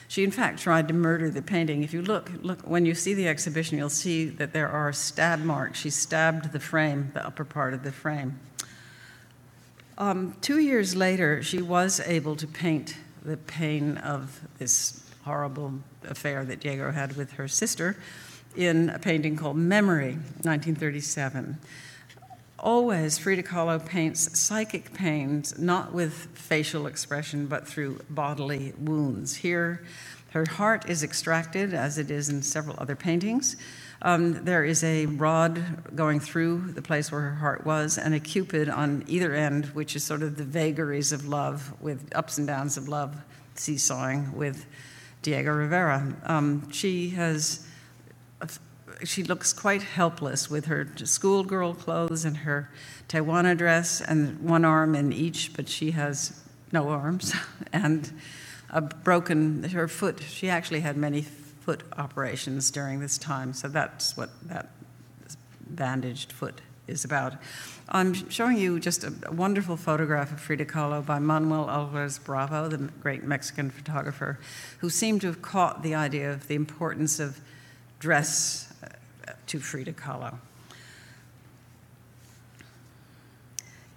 She, 0.08 0.24
in 0.24 0.32
fact, 0.32 0.60
tried 0.60 0.88
to 0.90 0.94
murder 0.94 1.30
the 1.30 1.42
painting. 1.42 1.82
If 1.84 1.94
you 1.94 2.02
look, 2.02 2.30
look 2.42 2.62
when 2.62 2.86
you 2.86 2.94
see 2.94 3.14
the 3.14 3.28
exhibition, 3.28 3.78
you'll 3.78 3.90
see 3.90 4.26
that 4.26 4.54
there 4.54 4.70
are 4.70 4.94
stab 4.94 5.40
marks. 5.40 5.80
She 5.80 5.90
stabbed 5.90 6.52
the 6.52 6.60
frame, 6.60 7.12
the 7.14 7.26
upper 7.26 7.46
part 7.46 7.74
of 7.74 7.84
the 7.84 7.92
frame. 7.92 8.40
Um, 9.98 10.36
two 10.42 10.60
years 10.60 10.96
later, 10.96 11.42
she 11.42 11.62
was 11.62 12.00
able 12.02 12.36
to 12.36 12.48
paint 12.48 12.96
the 13.24 13.38
pain 13.38 13.98
of 13.98 14.42
this 14.58 15.03
horrible 15.24 15.74
affair 16.04 16.44
that 16.46 16.60
Diego 16.60 16.92
had 16.92 17.16
with 17.16 17.34
her 17.34 17.48
sister 17.48 17.98
in 18.56 18.90
a 18.90 19.00
painting 19.00 19.36
called 19.36 19.58
Memory, 19.58 20.14
1937. 20.44 21.58
Always, 22.60 23.18
Frida 23.18 23.44
Kahlo 23.44 23.84
paints 23.86 24.40
psychic 24.40 24.94
pains, 24.94 25.60
not 25.60 25.92
with 25.92 26.14
facial 26.34 26.88
expression, 26.88 27.48
but 27.48 27.68
through 27.68 28.00
bodily 28.10 28.74
wounds. 28.78 29.36
Here, 29.36 29.84
her 30.32 30.46
heart 30.50 30.90
is 30.90 31.04
extracted, 31.04 31.74
as 31.74 31.98
it 31.98 32.10
is 32.10 32.30
in 32.30 32.42
several 32.42 32.76
other 32.80 32.96
paintings. 32.96 33.58
Um, 34.02 34.46
there 34.46 34.64
is 34.64 34.84
a 34.84 35.06
rod 35.08 35.96
going 35.96 36.20
through 36.20 36.72
the 36.72 36.82
place 36.82 37.12
where 37.12 37.22
her 37.22 37.36
heart 37.36 37.66
was, 37.66 37.98
and 37.98 38.14
a 38.14 38.20
cupid 38.20 38.70
on 38.70 39.04
either 39.08 39.34
end, 39.34 39.68
which 39.68 39.96
is 39.96 40.04
sort 40.04 40.24
of 40.24 40.38
the 40.38 40.44
vagaries 40.44 41.12
of 41.12 41.28
love, 41.28 41.74
with 41.82 42.10
ups 42.16 42.38
and 42.38 42.48
downs 42.48 42.78
of 42.78 42.88
love, 42.88 43.16
seesawing 43.56 44.36
with 44.36 44.66
Diego 45.24 45.52
Rivera. 45.52 46.16
Um, 46.24 46.70
she 46.72 47.10
has 47.12 47.66
she 49.04 49.24
looks 49.24 49.54
quite 49.54 49.82
helpless 49.82 50.50
with 50.50 50.66
her 50.66 50.88
schoolgirl 50.96 51.74
clothes 51.74 52.24
and 52.26 52.38
her 52.38 52.70
Tehuana 53.10 53.58
dress 53.58 54.02
and 54.02 54.40
one 54.42 54.64
arm 54.64 54.96
in 54.96 55.12
each, 55.12 55.54
but 55.56 55.68
she 55.68 55.92
has 55.92 56.40
no 56.72 56.90
arms 56.90 57.34
and 57.74 58.12
a 58.70 58.82
broken 58.82 59.64
her 59.64 59.88
foot. 59.88 60.22
She 60.22 60.50
actually 60.50 60.82
had 60.82 60.98
many 60.98 61.22
foot 61.22 61.84
operations 61.98 62.72
during 62.72 63.00
this 63.00 63.18
time, 63.18 63.54
so 63.54 63.68
that's 63.68 64.16
what 64.16 64.30
that 64.48 64.70
bandaged 65.68 66.32
foot 66.32 66.62
is 66.88 67.06
about. 67.06 67.36
I'm 67.90 68.14
showing 68.30 68.58
you 68.58 68.80
just 68.80 69.04
a, 69.04 69.14
wonderful 69.32 69.78
photograph 69.78 70.32
of 70.32 70.40
Frida 70.40 70.66
Kahlo 70.66 71.06
by 71.06 71.20
Manuel 71.20 71.70
Alvarez 71.70 72.20
Bravo, 72.20 72.68
the 72.68 72.78
great 72.78 73.24
Mexican 73.24 73.70
photographer, 73.70 74.40
who 74.80 74.90
seemed 74.90 75.22
to 75.22 75.28
have 75.28 75.42
caught 75.42 75.84
the 75.84 75.96
idea 75.96 76.32
of 76.32 76.48
the 76.48 76.56
importance 76.56 77.20
of 77.20 77.40
dress 78.00 78.74
uh, 78.84 79.34
to 79.48 79.60
Frida 79.60 79.94
Kahlo. 79.94 80.36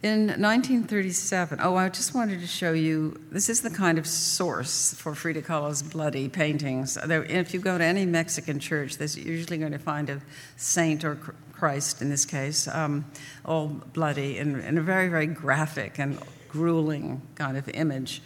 In 0.02 0.26
1937, 0.26 1.58
oh, 1.60 1.74
I 1.74 1.88
just 1.88 2.14
wanted 2.14 2.40
to 2.40 2.46
show 2.46 2.72
you 2.72 3.20
this 3.32 3.48
is 3.48 3.62
the 3.62 3.70
kind 3.70 3.98
of 3.98 4.06
source 4.06 4.94
for 4.94 5.14
Frida 5.16 5.42
Kahlo's 5.42 5.82
bloody 5.82 6.28
paintings. 6.28 6.96
If 7.02 7.52
you 7.52 7.58
go 7.58 7.76
to 7.76 7.82
any 7.82 8.06
Mexican 8.06 8.60
church, 8.60 8.98
there's 8.98 9.16
usually 9.16 9.58
going 9.58 9.72
to 9.72 9.80
find 9.80 10.08
a 10.08 10.20
saint 10.56 11.02
or 11.02 11.18
Christ 11.56 12.02
in 12.02 12.10
this 12.10 12.24
case, 12.24 12.68
um, 12.68 13.04
all 13.44 13.68
bloody 13.68 14.38
and, 14.38 14.56
and 14.56 14.78
a 14.78 14.82
very, 14.82 15.08
very 15.08 15.26
graphic 15.26 15.98
and 15.98 16.18
grueling 16.48 17.22
kind 17.34 17.56
of 17.56 17.68
image. 17.70 18.22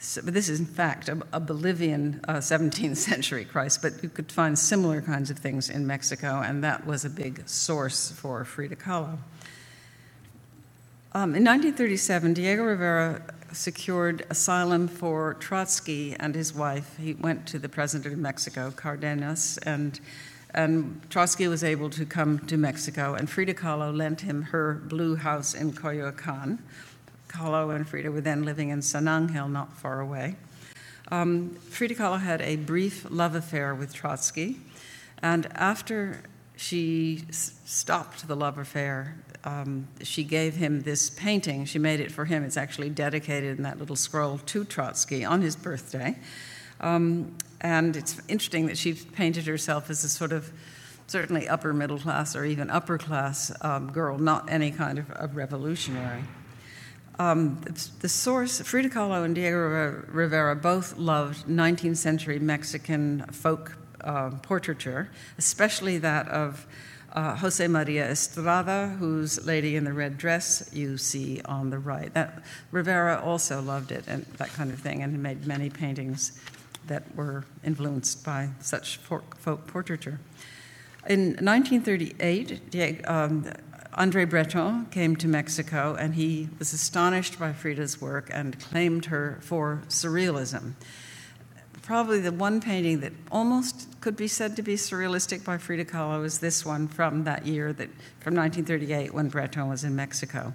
So, 0.00 0.22
but 0.24 0.32
this 0.32 0.48
is, 0.48 0.60
in 0.60 0.66
fact, 0.66 1.08
a, 1.08 1.20
a 1.32 1.40
Bolivian 1.40 2.20
uh, 2.28 2.34
17th 2.34 2.96
century 2.96 3.44
Christ, 3.44 3.82
but 3.82 4.02
you 4.02 4.08
could 4.08 4.30
find 4.30 4.58
similar 4.58 5.00
kinds 5.00 5.30
of 5.30 5.38
things 5.38 5.68
in 5.68 5.86
Mexico, 5.86 6.40
and 6.40 6.62
that 6.62 6.86
was 6.86 7.04
a 7.04 7.10
big 7.10 7.48
source 7.48 8.10
for 8.12 8.44
Frida 8.44 8.76
Kahlo. 8.76 9.18
Um, 11.14 11.34
in 11.34 11.42
1937, 11.42 12.34
Diego 12.34 12.62
Rivera 12.64 13.22
secured 13.52 14.26
asylum 14.30 14.86
for 14.88 15.34
Trotsky 15.34 16.14
and 16.20 16.34
his 16.34 16.54
wife. 16.54 16.96
He 17.00 17.14
went 17.14 17.46
to 17.48 17.58
the 17.58 17.68
president 17.68 18.12
of 18.12 18.18
Mexico, 18.18 18.70
Cardenas, 18.70 19.58
and, 19.58 19.98
and 20.54 21.00
Trotsky 21.10 21.48
was 21.48 21.62
able 21.62 21.90
to 21.90 22.04
come 22.04 22.38
to 22.40 22.56
Mexico, 22.56 23.14
and 23.14 23.28
Frida 23.28 23.54
Kahlo 23.54 23.94
lent 23.94 24.22
him 24.22 24.42
her 24.42 24.74
blue 24.74 25.16
house 25.16 25.54
in 25.54 25.72
Coyoacan 25.72 26.58
Kahlo 27.28 27.74
and 27.74 27.86
Frida 27.86 28.10
were 28.10 28.20
then 28.20 28.42
living 28.42 28.70
in 28.70 28.82
San 28.82 29.06
Angel, 29.06 29.48
not 29.48 29.76
far 29.76 30.00
away. 30.00 30.36
Um, 31.10 31.50
Frida 31.70 31.94
Kahlo 31.94 32.20
had 32.20 32.40
a 32.42 32.56
brief 32.56 33.06
love 33.10 33.34
affair 33.34 33.74
with 33.74 33.94
Trotsky, 33.94 34.58
and 35.22 35.46
after 35.54 36.22
she 36.56 37.24
s- 37.28 37.52
stopped 37.64 38.26
the 38.26 38.34
love 38.34 38.58
affair, 38.58 39.16
um, 39.44 39.88
she 40.02 40.24
gave 40.24 40.56
him 40.56 40.82
this 40.82 41.08
painting. 41.08 41.64
She 41.64 41.78
made 41.78 42.00
it 42.00 42.10
for 42.10 42.24
him. 42.24 42.42
It's 42.42 42.56
actually 42.56 42.90
dedicated 42.90 43.56
in 43.56 43.62
that 43.62 43.78
little 43.78 43.96
scroll 43.96 44.38
to 44.38 44.64
Trotsky 44.64 45.24
on 45.24 45.40
his 45.40 45.54
birthday. 45.54 46.16
Um, 46.80 47.36
and 47.60 47.96
it's 47.96 48.20
interesting 48.28 48.66
that 48.66 48.78
she 48.78 48.94
painted 48.94 49.46
herself 49.46 49.90
as 49.90 50.04
a 50.04 50.08
sort 50.08 50.32
of 50.32 50.52
certainly 51.06 51.48
upper 51.48 51.72
middle 51.72 51.98
class 51.98 52.36
or 52.36 52.44
even 52.44 52.70
upper 52.70 52.98
class 52.98 53.50
um, 53.62 53.90
girl, 53.90 54.18
not 54.18 54.50
any 54.50 54.70
kind 54.70 54.98
of, 54.98 55.10
of 55.12 55.36
revolutionary. 55.36 56.22
Um, 57.18 57.60
the 58.00 58.08
source, 58.08 58.60
Frida 58.60 58.90
Kahlo 58.90 59.24
and 59.24 59.34
Diego 59.34 60.04
Rivera 60.08 60.54
both 60.54 60.96
loved 60.98 61.46
19th 61.48 61.96
century 61.96 62.38
Mexican 62.38 63.24
folk 63.32 63.76
uh, 64.02 64.30
portraiture, 64.42 65.10
especially 65.36 65.98
that 65.98 66.28
of 66.28 66.64
uh, 67.12 67.34
Jose 67.36 67.66
Maria 67.66 68.08
Estrada, 68.08 68.94
whose 69.00 69.44
Lady 69.44 69.74
in 69.74 69.82
the 69.82 69.92
Red 69.92 70.16
Dress 70.18 70.70
you 70.72 70.96
see 70.96 71.40
on 71.44 71.70
the 71.70 71.78
right. 71.78 72.12
That, 72.14 72.42
Rivera 72.70 73.20
also 73.20 73.60
loved 73.62 73.90
it 73.90 74.04
and 74.06 74.24
that 74.36 74.52
kind 74.52 74.70
of 74.70 74.78
thing, 74.78 75.02
and 75.02 75.20
made 75.20 75.44
many 75.44 75.70
paintings 75.70 76.38
that 76.88 77.14
were 77.14 77.44
influenced 77.64 78.24
by 78.24 78.50
such 78.60 78.96
folk 78.98 79.38
portraiture. 79.66 80.20
In 81.08 81.36
1938, 81.40 83.08
um, 83.08 83.50
Andre 83.94 84.24
Breton 84.24 84.86
came 84.86 85.16
to 85.16 85.26
Mexico 85.26 85.96
and 85.98 86.14
he 86.14 86.48
was 86.58 86.72
astonished 86.72 87.38
by 87.38 87.52
Frida's 87.52 88.00
work 88.00 88.30
and 88.32 88.58
claimed 88.60 89.06
her 89.06 89.38
for 89.40 89.82
surrealism. 89.88 90.74
Probably 91.82 92.20
the 92.20 92.32
one 92.32 92.60
painting 92.60 93.00
that 93.00 93.12
almost 93.32 93.88
could 94.02 94.14
be 94.14 94.28
said 94.28 94.54
to 94.56 94.62
be 94.62 94.74
surrealistic 94.74 95.42
by 95.42 95.56
Frida 95.56 95.86
Kahlo 95.86 96.24
is 96.24 96.38
this 96.38 96.64
one 96.64 96.86
from 96.86 97.24
that 97.24 97.46
year, 97.46 97.72
that, 97.72 97.88
from 98.20 98.34
1938 98.34 99.14
when 99.14 99.28
Breton 99.28 99.68
was 99.68 99.84
in 99.84 99.96
Mexico. 99.96 100.52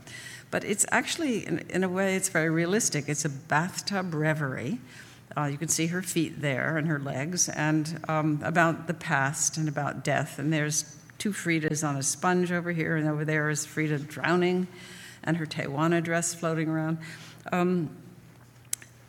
But 0.52 0.64
it's 0.64 0.86
actually, 0.92 1.48
in, 1.48 1.60
in 1.70 1.84
a 1.84 1.90
way, 1.90 2.16
it's 2.16 2.30
very 2.30 2.52
realistic. 2.52 3.10
It's 3.10 3.26
a 3.26 3.30
bathtub 3.30 4.14
reverie. 4.14 4.80
Uh, 5.36 5.46
you 5.46 5.58
can 5.58 5.68
see 5.68 5.88
her 5.88 6.02
feet 6.02 6.42
there 6.42 6.78
and 6.78 6.88
her 6.88 7.00
legs, 7.00 7.50
and 7.50 8.00
um, 8.08 8.40
about 8.44 8.88
the 8.88 8.94
past 8.94 9.58
and 9.58 9.68
about 9.68 10.04
death. 10.04 10.38
And 10.40 10.54
there's 10.54 10.96
two 11.18 11.32
Fridas 11.32 11.88
on 11.88 11.96
a 11.96 12.04
sponge 12.04 12.52
over 12.52 12.72
here, 12.72 12.96
and 12.96 13.08
over 13.08 13.26
there 13.26 13.50
is 13.50 13.66
Frida 13.66 14.00
drowning 14.00 14.68
and 15.24 15.38
her 15.38 15.46
Tehuana 15.46 16.04
dress 16.04 16.34
floating 16.34 16.70
around. 16.70 16.98
Um, 17.52 17.90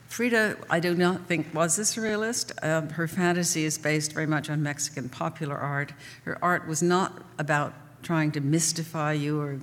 Frida, 0.09 0.59
I 0.71 0.79
do 0.79 0.95
not 0.95 1.27
think 1.27 1.53
was 1.53 1.77
a 1.79 1.83
surrealist. 1.83 2.53
Uh, 2.63 2.93
her 2.93 3.09
fantasy 3.09 3.65
is 3.65 3.77
based 3.79 4.13
very 4.13 4.27
much 4.27 4.49
on 4.49 4.63
Mexican 4.63 5.09
popular 5.09 5.57
art. 5.57 5.93
Her 6.25 6.39
art 6.41 6.69
was 6.69 6.83
not 6.83 7.25
about 7.39 7.75
trying 8.05 8.31
to 8.33 8.41
mystify 8.41 9.13
you 9.13 9.41
or 9.41 9.59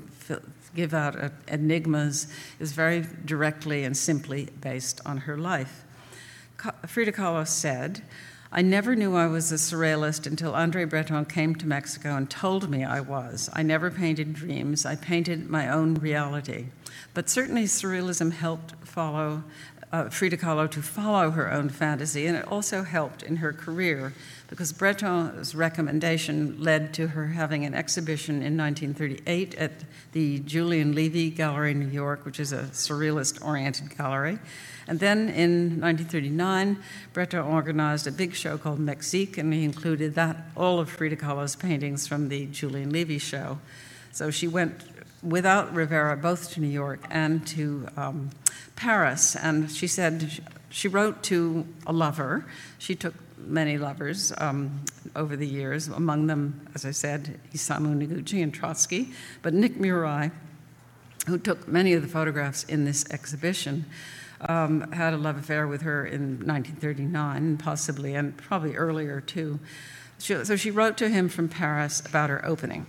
give 0.75 0.93
out 0.93 1.15
uh, 1.17 1.29
enigmas. 1.47 2.25
It 2.25 2.59
was 2.59 2.73
very 2.73 3.05
directly 3.23 3.85
and 3.85 3.95
simply 3.95 4.49
based 4.59 4.99
on 5.05 5.19
her 5.19 5.37
life. 5.37 5.85
Frida 6.87 7.11
Kahlo 7.11 7.47
said, 7.47 8.01
I 8.51 8.61
never 8.61 8.95
knew 8.95 9.15
I 9.15 9.27
was 9.27 9.51
a 9.51 9.55
surrealist 9.55 10.27
until 10.27 10.53
Andre 10.53 10.83
Breton 10.83 11.25
came 11.25 11.55
to 11.55 11.65
Mexico 11.65 12.17
and 12.17 12.29
told 12.29 12.69
me 12.69 12.83
I 12.83 12.99
was. 12.99 13.49
I 13.53 13.63
never 13.63 13.89
painted 13.89 14.33
dreams, 14.33 14.85
I 14.85 14.95
painted 14.95 15.49
my 15.49 15.69
own 15.69 15.95
reality. 15.95 16.65
But 17.13 17.29
certainly, 17.29 17.63
surrealism 17.63 18.33
helped 18.33 18.73
follow 18.85 19.43
uh, 19.91 20.09
Frida 20.09 20.37
Kahlo 20.37 20.69
to 20.71 20.81
follow 20.81 21.31
her 21.31 21.51
own 21.51 21.69
fantasy, 21.69 22.25
and 22.25 22.37
it 22.37 22.47
also 22.47 22.83
helped 22.83 23.23
in 23.23 23.37
her 23.37 23.51
career 23.51 24.13
because 24.47 24.71
Breton's 24.71 25.53
recommendation 25.53 26.61
led 26.61 26.93
to 26.93 27.07
her 27.07 27.27
having 27.27 27.65
an 27.65 27.73
exhibition 27.73 28.35
in 28.35 28.57
1938 28.57 29.55
at 29.55 29.71
the 30.13 30.39
Julian 30.39 30.93
Levy 30.93 31.29
Gallery 31.29 31.71
in 31.71 31.79
New 31.79 31.87
York, 31.87 32.25
which 32.25 32.39
is 32.39 32.53
a 32.53 32.63
surrealist 32.71 33.43
oriented 33.45 33.95
gallery. 33.97 34.39
And 34.91 34.99
then 34.99 35.29
in 35.29 35.79
1939, 35.79 36.77
Breton 37.13 37.39
organized 37.39 38.07
a 38.07 38.11
big 38.11 38.35
show 38.35 38.57
called 38.57 38.77
Mexique, 38.77 39.37
and 39.37 39.53
he 39.53 39.63
included 39.63 40.15
that 40.15 40.35
all 40.57 40.81
of 40.81 40.89
Frida 40.89 41.15
Kahlo's 41.15 41.55
paintings 41.55 42.07
from 42.07 42.27
the 42.27 42.47
Julian 42.47 42.89
Levy 42.89 43.17
show. 43.17 43.59
So 44.11 44.31
she 44.31 44.49
went 44.49 44.83
without 45.23 45.73
Rivera 45.73 46.17
both 46.17 46.51
to 46.51 46.59
New 46.59 46.67
York 46.67 46.99
and 47.09 47.47
to 47.47 47.87
um, 47.95 48.31
Paris, 48.75 49.37
and 49.37 49.71
she 49.71 49.87
said 49.87 50.43
she 50.69 50.89
wrote 50.89 51.23
to 51.23 51.65
a 51.87 51.93
lover. 51.93 52.43
She 52.77 52.93
took 52.93 53.13
many 53.37 53.77
lovers 53.77 54.33
um, 54.39 54.81
over 55.15 55.37
the 55.37 55.47
years, 55.47 55.87
among 55.87 56.27
them, 56.27 56.67
as 56.75 56.83
I 56.83 56.91
said, 56.91 57.39
Isamu 57.53 57.95
Noguchi 57.95 58.43
and 58.43 58.53
Trotsky, 58.53 59.13
but 59.41 59.53
Nick 59.53 59.75
Muray, 59.75 60.31
who 61.27 61.37
took 61.37 61.65
many 61.65 61.93
of 61.93 62.01
the 62.01 62.09
photographs 62.09 62.65
in 62.65 62.83
this 62.83 63.09
exhibition, 63.09 63.85
um, 64.47 64.91
had 64.91 65.13
a 65.13 65.17
love 65.17 65.37
affair 65.37 65.67
with 65.67 65.81
her 65.81 66.05
in 66.05 66.45
1939, 66.45 67.57
possibly, 67.57 68.15
and 68.15 68.35
probably 68.37 68.75
earlier 68.75 69.21
too. 69.21 69.59
She, 70.19 70.43
so 70.45 70.55
she 70.55 70.71
wrote 70.71 70.97
to 70.97 71.09
him 71.09 71.29
from 71.29 71.49
Paris 71.49 71.99
about 72.05 72.29
her 72.29 72.45
opening. 72.45 72.85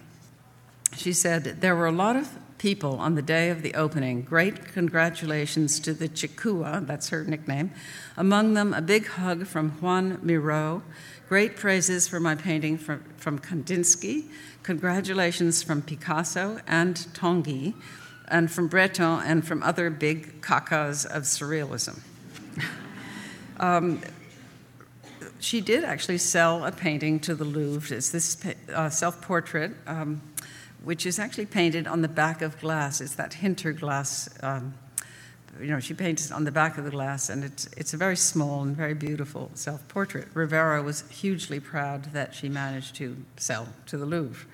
She 0.96 1.12
said, 1.12 1.60
There 1.60 1.74
were 1.74 1.86
a 1.86 1.92
lot 1.92 2.16
of 2.16 2.28
people 2.58 2.98
on 2.98 3.16
the 3.16 3.22
day 3.22 3.50
of 3.50 3.62
the 3.62 3.74
opening. 3.74 4.22
Great 4.22 4.66
congratulations 4.66 5.80
to 5.80 5.92
the 5.92 6.08
Chikua, 6.08 6.86
that's 6.86 7.08
her 7.08 7.24
nickname. 7.24 7.72
Among 8.16 8.54
them, 8.54 8.72
a 8.72 8.80
big 8.80 9.06
hug 9.06 9.46
from 9.46 9.70
Juan 9.80 10.20
Miro. 10.22 10.82
Great 11.28 11.56
praises 11.56 12.06
for 12.06 12.20
my 12.20 12.34
painting 12.34 12.78
from, 12.78 13.02
from 13.16 13.38
Kandinsky. 13.38 14.28
Congratulations 14.62 15.62
from 15.62 15.82
Picasso 15.82 16.60
and 16.68 16.94
Tanguy, 17.14 17.74
and 18.28 18.50
from 18.50 18.68
Breton 18.68 19.20
and 19.24 19.46
from 19.46 19.62
other 19.62 19.90
big 19.90 20.40
kakas 20.40 21.06
of 21.06 21.24
surrealism. 21.24 22.00
um, 23.60 24.00
she 25.40 25.60
did 25.60 25.84
actually 25.84 26.18
sell 26.18 26.64
a 26.64 26.72
painting 26.72 27.18
to 27.20 27.34
the 27.34 27.44
Louvre. 27.44 27.96
It's 27.96 28.10
this 28.10 28.44
uh, 28.72 28.90
self 28.90 29.20
portrait. 29.20 29.72
Um, 29.86 30.22
which 30.84 31.06
is 31.06 31.18
actually 31.18 31.46
painted 31.46 31.86
on 31.86 32.02
the 32.02 32.08
back 32.08 32.42
of 32.42 32.58
glass. 32.60 33.00
It's 33.00 33.14
that 33.14 33.34
Hinter 33.34 33.72
glass. 33.72 34.28
Um, 34.42 34.74
you 35.60 35.68
know, 35.68 35.80
she 35.80 35.94
paints 35.94 36.32
on 36.32 36.44
the 36.44 36.50
back 36.50 36.78
of 36.78 36.84
the 36.84 36.90
glass, 36.90 37.28
and 37.28 37.44
it's, 37.44 37.68
it's 37.76 37.92
a 37.92 37.96
very 37.96 38.16
small 38.16 38.62
and 38.62 38.74
very 38.74 38.94
beautiful 38.94 39.50
self 39.54 39.86
portrait. 39.88 40.28
Rivera 40.34 40.82
was 40.82 41.02
hugely 41.10 41.60
proud 41.60 42.12
that 42.12 42.34
she 42.34 42.48
managed 42.48 42.96
to 42.96 43.16
sell 43.36 43.68
to 43.86 43.96
the 43.96 44.06
Louvre. 44.06 44.46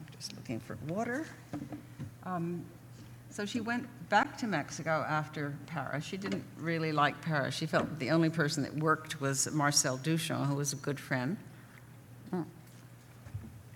I'm 0.00 0.16
just 0.16 0.34
looking 0.34 0.60
for 0.60 0.76
water. 0.88 1.26
Um, 2.24 2.64
so 3.38 3.46
she 3.46 3.60
went 3.60 3.86
back 4.08 4.36
to 4.36 4.48
Mexico 4.48 5.06
after 5.08 5.54
Paris. 5.66 6.04
She 6.04 6.16
didn't 6.16 6.42
really 6.58 6.90
like 6.90 7.20
Paris. 7.22 7.54
She 7.54 7.66
felt 7.66 8.00
the 8.00 8.10
only 8.10 8.30
person 8.30 8.64
that 8.64 8.74
worked 8.74 9.20
was 9.20 9.48
Marcel 9.52 9.96
Duchamp, 9.96 10.48
who 10.48 10.56
was 10.56 10.72
a 10.72 10.76
good 10.76 10.98
friend. 10.98 11.36
Hmm. 12.32 12.42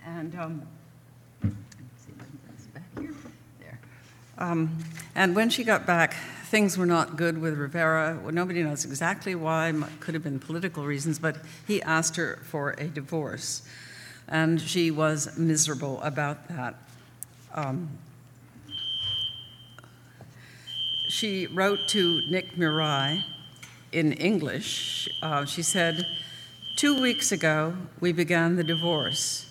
And 0.05 0.35
um, 0.35 0.67
Um, 4.37 4.77
and 5.15 5.33
when 5.33 5.49
she 5.49 5.63
got 5.63 5.85
back, 5.85 6.15
things 6.47 6.77
were 6.77 6.85
not 6.85 7.15
good 7.15 7.37
with 7.37 7.57
Rivera. 7.57 8.19
Well, 8.21 8.33
nobody 8.33 8.63
knows 8.63 8.83
exactly 8.83 9.33
why, 9.33 9.71
could 10.01 10.13
have 10.13 10.23
been 10.23 10.39
political 10.39 10.85
reasons, 10.85 11.19
but 11.19 11.37
he 11.65 11.81
asked 11.81 12.17
her 12.17 12.39
for 12.43 12.71
a 12.71 12.87
divorce. 12.87 13.61
And 14.27 14.59
she 14.59 14.91
was 14.91 15.37
miserable 15.37 16.01
about 16.01 16.49
that. 16.49 16.75
Um, 17.53 17.91
she 21.13 21.47
wrote 21.47 21.87
to 21.89 22.21
Nick 22.29 22.55
Muray 22.55 23.23
in 23.91 24.13
English. 24.13 25.07
Uh, 25.21 25.45
she 25.45 25.61
said, 25.61 26.05
Two 26.75 26.99
weeks 27.01 27.31
ago, 27.31 27.75
we 27.99 28.11
began 28.11 28.55
the 28.55 28.63
divorce. 28.63 29.45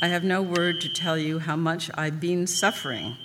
I 0.00 0.08
have 0.08 0.24
no 0.24 0.42
word 0.42 0.80
to 0.80 0.92
tell 0.92 1.16
you 1.16 1.38
how 1.38 1.56
much 1.56 1.90
I've 1.94 2.20
been 2.20 2.46
suffering 2.46 3.16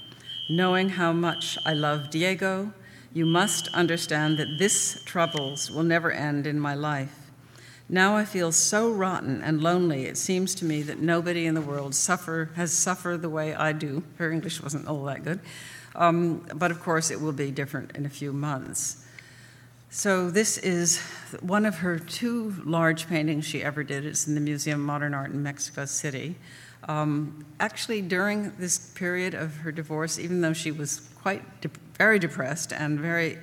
knowing 0.52 0.90
how 0.90 1.14
much 1.14 1.58
I 1.66 1.74
love 1.74 2.10
Diego, 2.10 2.74
you 3.14 3.26
must 3.26 3.70
understand 3.74 4.38
that 4.38 4.58
this 4.60 5.02
troubles 5.06 5.72
will 5.72 5.84
never 5.84 6.12
end 6.12 6.46
in 6.46 6.60
my 6.60 6.76
life. 6.76 7.32
Now 7.88 8.18
I 8.18 8.26
feel 8.26 8.52
so 8.52 8.92
rotten 8.92 9.42
and 9.42 9.62
lonely, 9.62 10.06
it 10.06 10.18
seems 10.18 10.54
to 10.56 10.66
me 10.66 10.82
that 10.84 11.00
nobody 11.00 11.46
in 11.46 11.56
the 11.56 11.62
world 11.62 11.96
suffer, 11.96 12.50
has 12.56 12.74
suffered 12.74 13.22
the 13.22 13.30
way 13.30 13.54
I 13.54 13.72
do. 13.72 14.04
Her 14.18 14.32
English 14.32 14.62
wasn't 14.62 14.88
all 14.88 15.06
that 15.06 15.24
good. 15.24 15.40
Um, 15.96 16.48
but 16.56 16.72
of 16.72 16.80
course, 16.80 17.12
it 17.12 17.20
will 17.20 17.34
be 17.34 17.52
different 17.52 17.96
in 17.96 18.06
a 18.06 18.10
few 18.10 18.32
months. 18.34 19.06
So, 19.90 20.30
this 20.32 20.58
is 20.58 21.00
one 21.42 21.66
of 21.66 21.80
her 21.80 22.00
two 22.00 22.56
large 22.64 23.08
paintings 23.08 23.46
she 23.46 23.62
ever 23.62 23.84
did. 23.84 24.06
It's 24.06 24.26
in 24.26 24.36
the 24.36 24.42
Museum 24.42 24.80
of 24.80 24.86
Modern 24.86 25.14
Art 25.14 25.32
in 25.32 25.44
Mexico 25.44 25.84
City. 25.84 26.36
Um, 26.88 27.46
actually, 27.60 28.02
during 28.02 28.52
this 28.58 28.78
period 28.78 29.34
of 29.34 29.58
her 29.58 29.72
divorce, 29.72 30.18
even 30.18 30.40
though 30.40 30.54
she 30.54 30.72
was 30.72 31.10
quite 31.22 31.62
de- 31.62 31.70
very 31.98 32.20
depressed 32.20 32.74
and 32.74 33.00
very 33.00 33.38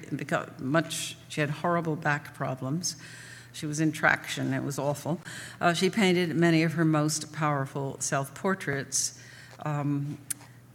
much, 0.58 1.16
she 1.28 1.40
had 1.40 1.50
horrible 1.50 1.96
back 1.96 2.34
problems. 2.34 2.96
She 3.52 3.66
was 3.66 3.80
in 3.80 3.92
traction, 3.92 4.52
it 4.54 4.62
was 4.64 4.78
awful. 4.78 5.20
Uh, 5.60 5.72
she 5.72 5.90
painted 5.90 6.34
many 6.34 6.62
of 6.62 6.72
her 6.72 6.84
most 6.84 7.32
powerful 7.32 7.96
self 8.00 8.34
portraits. 8.34 9.20
Um, 9.64 10.18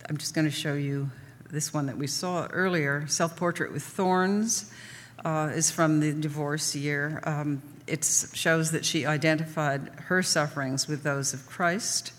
I'm 0.10 0.18
just 0.18 0.36
going 0.36 0.46
to 0.46 0.52
show 0.52 0.74
you 0.74 1.10
this 1.54 1.72
one 1.72 1.86
that 1.86 1.98
we 1.98 2.08
saw 2.08 2.48
earlier 2.48 3.06
Self 3.08 3.36
Portrait 3.36 3.72
with 3.72 3.84
Thorns 3.84 4.74
uh, 5.24 5.52
is 5.54 5.70
from 5.70 6.00
the 6.00 6.12
divorce 6.12 6.76
year. 6.76 7.22
Um, 7.26 7.62
it 7.86 8.04
shows 8.34 8.72
that 8.72 8.84
she 8.84 9.06
identified 9.06 9.90
her 10.08 10.24
sufferings 10.24 10.88
with 10.88 11.04
those 11.04 11.32
of 11.32 11.46
Christ. 11.46 12.12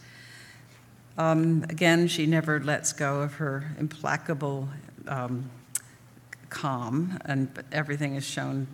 Um, 1.19 1.65
again, 1.69 2.07
she 2.07 2.27
never 2.27 2.61
lets 2.61 2.93
go 2.93 3.23
of 3.23 3.35
her 3.35 3.75
implacable 3.77 4.69
um, 5.09 5.51
calm, 6.49 7.19
and 7.25 7.51
everything 7.73 8.15
is 8.15 8.25
shown 8.25 8.69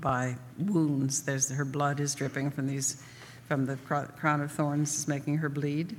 by 0.00 0.36
wounds. 0.58 1.22
There's 1.22 1.50
her 1.50 1.64
blood 1.64 1.98
is 1.98 2.14
dripping 2.14 2.52
from 2.52 2.68
these, 2.68 3.02
from 3.48 3.66
the 3.66 3.76
crown 3.76 4.40
of 4.40 4.52
thorns, 4.52 4.94
is 4.94 5.08
making 5.08 5.38
her 5.38 5.48
bleed. 5.48 5.96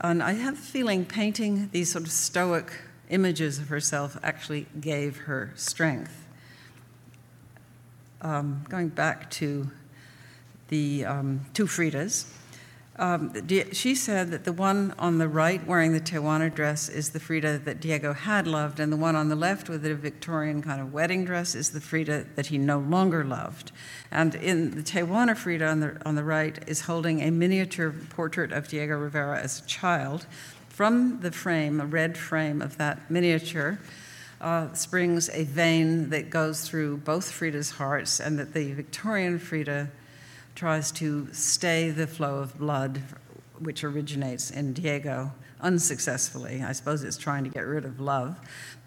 And 0.00 0.22
I 0.22 0.32
have 0.32 0.56
the 0.56 0.62
feeling 0.62 1.06
painting 1.06 1.70
these 1.72 1.90
sort 1.90 2.04
of 2.04 2.10
stoic 2.10 2.70
images 3.10 3.58
of 3.58 3.68
herself 3.68 4.18
actually 4.22 4.66
gave 4.80 5.18
her 5.18 5.52
strength. 5.54 6.26
Um, 8.20 8.64
going 8.68 8.88
back 8.88 9.30
to 9.32 9.70
the 10.68 11.04
um, 11.04 11.46
two 11.54 11.66
Fridas, 11.66 12.26
um, 12.98 13.32
she 13.72 13.94
said 13.94 14.32
that 14.32 14.42
the 14.44 14.52
one 14.52 14.92
on 14.98 15.18
the 15.18 15.28
right 15.28 15.64
wearing 15.64 15.92
the 15.92 16.00
Tehuana 16.00 16.52
dress 16.52 16.88
is 16.88 17.10
the 17.10 17.20
Frida 17.20 17.58
that 17.60 17.80
Diego 17.80 18.12
had 18.12 18.48
loved, 18.48 18.80
and 18.80 18.92
the 18.92 18.96
one 18.96 19.14
on 19.14 19.28
the 19.28 19.36
left 19.36 19.68
with 19.68 19.82
the 19.82 19.94
Victorian 19.94 20.62
kind 20.62 20.80
of 20.80 20.92
wedding 20.92 21.24
dress 21.24 21.54
is 21.54 21.70
the 21.70 21.80
Frida 21.80 22.26
that 22.34 22.46
he 22.46 22.58
no 22.58 22.80
longer 22.80 23.22
loved. 23.22 23.70
And 24.10 24.34
in 24.34 24.72
the 24.72 24.82
Tehuana 24.82 25.36
Frida 25.36 25.64
on 25.64 25.78
the, 25.78 25.96
on 26.04 26.16
the 26.16 26.24
right 26.24 26.58
is 26.66 26.82
holding 26.82 27.20
a 27.20 27.30
miniature 27.30 27.94
portrait 28.10 28.50
of 28.50 28.66
Diego 28.66 28.98
Rivera 28.98 29.38
as 29.40 29.60
a 29.60 29.66
child. 29.66 30.26
From 30.78 31.18
the 31.22 31.32
frame, 31.32 31.80
a 31.80 31.86
red 31.86 32.16
frame 32.16 32.62
of 32.62 32.76
that 32.76 33.10
miniature, 33.10 33.80
uh, 34.40 34.72
springs 34.74 35.28
a 35.30 35.42
vein 35.42 36.10
that 36.10 36.30
goes 36.30 36.68
through 36.68 36.98
both 36.98 37.32
Frida's 37.32 37.70
hearts, 37.70 38.20
and 38.20 38.38
that 38.38 38.54
the 38.54 38.74
Victorian 38.74 39.40
Frida 39.40 39.90
tries 40.54 40.92
to 40.92 41.26
stay 41.32 41.90
the 41.90 42.06
flow 42.06 42.38
of 42.38 42.56
blood, 42.60 43.02
which 43.58 43.82
originates 43.82 44.52
in 44.52 44.72
Diego 44.72 45.32
unsuccessfully. 45.60 46.62
I 46.62 46.70
suppose 46.70 47.02
it's 47.02 47.16
trying 47.16 47.42
to 47.42 47.50
get 47.50 47.66
rid 47.66 47.84
of 47.84 47.98
love, 47.98 48.38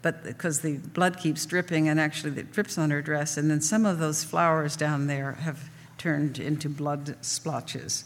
but 0.02 0.24
because 0.24 0.62
the 0.62 0.78
blood 0.78 1.18
keeps 1.18 1.46
dripping 1.46 1.90
and 1.90 2.00
actually 2.00 2.40
it 2.40 2.54
drips 2.54 2.78
on 2.78 2.90
her 2.92 3.02
dress, 3.02 3.36
and 3.36 3.52
then 3.52 3.60
some 3.60 3.86
of 3.86 4.00
those 4.00 4.24
flowers 4.24 4.78
down 4.78 5.08
there 5.08 5.34
have 5.34 5.70
turned 5.98 6.40
into 6.40 6.70
blood 6.70 7.18
splotches. 7.20 8.06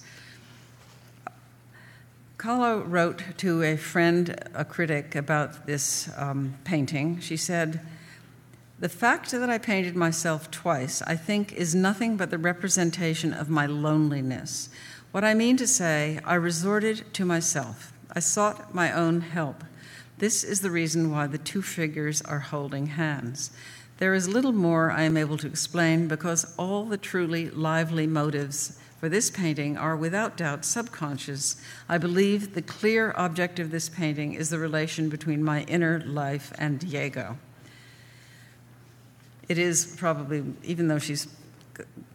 Kahlo 2.46 2.84
wrote 2.88 3.24
to 3.38 3.64
a 3.64 3.76
friend, 3.76 4.36
a 4.54 4.64
critic, 4.64 5.16
about 5.16 5.66
this 5.66 6.12
um, 6.16 6.54
painting. 6.64 7.20
She 7.20 7.38
said, 7.38 7.82
the 8.78 8.88
fact 8.88 9.32
that 9.32 9.50
I 9.50 9.58
painted 9.58 9.96
myself 9.96 10.52
twice, 10.52 11.02
I 11.02 11.16
think, 11.16 11.54
is 11.54 11.74
nothing 11.74 12.18
but 12.18 12.30
the 12.30 12.38
representation 12.38 13.34
of 13.34 13.50
my 13.50 13.66
loneliness. 13.66 14.70
What 15.12 15.24
I 15.24 15.34
mean 15.34 15.58
to 15.58 15.66
say, 15.66 16.20
I 16.24 16.36
resorted 16.36 17.12
to 17.16 17.26
myself. 17.26 17.92
I 18.12 18.20
sought 18.20 18.76
my 18.76 18.92
own 18.94 19.22
help. 19.22 19.64
This 20.20 20.44
is 20.44 20.62
the 20.62 20.70
reason 20.70 21.10
why 21.10 21.26
the 21.26 21.40
two 21.40 21.64
figures 21.64 22.22
are 22.22 22.42
holding 22.42 22.86
hands. 22.86 23.50
There 23.98 24.14
is 24.14 24.28
little 24.28 24.54
more 24.54 24.92
I 24.92 25.02
am 25.02 25.18
able 25.18 25.38
to 25.38 25.48
explain 25.48 26.08
because 26.08 26.54
all 26.58 26.86
the 26.86 27.00
truly 27.00 27.50
lively 27.50 28.06
motives 28.06 28.80
for 29.00 29.10
this 29.10 29.30
painting 29.30 29.78
are 29.78 29.96
without 29.96 30.38
doubt 30.38 30.66
subconscious. 30.66 31.62
I 31.88 31.98
believe 31.98 32.54
the 32.54 32.62
clear 32.62 33.14
object 33.16 33.60
of 33.60 33.72
this 33.72 33.90
painting 33.90 34.34
is 34.34 34.50
the 34.50 34.60
relation 34.60 35.10
between 35.10 35.44
my 35.44 35.64
inner 35.64 36.02
life 36.06 36.54
and 36.58 36.80
Diego 36.80 37.38
it 39.48 39.58
is 39.58 39.86
probably, 39.98 40.44
even 40.64 40.88
though 40.88 41.00
she's 41.00 41.28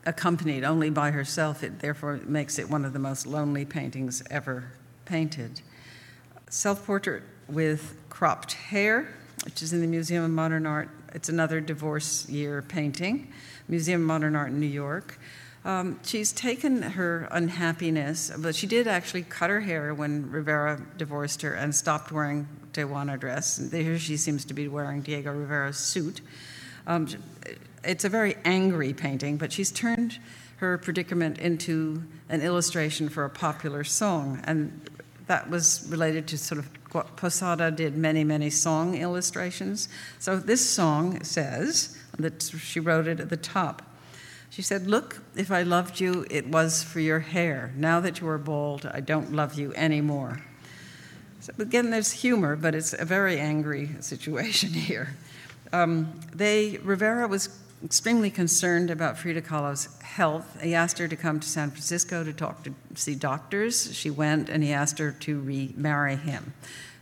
accompanied 0.06 0.64
only 0.64 0.90
by 0.90 1.10
herself, 1.10 1.62
it 1.62 1.80
therefore 1.80 2.20
makes 2.24 2.58
it 2.58 2.68
one 2.68 2.84
of 2.84 2.92
the 2.92 2.98
most 2.98 3.26
lonely 3.26 3.64
paintings 3.64 4.22
ever 4.30 4.72
painted. 5.04 5.60
Self 6.48 6.84
portrait 6.84 7.22
with 7.48 7.96
cropped 8.08 8.52
hair, 8.52 9.14
which 9.44 9.62
is 9.62 9.72
in 9.72 9.80
the 9.80 9.86
Museum 9.86 10.24
of 10.24 10.30
Modern 10.30 10.66
Art. 10.66 10.88
It's 11.14 11.28
another 11.28 11.60
divorce 11.60 12.28
year 12.28 12.62
painting, 12.62 13.32
Museum 13.68 14.00
of 14.00 14.06
Modern 14.06 14.34
Art 14.34 14.50
in 14.50 14.60
New 14.60 14.66
York. 14.66 15.18
Um, 15.64 16.00
she's 16.02 16.32
taken 16.32 16.82
her 16.82 17.28
unhappiness, 17.30 18.32
but 18.38 18.54
she 18.54 18.66
did 18.66 18.86
actually 18.86 19.22
cut 19.22 19.50
her 19.50 19.60
hair 19.60 19.92
when 19.92 20.30
Rivera 20.30 20.80
divorced 20.96 21.42
her 21.42 21.52
and 21.52 21.74
stopped 21.74 22.10
wearing 22.10 22.48
Tehuana 22.72 23.20
dress. 23.20 23.58
And 23.58 23.72
here 23.72 23.98
she 23.98 24.16
seems 24.16 24.44
to 24.46 24.54
be 24.54 24.68
wearing 24.68 25.02
Diego 25.02 25.32
Rivera's 25.32 25.76
suit. 25.76 26.22
Um, 26.86 27.08
it's 27.84 28.04
a 28.04 28.08
very 28.08 28.36
angry 28.44 28.94
painting, 28.94 29.36
but 29.36 29.52
she's 29.52 29.70
turned 29.70 30.18
her 30.56 30.78
predicament 30.78 31.38
into 31.38 32.02
an 32.28 32.40
illustration 32.42 33.08
for 33.08 33.24
a 33.24 33.30
popular 33.30 33.84
song. 33.84 34.40
And 34.44 34.88
that 35.26 35.48
was 35.50 35.86
related 35.88 36.26
to 36.28 36.38
sort 36.38 36.58
of 36.58 36.68
what 36.92 37.16
Posada 37.16 37.70
did 37.70 37.96
many, 37.96 38.24
many 38.24 38.50
song 38.50 38.96
illustrations. 38.96 39.88
So 40.18 40.36
this 40.38 40.68
song 40.68 41.22
says 41.22 41.96
that 42.18 42.42
she 42.42 42.80
wrote 42.80 43.06
it 43.06 43.20
at 43.20 43.30
the 43.30 43.36
top. 43.36 43.82
She 44.50 44.62
said, 44.62 44.88
Look, 44.88 45.22
if 45.36 45.52
I 45.52 45.62
loved 45.62 46.00
you, 46.00 46.26
it 46.28 46.48
was 46.48 46.82
for 46.82 46.98
your 46.98 47.20
hair. 47.20 47.72
Now 47.76 48.00
that 48.00 48.20
you 48.20 48.28
are 48.28 48.38
bald, 48.38 48.84
I 48.92 49.00
don't 49.00 49.32
love 49.32 49.54
you 49.54 49.72
anymore. 49.74 50.42
So 51.38 51.52
again, 51.58 51.90
there's 51.90 52.10
humor, 52.10 52.56
but 52.56 52.74
it's 52.74 52.92
a 52.92 53.04
very 53.04 53.38
angry 53.38 53.90
situation 54.00 54.70
here. 54.88 55.16
Um, 55.72 56.20
they, 56.34 56.78
Rivera 56.82 57.28
was 57.28 57.60
extremely 57.84 58.28
concerned 58.28 58.90
about 58.90 59.16
Frida 59.16 59.42
Kahlo's 59.42 60.00
health. 60.02 60.60
He 60.60 60.74
asked 60.74 60.98
her 60.98 61.06
to 61.06 61.16
come 61.16 61.38
to 61.40 61.48
San 61.48 61.70
Francisco 61.70 62.24
to 62.24 62.32
talk 62.32 62.64
to 62.64 62.74
see 62.94 63.14
doctors. 63.14 63.94
She 63.94 64.10
went, 64.10 64.48
and 64.48 64.64
he 64.64 64.72
asked 64.72 64.98
her 64.98 65.12
to 65.12 65.40
remarry 65.40 66.16
him. 66.16 66.52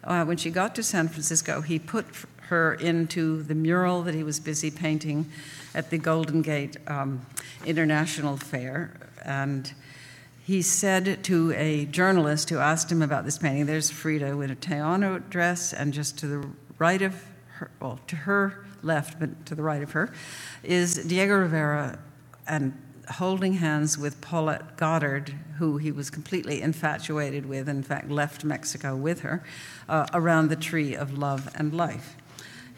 Uh, 0.05 0.25
when 0.25 0.37
she 0.37 0.51
got 0.51 0.75
to 0.77 0.83
San 0.83 1.09
Francisco, 1.09 1.63
he 1.63 1.79
put 1.79 2.07
her 2.43 2.75
into 2.75 3.43
the 3.43 3.55
mural 3.55 4.03
that 4.03 4.15
he 4.15 4.23
was 4.23 4.39
busy 4.39 4.71
painting 4.71 5.31
at 5.75 5.91
the 5.91 5.99
Golden 5.99 6.43
Gate 6.43 6.77
um, 6.87 7.27
International 7.65 8.37
Fair, 8.37 8.93
and 9.25 9.73
he 10.45 10.63
said 10.63 11.23
to 11.25 11.53
a 11.53 11.85
journalist 11.87 12.51
who 12.51 12.59
asked 12.59 12.91
him 12.91 13.03
about 13.03 13.25
this 13.25 13.39
painting, 13.39 13.67
"There's 13.67 13.91
Frida 13.91 14.41
in 14.41 14.51
a 14.51 14.57
Tehuana 14.57 15.29
dress, 15.29 15.73
and 15.73 15.93
just 15.93 16.19
to 16.19 16.27
the 16.27 16.49
right 16.79 17.03
of 17.03 17.25
her, 17.59 17.71
well, 17.81 18.01
to 18.07 18.17
her 18.17 18.65
left, 18.83 19.19
but 19.19 19.45
to 19.47 19.55
the 19.55 19.63
right 19.63 19.83
of 19.83 19.93
her, 19.93 20.11
is 20.63 20.95
Diego 20.95 21.39
Rivera 21.39 21.99
and 22.47 22.73
holding 23.13 23.55
hands 23.55 23.99
with 23.99 24.21
Paulette 24.21 24.77
Goddard, 24.77 25.35
who 25.59 25.79
he 25.79 25.91
was 25.91 26.11
completely 26.11 26.63
infatuated 26.63 27.47
with, 27.47 27.69
in 27.69 27.83
fact, 27.83 28.11
left 28.11 28.45
Mexico 28.45 28.95
with 28.95 29.21
her, 29.21 29.43
uh, 29.89 30.07
around 30.13 30.49
the 30.49 30.57
tree 30.57 30.95
of 30.95 31.19
love 31.19 31.49
and 31.55 31.75
life. 31.75 32.17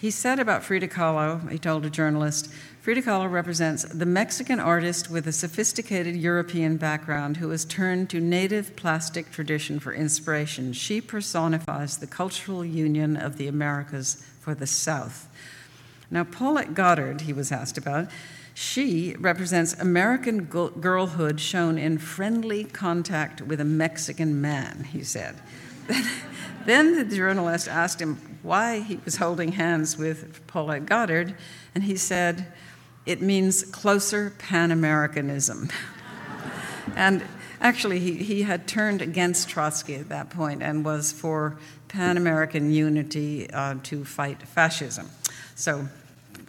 He 0.00 0.10
said 0.10 0.38
about 0.38 0.62
Frida 0.62 0.88
Kahlo, 0.88 1.50
he 1.50 1.58
told 1.58 1.84
a 1.84 1.90
journalist, 1.90 2.50
Frida 2.80 3.02
Kahlo 3.02 3.30
represents 3.30 3.84
the 3.84 4.06
Mexican 4.06 4.58
artist 4.58 5.10
with 5.10 5.26
a 5.26 5.32
sophisticated 5.32 6.16
European 6.16 6.78
background 6.78 7.36
who 7.36 7.50
has 7.50 7.66
turned 7.66 8.08
to 8.08 8.18
native 8.18 8.76
plastic 8.76 9.30
tradition 9.30 9.78
for 9.78 9.92
inspiration. 9.92 10.72
She 10.72 11.02
personifies 11.02 11.98
the 11.98 12.06
cultural 12.06 12.64
union 12.64 13.14
of 13.14 13.36
the 13.36 13.46
Americas 13.46 14.24
for 14.40 14.54
the 14.54 14.66
South. 14.66 15.28
Now, 16.10 16.24
Paulette 16.24 16.72
Goddard, 16.72 17.20
he 17.20 17.34
was 17.34 17.52
asked 17.52 17.76
about, 17.76 18.08
she 18.54 19.14
represents 19.18 19.74
American 19.74 20.44
girlhood 20.44 21.40
shown 21.40 21.76
in 21.76 21.98
friendly 21.98 22.64
contact 22.64 23.42
with 23.42 23.60
a 23.60 23.66
Mexican 23.66 24.40
man, 24.40 24.84
he 24.84 25.04
said. 25.04 25.36
then 26.64 26.96
the 26.96 27.04
journalist 27.04 27.68
asked 27.68 28.00
him 28.00 28.29
why 28.42 28.80
he 28.80 29.00
was 29.04 29.16
holding 29.16 29.52
hands 29.52 29.96
with 29.96 30.46
Paulette 30.46 30.86
Goddard, 30.86 31.34
and 31.74 31.84
he 31.84 31.96
said, 31.96 32.46
It 33.06 33.20
means 33.20 33.64
closer 33.64 34.34
Pan 34.38 34.70
Americanism. 34.70 35.68
and 36.96 37.22
actually, 37.60 37.98
he, 37.98 38.14
he 38.14 38.42
had 38.42 38.66
turned 38.66 39.02
against 39.02 39.48
Trotsky 39.48 39.96
at 39.96 40.08
that 40.08 40.30
point 40.30 40.62
and 40.62 40.84
was 40.84 41.12
for 41.12 41.56
Pan 41.88 42.16
American 42.16 42.72
unity 42.72 43.50
uh, 43.50 43.74
to 43.84 44.04
fight 44.04 44.42
fascism. 44.42 45.10
So 45.54 45.88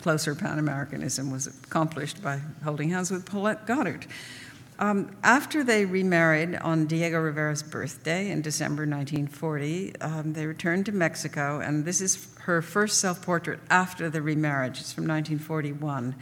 closer 0.01 0.35
Pan 0.35 0.59
Americanism 0.59 1.31
was 1.31 1.47
accomplished 1.47 2.21
by 2.23 2.39
holding 2.63 2.89
hands 2.89 3.11
with 3.11 3.25
Paulette 3.25 3.65
Goddard. 3.65 4.05
Um, 4.82 5.15
after 5.21 5.63
they 5.63 5.86
remarried 5.86 6.55
on 6.55 6.88
Diego 6.88 7.19
Rivera's 7.19 7.61
birthday 7.61 8.32
in 8.32 8.41
December 8.41 8.82
1940, 8.88 9.95
um, 10.01 10.34
they 10.34 10.47
returned 10.47 10.88
to 10.88 10.91
Mexico, 10.91 11.59
and 11.59 11.86
this 11.86 12.01
is 12.01 12.27
her 12.39 12.63
first 12.63 12.97
self 12.97 13.21
portrait 13.21 13.59
after 13.69 14.09
the 14.09 14.23
remarriage. 14.23 14.79
It's 14.79 14.91
from 14.91 15.03
1941. 15.03 16.15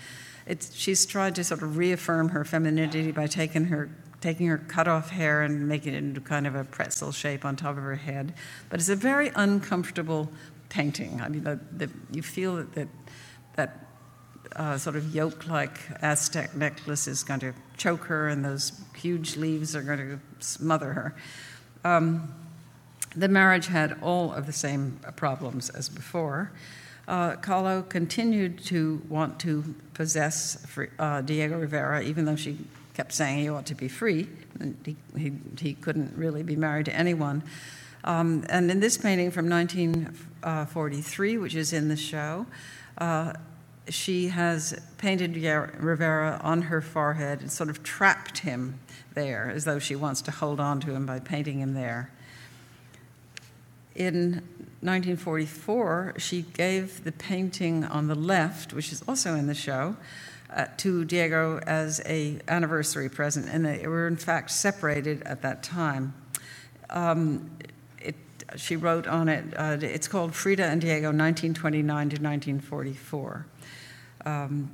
It's, 0.45 0.75
she's 0.75 1.05
tried 1.05 1.35
to 1.35 1.43
sort 1.45 1.61
of 1.61 1.77
reaffirm 1.77 2.29
her 2.29 2.43
femininity 2.43 3.13
by 3.13 3.27
taking 3.27 3.65
her 3.65 3.89
taking 4.19 4.47
her 4.47 4.57
cut 4.57 4.89
off 4.89 5.11
hair 5.11 5.43
and 5.43 5.69
making 5.69 5.93
it 5.93 5.99
into 5.99 6.19
kind 6.19 6.45
of 6.45 6.53
a 6.53 6.65
pretzel 6.65 7.13
shape 7.13 7.45
on 7.45 7.55
top 7.55 7.77
of 7.77 7.83
her 7.83 7.95
head. 7.95 8.33
But 8.69 8.81
it's 8.81 8.89
a 8.89 8.95
very 8.97 9.31
uncomfortable 9.33 10.29
painting. 10.67 11.21
I 11.21 11.29
mean, 11.29 11.45
the, 11.45 11.57
the, 11.71 11.89
you 12.11 12.21
feel 12.21 12.57
that, 12.57 12.73
that 12.73 12.87
that 13.55 13.85
uh, 14.57 14.77
sort 14.77 14.97
of 14.97 15.15
yoke 15.15 15.47
like 15.47 15.79
Aztec 16.01 16.53
necklace 16.55 17.07
is 17.07 17.23
going 17.23 17.39
to 17.39 17.53
choke 17.79 18.05
her, 18.05 18.27
and 18.27 18.45
those 18.45 18.73
huge 18.95 19.37
leaves 19.37 19.75
are 19.75 19.81
going 19.81 19.97
to 19.97 20.19
smother 20.39 20.93
her. 20.93 21.15
Um, 21.83 22.33
the 23.15 23.27
marriage 23.27 23.67
had 23.67 23.97
all 24.01 24.31
of 24.31 24.45
the 24.45 24.53
same 24.53 24.99
problems 25.15 25.69
as 25.69 25.89
before. 25.89 26.51
Uh, 27.07 27.35
Kahlo 27.37 27.87
continued 27.89 28.63
to 28.65 29.01
want 29.09 29.39
to 29.39 29.73
possess 29.95 30.63
uh, 30.99 31.21
Diego 31.21 31.57
Rivera, 31.57 32.03
even 32.03 32.25
though 32.25 32.35
she 32.35 32.59
kept 32.93 33.13
saying 33.13 33.39
he 33.39 33.49
ought 33.49 33.65
to 33.65 33.75
be 33.75 33.87
free. 33.87 34.27
He, 34.85 34.95
he, 35.17 35.31
he 35.59 35.73
couldn't 35.73 36.15
really 36.15 36.43
be 36.43 36.55
married 36.55 36.85
to 36.85 36.95
anyone. 36.95 37.41
Um, 38.03 38.45
and 38.49 38.69
in 38.69 38.79
this 38.79 38.97
painting 38.97 39.31
from 39.31 39.49
1943, 39.49 41.37
which 41.37 41.55
is 41.55 41.73
in 41.73 41.87
the 41.87 41.97
show, 41.97 42.45
uh, 42.99 43.33
she 43.89 44.27
has 44.27 44.79
painted 44.97 45.35
Rivera 45.35 46.39
on 46.43 46.63
her 46.63 46.81
forehead 46.81 47.41
and 47.41 47.51
sort 47.51 47.69
of 47.69 47.83
trapped 47.83 48.39
him 48.39 48.79
there 49.13 49.51
as 49.53 49.65
though 49.65 49.79
she 49.79 49.95
wants 49.95 50.21
to 50.21 50.31
hold 50.31 50.59
on 50.59 50.79
to 50.81 50.93
him 50.93 51.05
by 51.05 51.19
painting 51.19 51.59
him 51.59 51.73
there. 51.73 52.11
In 53.95 54.43
1944, 54.81 56.15
she 56.17 56.43
gave 56.43 57.03
the 57.03 57.11
painting 57.11 57.83
on 57.83 58.07
the 58.07 58.15
left, 58.15 58.73
which 58.73 58.93
is 58.93 59.03
also 59.07 59.35
in 59.35 59.47
the 59.47 59.55
show, 59.55 59.97
uh, 60.55 60.65
to 60.77 61.03
Diego 61.03 61.59
as 61.67 62.01
a 62.05 62.39
anniversary 62.47 63.09
present, 63.09 63.47
and 63.49 63.65
they 63.65 63.85
were 63.87 64.07
in 64.07 64.15
fact 64.15 64.51
separated 64.51 65.21
at 65.23 65.41
that 65.41 65.63
time. 65.63 66.13
Um, 66.89 67.51
it, 67.99 68.15
she 68.55 68.75
wrote 68.75 69.05
on 69.05 69.27
it, 69.27 69.45
uh, 69.57 69.77
it's 69.81 70.07
called 70.07 70.33
Frida 70.33 70.63
and 70.63 70.79
Diego, 70.79 71.07
1929 71.07 71.85
to 71.85 72.15
1944 72.15 73.45
um, 74.25 74.69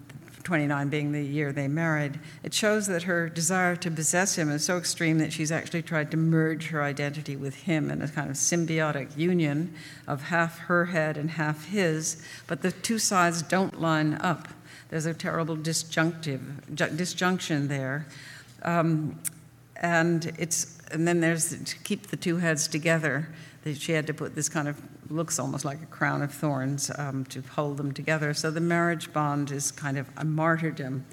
29 0.46 0.90
being 0.90 1.12
the 1.12 1.24
year 1.24 1.52
they 1.52 1.68
married, 1.68 2.20
it 2.44 2.54
shows 2.54 2.86
that 2.88 3.04
her 3.04 3.28
desire 3.28 3.76
to 3.76 3.90
possess 3.90 4.38
him 4.38 4.50
is 4.50 4.64
so 4.64 4.78
extreme 4.78 5.18
that 5.18 5.34
she's 5.34 5.52
actually 5.52 5.82
tried 5.82 6.12
to 6.12 6.18
merge 6.18 6.68
her 6.68 6.84
identity 6.84 7.36
with 7.36 7.56
him 7.56 7.90
in 7.90 8.02
a 8.02 8.08
kind 8.08 8.30
of 8.30 8.36
symbiotic 8.36 9.18
union 9.18 9.74
of 10.08 10.24
half 10.24 10.60
her 10.60 10.86
head 10.86 11.18
and 11.18 11.32
half 11.32 11.66
his, 11.66 12.24
but 12.48 12.62
the 12.62 12.72
two 12.72 13.00
sides 13.00 13.42
don't 13.42 13.82
line 13.82 14.14
up. 14.22 14.48
There's 14.90 15.08
a 15.08 15.14
terrible 15.16 15.56
disjunctive, 15.56 16.42
disjunction 16.76 17.68
there. 17.68 18.06
Um, 18.62 19.20
and, 19.78 20.32
it's, 20.38 20.75
and 20.92 21.08
then 21.08 21.20
there's 21.20 21.50
to 21.50 21.78
keep 21.80 22.08
the 22.08 22.18
two 22.18 22.38
heads 22.38 22.68
together 22.68 23.30
That 23.64 23.78
she 23.78 23.94
had 23.94 24.08
to 24.08 24.14
put 24.14 24.36
this 24.36 24.50
kind 24.50 24.68
of 24.68 24.82
looks 25.10 25.40
almost 25.40 25.66
like 25.66 25.82
a 25.82 25.88
crown 25.88 26.22
of 26.22 26.32
thorns 26.32 26.92
um, 26.98 27.26
to 27.26 27.42
hold 27.42 27.78
them 27.78 27.94
together. 27.94 28.34
So 28.34 28.52
the 28.52 28.62
marriage 28.62 29.12
bond 29.12 29.52
is 29.52 29.72
kind 29.72 29.98
of 29.98 30.10
a 30.18 30.26
martyrdom. 30.26 31.06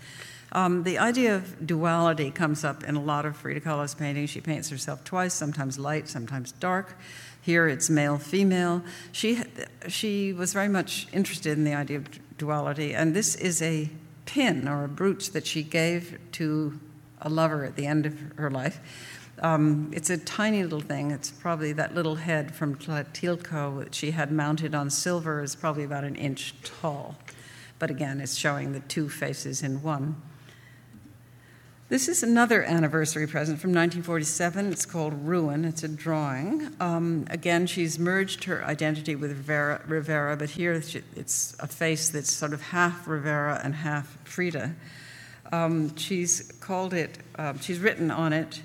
Um, 0.53 0.83
the 0.83 0.99
idea 0.99 1.35
of 1.35 1.67
duality 1.67 2.31
comes 2.31 2.63
up 2.63 2.85
in 2.85 2.95
a 2.95 3.03
lot 3.03 3.25
of 3.25 3.37
Frida 3.37 3.61
Kahlo's 3.61 3.95
paintings. 3.95 4.31
She 4.31 4.41
paints 4.41 4.69
herself 4.69 5.03
twice, 5.03 5.33
sometimes 5.33 5.79
light, 5.79 6.09
sometimes 6.09 6.53
dark. 6.53 6.99
Here 7.41 7.67
it's 7.67 7.89
male 7.89 8.19
female. 8.19 8.83
She, 9.13 9.43
she 9.89 10.33
was 10.35 10.53
very 10.53 10.69
much 10.69 11.09
interested 11.13 11.57
in 11.57 11.65
the 11.65 11.75
idea 11.75 11.99
of 11.99 12.37
duality, 12.37 12.95
and 12.95 13.17
this 13.17 13.35
is 13.35 13.63
a 13.63 13.89
pin 14.27 14.69
or 14.69 14.85
a 14.85 14.89
brooch 14.89 15.31
that 15.31 15.47
she 15.47 15.63
gave 15.63 16.19
to 16.33 16.79
a 17.21 17.31
lover 17.31 17.65
at 17.65 17.77
the 17.77 17.87
end 17.87 18.05
of 18.05 18.21
her 18.37 18.51
life. 18.51 18.79
Um, 19.41 19.91
it's 19.93 20.11
a 20.11 20.19
tiny 20.19 20.63
little 20.63 20.81
thing. 20.81 21.11
It's 21.11 21.31
probably 21.31 21.73
that 21.73 21.95
little 21.95 22.17
head 22.17 22.55
from 22.55 22.77
Tlatilco 22.77 23.79
that 23.81 23.95
she 23.95 24.11
had 24.11 24.31
mounted 24.31 24.75
on 24.75 24.91
silver 24.91 25.43
is 25.43 25.55
probably 25.55 25.85
about 25.85 26.05
an 26.05 26.17
inch 26.17 26.55
tall. 26.63 27.17
But 27.79 27.91
again, 27.91 28.21
it's 28.21 28.37
showing 28.37 28.73
the 28.73 28.81
two 28.81 29.09
faces 29.09 29.63
in 29.63 29.83
one. 29.83 30.21
This 31.93 32.09
is 32.09 32.23
another 32.23 32.63
anniversary 32.63 33.27
present 33.27 33.61
from 33.61 33.71
1947. 33.71 34.73
It's 34.73 34.87
called 34.87 35.13
Ruin. 35.27 35.67
It's 35.67 35.83
a 35.83 35.89
drawing. 35.89 36.75
Um, 36.81 37.27
again, 37.29 37.67
she's 37.67 37.99
merged 37.99 38.45
her 38.45 38.65
identity 38.65 39.15
with 39.15 39.31
Rivera, 39.31 39.83
Rivera, 39.87 40.37
but 40.39 40.49
here 40.49 40.73
it's 40.73 41.57
a 41.61 41.67
face 41.67 42.09
that's 42.09 42.33
sort 42.33 42.55
of 42.55 42.63
half 42.63 43.07
Rivera 43.07 43.61
and 43.63 43.75
half 43.75 44.17
Frida. 44.25 44.75
Um, 45.53 45.95
she's 45.97 46.51
called 46.61 46.95
it, 46.95 47.19
uh, 47.37 47.59
she's 47.61 47.79
written 47.79 48.11
on 48.11 48.33
it, 48.33 48.63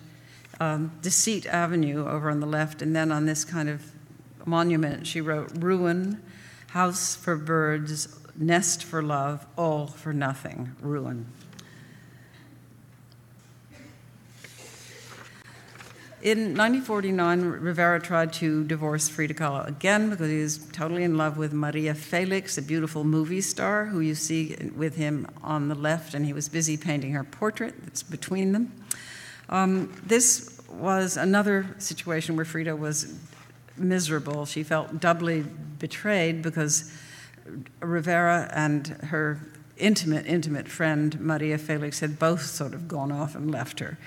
um, 0.60 0.91
Deceit 1.01 1.45
Avenue 1.45 2.08
over 2.08 2.30
on 2.30 2.39
the 2.39 2.47
left, 2.47 2.82
and 2.82 2.95
then 2.95 3.12
on 3.12 3.26
this 3.26 3.45
kind 3.45 3.70
of 3.70 3.91
monument, 4.45 5.05
she 5.05 5.22
wrote 5.22 5.51
Ruin, 5.55 6.22
House 6.70 7.16
for 7.16 7.36
Birds, 7.36 8.20
Nest 8.36 8.84
for 8.84 9.01
Love, 9.01 9.45
All 9.58 9.88
for 9.88 10.14
Nothing, 10.14 10.76
Ruin. 10.82 11.28
In 16.24 16.58
1949, 16.58 17.41
Rivera 17.43 18.01
tried 18.01 18.34
to 18.34 18.64
divorce 18.64 19.08
Frida 19.08 19.36
Kahlo 19.36 19.68
again 19.68 20.10
because 20.10 20.30
he 20.30 20.41
was 20.41 20.58
totally 20.58 21.03
in 21.03 21.16
love 21.16 21.38
with 21.38 21.53
Maria 21.53 21.93
Felix, 21.93 22.58
a 22.58 22.62
beautiful 22.64 23.03
movie 23.03 23.39
star 23.39 23.86
who 23.86 23.99
you 23.99 24.16
see 24.16 24.55
with 24.76 24.95
him 24.95 25.28
on 25.43 25.68
the 25.68 25.76
left, 25.76 26.16
and 26.16 26.26
he 26.26 26.34
was 26.34 26.49
busy 26.49 26.76
painting 26.76 27.12
her 27.12 27.24
portrait 27.24 27.76
that's 27.84 28.01
between 28.01 28.51
them. 28.51 28.74
Um, 29.50 29.93
this 30.06 30.60
was 30.70 31.18
another 31.18 31.76
situation 31.78 32.36
where 32.36 32.45
Frida 32.45 32.76
was 32.76 33.14
miserable. 33.78 34.45
She 34.45 34.64
felt 34.64 35.00
doubly 35.00 35.45
betrayed 35.80 36.41
because 36.41 36.91
Rivera 37.80 38.50
and 38.54 38.88
her 38.88 39.39
intimate, 39.78 40.26
intimate 40.26 40.68
friend, 40.68 41.20
Maria 41.20 41.58
Felix, 41.58 42.00
had 42.00 42.20
both 42.20 42.41
sort 42.41 42.74
of 42.74 42.88
gone 42.88 43.12
off 43.12 43.36
and 43.36 43.52
left 43.52 43.80
her. 43.80 43.98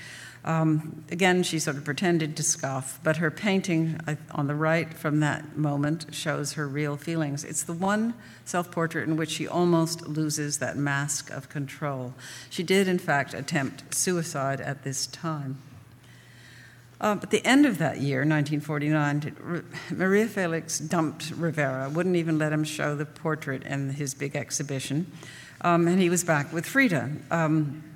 Um, 0.44 1.04
again, 1.10 1.42
she 1.42 1.58
sort 1.58 1.76
of 1.76 1.84
pretended 1.84 2.36
to 2.36 2.42
scoff, 2.42 2.98
but 3.02 3.18
her 3.18 3.30
painting 3.30 4.00
on 4.30 4.46
the 4.46 4.54
right 4.54 4.92
from 4.94 5.20
that 5.20 5.56
moment 5.56 6.06
shows 6.14 6.54
her 6.54 6.66
real 6.66 6.96
feelings. 6.96 7.44
It's 7.44 7.62
the 7.62 7.74
one 7.74 8.14
self 8.44 8.70
portrait 8.70 9.06
in 9.06 9.16
which 9.16 9.30
she 9.30 9.46
almost 9.46 10.06
loses 10.08 10.58
that 10.58 10.76
mask 10.76 11.30
of 11.30 11.50
control. 11.50 12.14
She 12.48 12.62
did, 12.62 12.88
in 12.88 12.98
fact, 12.98 13.34
attempt 13.34 13.94
suicide 13.94 14.60
at 14.60 14.82
this 14.82 15.06
time. 15.06 15.58
Uh, 17.02 17.16
at 17.22 17.30
the 17.30 17.44
end 17.46 17.64
of 17.64 17.78
that 17.78 17.98
year, 17.98 18.20
1949, 18.20 19.64
Maria 19.90 20.26
Felix 20.26 20.78
dumped 20.78 21.30
Rivera, 21.30 21.88
wouldn't 21.88 22.16
even 22.16 22.38
let 22.38 22.52
him 22.52 22.64
show 22.64 22.94
the 22.94 23.06
portrait 23.06 23.62
in 23.62 23.90
his 23.90 24.12
big 24.12 24.36
exhibition, 24.36 25.10
um, 25.62 25.88
and 25.88 25.98
he 25.98 26.10
was 26.10 26.24
back 26.24 26.52
with 26.52 26.66
Frida. 26.66 27.10
Um, 27.30 27.89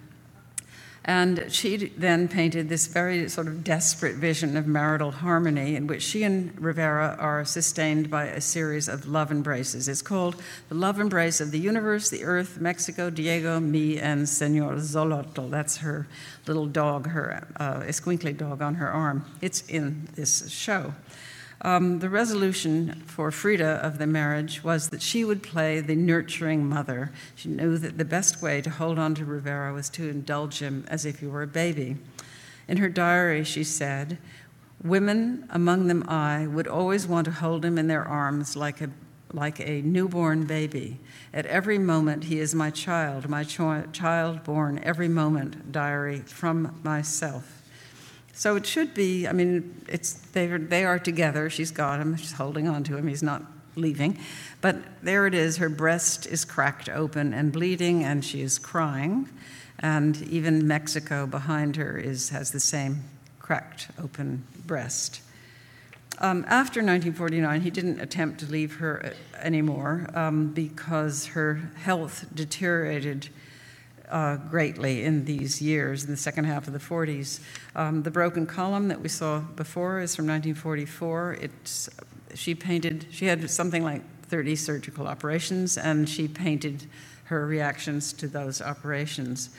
and 1.05 1.53
she 1.53 1.89
then 1.99 2.29
painted 2.29 2.69
this 2.69 2.87
very 2.87 3.29
sort 3.29 3.47
of 3.47 3.63
desperate 3.63 4.17
vision 4.17 4.57
of 4.57 4.67
marital 4.67 5.11
harmony 5.11 5.77
in 5.77 5.87
which 5.87 6.03
she 6.03 6.23
and 6.23 6.59
Rivera 6.59 7.17
are 7.19 7.45
sustained 7.45 8.11
by 8.11 8.25
a 8.25 8.41
series 8.41 8.89
of 8.89 9.07
love 9.07 9.31
embraces. 9.31 9.87
It's 9.87 10.01
called 10.01 10.37
The 10.71 10.75
Love 10.75 10.99
Embrace 10.99 11.43
of 11.43 11.51
the 11.51 11.59
Universe, 11.59 12.09
the 12.09 12.25
Earth, 12.25 12.59
Mexico, 12.59 13.11
Diego, 13.11 13.61
me, 13.61 13.99
and 13.99 14.27
Senor 14.27 14.77
Xolotl. 14.77 15.51
That's 15.51 15.79
her 15.79 16.07
little 16.47 16.67
dog, 16.67 17.09
her 17.09 17.47
uh, 17.57 17.81
escuincle 17.81 18.37
dog 18.37 18.63
on 18.63 18.77
her 18.77 18.91
arm. 18.91 19.27
It's 19.43 19.61
in 19.69 20.09
this 20.15 20.51
show. 20.51 20.95
Um, 21.65 22.01
the 22.01 22.11
resolution 22.11 23.03
for 23.07 23.31
Frida 23.31 23.81
of 23.83 23.97
the 23.97 24.07
marriage 24.07 24.63
was 24.63 24.91
that 24.91 25.01
she 25.01 25.25
would 25.25 25.43
play 25.43 25.81
the 25.81 25.97
nurturing 25.97 26.67
mother. 26.67 27.11
She 27.35 27.49
knew 27.49 27.79
that 27.79 27.97
the 27.97 28.05
best 28.05 28.43
way 28.43 28.61
to 28.61 28.69
hold 28.69 28.99
on 28.99 29.15
to 29.15 29.25
Rivera 29.25 29.73
was 29.73 29.89
to 29.91 30.11
indulge 30.11 30.59
him 30.59 30.85
as 30.89 31.07
if 31.07 31.21
he 31.21 31.27
were 31.27 31.43
a 31.43 31.47
baby. 31.47 31.97
In 32.69 32.77
her 32.77 32.91
diary, 32.91 33.45
she 33.45 33.65
said, 33.65 34.19
Women, 34.83 35.47
among 35.49 35.87
them 35.87 36.05
I, 36.07 36.47
would 36.47 36.69
always 36.69 37.07
want 37.07 37.25
to 37.25 37.31
hold 37.31 37.65
him 37.65 37.79
in 37.79 37.87
their 37.87 38.05
arms 38.05 38.57
like 38.57 38.83
a, 38.83 38.91
like 39.33 39.59
a 39.59 39.81
newborn 39.81 40.45
baby. 40.45 41.01
At 41.33 41.47
every 41.47 41.79
moment, 41.79 42.25
he 42.25 42.41
is 42.41 42.55
my 42.55 42.69
child, 42.69 43.31
my 43.31 43.43
child 43.43 44.45
born 44.45 44.81
every 44.83 45.09
moment, 45.09 45.73
diary, 45.73 46.19
from 46.19 46.79
myself. 46.83 47.64
So 48.35 48.57
it 48.57 48.67
should 48.67 48.95
be, 48.95 49.29
I 49.29 49.33
mean, 49.33 49.85
it's, 49.89 50.13
they, 50.13 50.51
are, 50.51 50.59
they 50.59 50.85
are 50.85 50.99
together. 50.99 51.49
She's 51.49 51.71
got 51.71 52.01
him, 52.01 52.17
she's 52.17 52.33
holding 52.33 52.69
on 52.69 52.83
to 52.85 52.97
him, 52.97 53.07
he's 53.07 53.23
not 53.23 53.43
leaving. 53.77 54.19
But 54.61 54.77
there 55.03 55.27
it 55.27 55.35
is, 55.35 55.59
her 55.59 55.69
breast 55.69 56.27
is 56.27 56.45
cracked 56.45 56.89
open 56.89 57.33
and 57.33 57.53
bleeding, 57.53 58.05
and 58.05 58.25
she 58.25 58.41
is 58.43 58.59
crying. 58.59 59.29
And 59.79 60.21
even 60.23 60.67
Mexico 60.67 61.27
behind 61.27 61.77
her 61.77 61.97
is, 61.97 62.31
has 62.31 62.51
the 62.51 62.61
same 62.61 63.05
cracked 63.39 63.89
open 64.03 64.45
breast. 64.67 65.21
Um, 66.19 66.45
after 66.49 66.81
1949, 66.81 67.61
he 67.61 67.71
didn't 67.71 68.01
attempt 68.01 68.41
to 68.41 68.47
leave 68.47 68.77
her 68.77 69.05
uh, 69.05 69.37
anymore 69.39 70.09
um, 70.15 70.49
because 70.53 71.27
her 71.27 71.71
health 71.77 72.27
deteriorated 72.35 73.29
uh, 74.09 74.37
greatly 74.37 75.05
in 75.05 75.25
these 75.25 75.61
years, 75.63 76.05
in 76.05 76.11
the 76.11 76.17
second 76.17 76.45
half 76.45 76.67
of 76.67 76.73
the 76.73 76.79
40s. 76.79 77.41
Um, 77.75 78.03
the 78.03 78.11
broken 78.11 78.47
column 78.47 78.89
that 78.89 79.01
we 79.01 79.09
saw 79.09 79.41
before 79.41 80.01
is 80.01 80.15
from 80.15 80.27
1944. 80.27 81.39
It's, 81.41 81.89
she 82.35 82.55
painted, 82.55 83.07
she 83.11 83.27
had 83.27 83.49
something 83.51 83.83
like 83.83 84.03
30 84.27 84.57
surgical 84.57 85.07
operations, 85.07 85.79
and 85.79 86.09
she 86.09 86.29
painted 86.29 86.87
her 87.25 87.47
reactions 87.47 88.13
to 88.15 88.29
those 88.29 88.61
operations. 88.61 89.51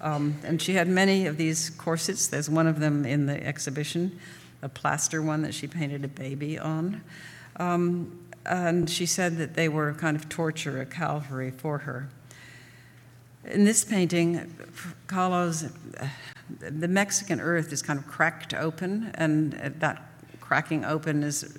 Um, 0.00 0.36
and 0.44 0.62
she 0.62 0.74
had 0.74 0.86
many 0.86 1.26
of 1.26 1.36
these 1.36 1.70
corsets. 1.70 2.28
There's 2.28 2.48
one 2.48 2.66
of 2.66 2.78
them 2.78 3.04
in 3.04 3.26
the 3.26 3.44
exhibition, 3.44 4.18
a 4.62 4.68
plaster 4.68 5.20
one 5.20 5.42
that 5.42 5.54
she 5.54 5.66
painted 5.66 6.04
a 6.04 6.08
baby 6.08 6.58
on. 6.58 7.02
Um, 7.56 8.18
and 8.46 8.88
she 8.88 9.06
said 9.06 9.36
that 9.38 9.54
they 9.54 9.68
were 9.68 9.92
kind 9.94 10.16
of 10.16 10.28
torture, 10.28 10.80
a 10.80 10.86
calvary 10.86 11.50
for 11.50 11.78
her. 11.78 12.08
In 13.44 13.64
this 13.64 13.84
painting, 13.84 14.54
Carlos, 15.06 15.66
the 16.60 16.88
Mexican 16.88 17.40
earth 17.40 17.72
is 17.72 17.82
kind 17.82 17.98
of 17.98 18.06
cracked 18.06 18.52
open, 18.52 19.10
and 19.14 19.52
that 19.52 20.02
cracking 20.40 20.84
open 20.84 21.22
is 21.22 21.56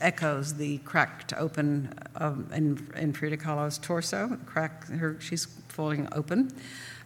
echoes 0.00 0.54
the 0.54 0.78
cracked 0.78 1.34
open 1.34 1.92
um, 2.16 2.48
in, 2.54 2.88
in 2.96 3.12
Frida 3.12 3.36
Kahlo's 3.36 3.78
torso. 3.78 4.38
Crack, 4.46 4.88
her, 4.88 5.16
she's 5.20 5.46
falling 5.68 6.08
open, 6.12 6.52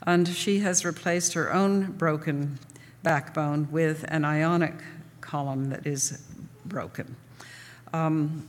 and 0.07 0.29
she 0.29 0.61
has 0.61 0.85
replaced 0.85 1.33
her 1.35 1.53
own 1.53 1.93
broken 1.93 2.59
backbone 3.03 3.69
with 3.71 4.05
an 4.09 4.25
ionic 4.25 4.75
column 5.21 5.71
that 5.71 5.87
is 5.87 6.23
broken. 6.65 7.17
Um, 7.93 8.49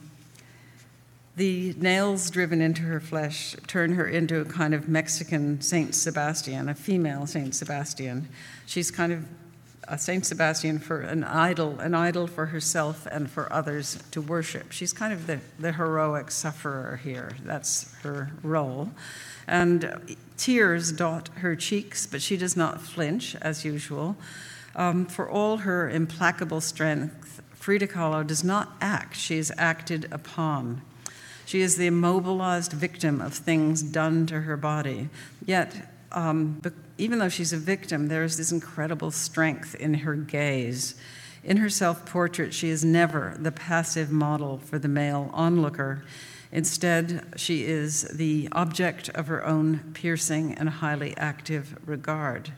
the 1.36 1.73
nails 1.77 2.29
driven 2.29 2.61
into 2.61 2.83
her 2.83 2.99
flesh 2.99 3.55
turn 3.67 3.93
her 3.95 4.07
into 4.07 4.39
a 4.39 4.45
kind 4.45 4.73
of 4.73 4.88
Mexican 4.88 5.59
Saint 5.61 5.93
Sebastian, 5.93 6.69
a 6.69 6.75
female 6.75 7.27
Saint 7.27 7.53
Sebastian. 7.53 8.29
She's 8.65 8.89
kind 8.89 9.11
of 9.11 9.25
a 9.88 9.97
Saint 9.97 10.25
Sebastian 10.25 10.79
for 10.79 11.01
an 11.01 11.23
idol, 11.23 11.79
an 11.79 11.93
idol 11.93 12.27
for 12.27 12.47
herself 12.47 13.05
and 13.11 13.29
for 13.29 13.51
others 13.51 14.01
to 14.11 14.21
worship. 14.21 14.71
She's 14.71 14.93
kind 14.93 15.13
of 15.13 15.27
the, 15.27 15.39
the 15.59 15.73
heroic 15.73 16.31
sufferer 16.31 16.99
here. 17.03 17.36
That's 17.43 17.93
her 18.01 18.31
role. 18.41 18.91
And 19.47 20.17
tears 20.38 20.91
dot 20.91 21.29
her 21.36 21.55
cheeks, 21.55 22.07
but 22.07 22.21
she 22.21 22.38
does 22.38 22.57
not 22.57 22.81
flinch 22.81 23.36
as 23.41 23.63
usual. 23.63 24.15
Um, 24.75 25.05
for 25.05 25.29
all 25.29 25.57
her 25.57 25.89
implacable 25.89 26.61
strength, 26.61 27.41
Frida 27.53 27.88
Kahlo 27.88 28.25
does 28.25 28.43
not 28.43 28.75
act, 28.81 29.15
she 29.15 29.38
is 29.38 29.51
acted 29.57 30.07
upon. 30.11 30.81
She 31.45 31.61
is 31.61 31.77
the 31.77 31.87
immobilized 31.87 32.73
victim 32.73 33.21
of 33.21 33.33
things 33.33 33.83
done 33.83 34.25
to 34.27 34.41
her 34.41 34.57
body. 34.57 35.09
Yet, 35.45 35.91
um, 36.11 36.61
even 36.97 37.19
though 37.19 37.29
she's 37.29 37.53
a 37.53 37.57
victim, 37.57 38.07
there 38.07 38.23
is 38.23 38.37
this 38.37 38.51
incredible 38.51 39.11
strength 39.11 39.75
in 39.75 39.93
her 39.95 40.15
gaze. 40.15 40.95
In 41.43 41.57
her 41.57 41.69
self 41.69 42.05
portrait, 42.05 42.53
she 42.53 42.69
is 42.69 42.83
never 42.83 43.35
the 43.39 43.51
passive 43.51 44.11
model 44.11 44.57
for 44.57 44.79
the 44.79 44.87
male 44.87 45.29
onlooker. 45.33 46.03
Instead, 46.51 47.33
she 47.35 47.65
is 47.65 48.03
the 48.03 48.49
object 48.53 49.09
of 49.09 49.27
her 49.27 49.45
own 49.45 49.91
piercing 49.93 50.53
and 50.53 50.69
highly 50.69 51.15
active 51.17 51.77
regard. 51.85 52.53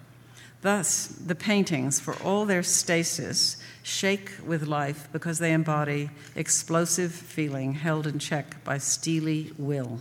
Thus, 0.62 1.08
the 1.08 1.36
paintings, 1.36 2.00
for 2.00 2.16
all 2.24 2.46
their 2.46 2.64
stasis, 2.64 3.58
shake 3.84 4.32
with 4.46 4.68
life 4.68 5.08
because 5.12 5.40
they 5.40 5.54
embody 5.54 6.10
explosive 6.36 7.12
feeling 7.12 7.74
held 7.74 8.08
in 8.08 8.20
check 8.20 8.64
by 8.64 8.78
steely 8.80 9.54
will. 9.58 10.00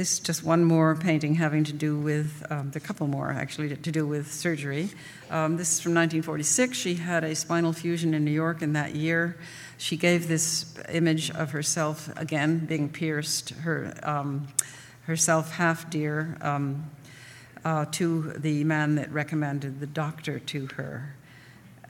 This 0.00 0.14
is 0.14 0.20
just 0.20 0.42
one 0.42 0.64
more 0.64 0.96
painting 0.96 1.34
having 1.34 1.62
to 1.64 1.74
do 1.74 1.94
with, 1.94 2.42
um, 2.48 2.72
a 2.74 2.80
couple 2.80 3.06
more 3.06 3.30
actually, 3.32 3.76
to 3.76 3.92
do 3.92 4.06
with 4.06 4.32
surgery. 4.32 4.88
Um, 5.28 5.58
this 5.58 5.74
is 5.74 5.80
from 5.80 5.92
1946. 5.92 6.74
She 6.74 6.94
had 6.94 7.22
a 7.22 7.34
spinal 7.34 7.74
fusion 7.74 8.14
in 8.14 8.24
New 8.24 8.30
York 8.30 8.62
in 8.62 8.72
that 8.72 8.94
year. 8.94 9.36
She 9.76 9.98
gave 9.98 10.26
this 10.26 10.74
image 10.88 11.30
of 11.32 11.50
herself, 11.50 12.08
again, 12.16 12.64
being 12.64 12.88
pierced, 12.88 13.50
her, 13.50 13.92
um, 14.02 14.48
herself 15.02 15.52
half 15.52 15.90
deer, 15.90 16.38
um, 16.40 16.88
uh, 17.64 17.86
to 17.92 18.32
the 18.32 18.64
man 18.64 18.94
that 18.96 19.10
recommended 19.12 19.80
the 19.80 19.86
doctor 19.86 20.38
to 20.38 20.66
her. 20.76 21.14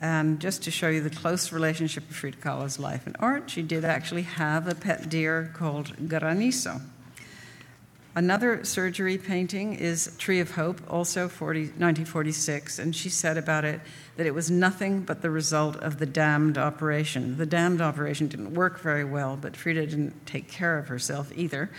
And 0.01 0.39
just 0.39 0.63
to 0.63 0.71
show 0.71 0.89
you 0.89 1.01
the 1.01 1.11
close 1.11 1.51
relationship 1.51 2.09
of 2.09 2.15
Frida 2.15 2.37
Kahlo's 2.37 2.79
life 2.79 3.05
and 3.05 3.15
art, 3.19 3.49
she 3.51 3.61
did 3.61 3.85
actually 3.85 4.23
have 4.23 4.67
a 4.67 4.73
pet 4.73 5.09
deer 5.09 5.51
called 5.53 5.95
Granizo. 6.07 6.81
Another 8.13 8.65
surgery 8.65 9.17
painting 9.17 9.73
is 9.73 10.13
Tree 10.17 10.41
of 10.41 10.51
Hope, 10.51 10.81
also 10.89 11.29
40, 11.29 11.59
1946, 11.61 12.79
and 12.79 12.93
she 12.93 13.07
said 13.07 13.37
about 13.37 13.63
it 13.63 13.79
that 14.17 14.25
it 14.25 14.33
was 14.33 14.51
nothing 14.51 15.01
but 15.01 15.21
the 15.21 15.29
result 15.29 15.77
of 15.77 15.97
the 15.97 16.05
damned 16.05 16.57
operation. 16.57 17.37
The 17.37 17.45
damned 17.45 17.79
operation 17.79 18.27
didn't 18.27 18.53
work 18.53 18.81
very 18.81 19.05
well, 19.05 19.37
but 19.39 19.55
Frida 19.55 19.85
didn't 19.85 20.25
take 20.25 20.49
care 20.49 20.77
of 20.77 20.89
herself 20.89 21.31
either. 21.37 21.69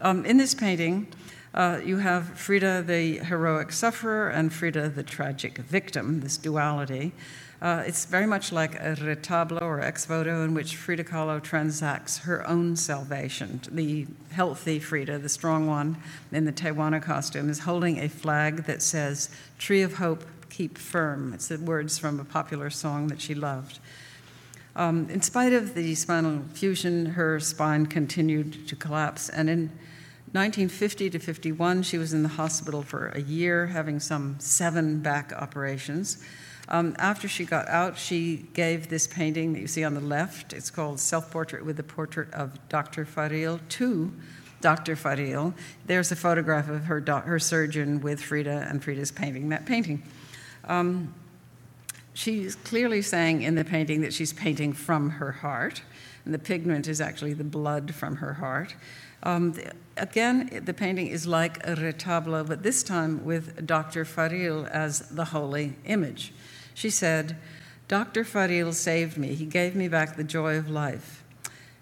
Um, 0.00 0.24
in 0.24 0.38
this 0.38 0.54
painting, 0.54 1.08
uh, 1.54 1.80
you 1.84 1.98
have 1.98 2.36
Frida, 2.38 2.82
the 2.82 3.18
heroic 3.18 3.70
sufferer, 3.70 4.28
and 4.28 4.52
Frida, 4.52 4.88
the 4.90 5.04
tragic 5.04 5.58
victim, 5.58 6.20
this 6.20 6.36
duality. 6.36 7.12
Uh, 7.62 7.82
it's 7.86 8.04
very 8.04 8.26
much 8.26 8.52
like 8.52 8.74
a 8.74 8.96
retablo 8.96 9.62
or 9.62 9.80
ex 9.80 10.04
voto 10.04 10.44
in 10.44 10.52
which 10.52 10.76
Frida 10.76 11.04
Kahlo 11.04 11.40
transacts 11.40 12.18
her 12.18 12.46
own 12.46 12.76
salvation. 12.76 13.60
The 13.70 14.06
healthy 14.32 14.80
Frida, 14.80 15.18
the 15.20 15.28
strong 15.28 15.66
one 15.66 15.96
in 16.32 16.44
the 16.44 16.52
Tehuana 16.52 17.00
costume, 17.00 17.48
is 17.48 17.60
holding 17.60 18.00
a 18.00 18.08
flag 18.08 18.64
that 18.64 18.82
says, 18.82 19.30
Tree 19.58 19.82
of 19.82 19.94
Hope, 19.94 20.24
keep 20.50 20.76
firm. 20.76 21.32
It's 21.32 21.48
the 21.48 21.58
words 21.58 21.98
from 21.98 22.18
a 22.20 22.24
popular 22.24 22.68
song 22.68 23.06
that 23.08 23.20
she 23.20 23.34
loved. 23.34 23.78
Um, 24.76 25.08
in 25.08 25.22
spite 25.22 25.52
of 25.52 25.74
the 25.74 25.94
spinal 25.94 26.42
fusion, 26.52 27.06
her 27.06 27.38
spine 27.38 27.86
continued 27.86 28.66
to 28.66 28.74
collapse, 28.74 29.28
and 29.28 29.48
in 29.48 29.70
1950 30.34 31.10
to 31.10 31.18
51, 31.20 31.84
she 31.84 31.96
was 31.96 32.12
in 32.12 32.24
the 32.24 32.28
hospital 32.28 32.82
for 32.82 33.06
a 33.10 33.20
year, 33.20 33.68
having 33.68 34.00
some 34.00 34.34
seven 34.40 34.98
back 34.98 35.32
operations. 35.32 36.18
Um, 36.68 36.96
after 36.98 37.28
she 37.28 37.44
got 37.44 37.68
out, 37.68 37.96
she 37.96 38.48
gave 38.52 38.88
this 38.88 39.06
painting 39.06 39.52
that 39.52 39.60
you 39.60 39.68
see 39.68 39.84
on 39.84 39.94
the 39.94 40.00
left. 40.00 40.52
It's 40.52 40.70
called 40.70 40.98
Self 40.98 41.30
Portrait 41.30 41.64
with 41.64 41.76
the 41.76 41.84
Portrait 41.84 42.32
of 42.34 42.58
Dr. 42.68 43.04
Farill 43.04 43.60
to 43.68 44.12
Dr. 44.60 44.96
Farill. 44.96 45.54
There's 45.86 46.10
a 46.10 46.16
photograph 46.16 46.68
of 46.68 46.86
her, 46.86 47.00
her 47.00 47.38
surgeon 47.38 48.00
with 48.00 48.20
Frida, 48.20 48.66
and 48.68 48.82
Frida's 48.82 49.12
painting 49.12 49.50
that 49.50 49.66
painting. 49.66 50.02
Um, 50.64 51.14
she's 52.12 52.56
clearly 52.56 53.02
saying 53.02 53.42
in 53.42 53.54
the 53.54 53.64
painting 53.64 54.00
that 54.00 54.12
she's 54.12 54.32
painting 54.32 54.72
from 54.72 55.10
her 55.10 55.30
heart, 55.30 55.82
and 56.24 56.34
the 56.34 56.40
pigment 56.40 56.88
is 56.88 57.00
actually 57.00 57.34
the 57.34 57.44
blood 57.44 57.94
from 57.94 58.16
her 58.16 58.32
heart. 58.32 58.74
Um, 59.24 59.52
the, 59.52 59.72
again, 59.96 60.62
the 60.64 60.74
painting 60.74 61.08
is 61.08 61.26
like 61.26 61.66
a 61.66 61.74
retablo, 61.74 62.46
but 62.46 62.62
this 62.62 62.82
time 62.82 63.24
with 63.24 63.66
Dr. 63.66 64.04
Farill 64.04 64.68
as 64.70 65.00
the 65.08 65.26
holy 65.26 65.74
image. 65.86 66.32
She 66.74 66.90
said, 66.90 67.36
Dr. 67.88 68.24
Farill 68.24 68.72
saved 68.72 69.16
me. 69.16 69.34
He 69.34 69.46
gave 69.46 69.74
me 69.74 69.88
back 69.88 70.16
the 70.16 70.24
joy 70.24 70.56
of 70.56 70.68
life. 70.68 71.24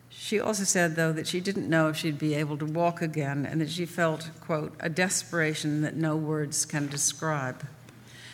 She 0.09 0.38
also 0.38 0.64
said, 0.64 0.95
though, 0.95 1.12
that 1.12 1.26
she 1.26 1.40
didn't 1.40 1.68
know 1.68 1.88
if 1.88 1.97
she'd 1.97 2.18
be 2.18 2.34
able 2.34 2.57
to 2.59 2.64
walk 2.64 3.03
again 3.03 3.45
and 3.45 3.61
that 3.61 3.70
she 3.70 3.86
felt, 3.86 4.30
quote, 4.40 4.72
a 4.78 4.88
desperation 4.88 5.82
that 5.82 5.97
no 5.97 6.16
words 6.16 6.64
can 6.64 6.86
describe. 6.86 7.66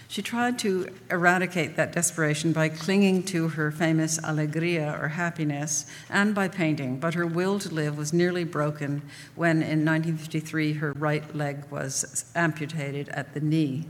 She 0.09 0.22
tried 0.22 0.59
to 0.61 0.88
eradicate 1.11 1.76
that 1.76 1.92
desperation 1.92 2.52
by 2.52 2.70
clinging 2.70 3.24
to 3.24 3.48
her 3.50 3.70
famous 3.70 4.18
alegria 4.18 4.98
or 5.00 5.09
happiness 5.09 5.84
and 6.09 6.34
by 6.34 6.48
painting, 6.48 6.98
but 6.98 7.14
her 7.14 7.26
will 7.26 7.59
to 7.59 7.68
live 7.68 7.98
was 7.98 8.12
nearly 8.12 8.44
broken 8.44 9.02
when 9.34 9.56
in 9.56 9.84
1953 9.84 10.72
her 10.74 10.92
right 10.92 11.34
leg 11.36 11.64
was 11.70 12.24
amputated 12.34 13.11
at 13.11 13.34
the 13.34 13.40
knee 13.40 13.86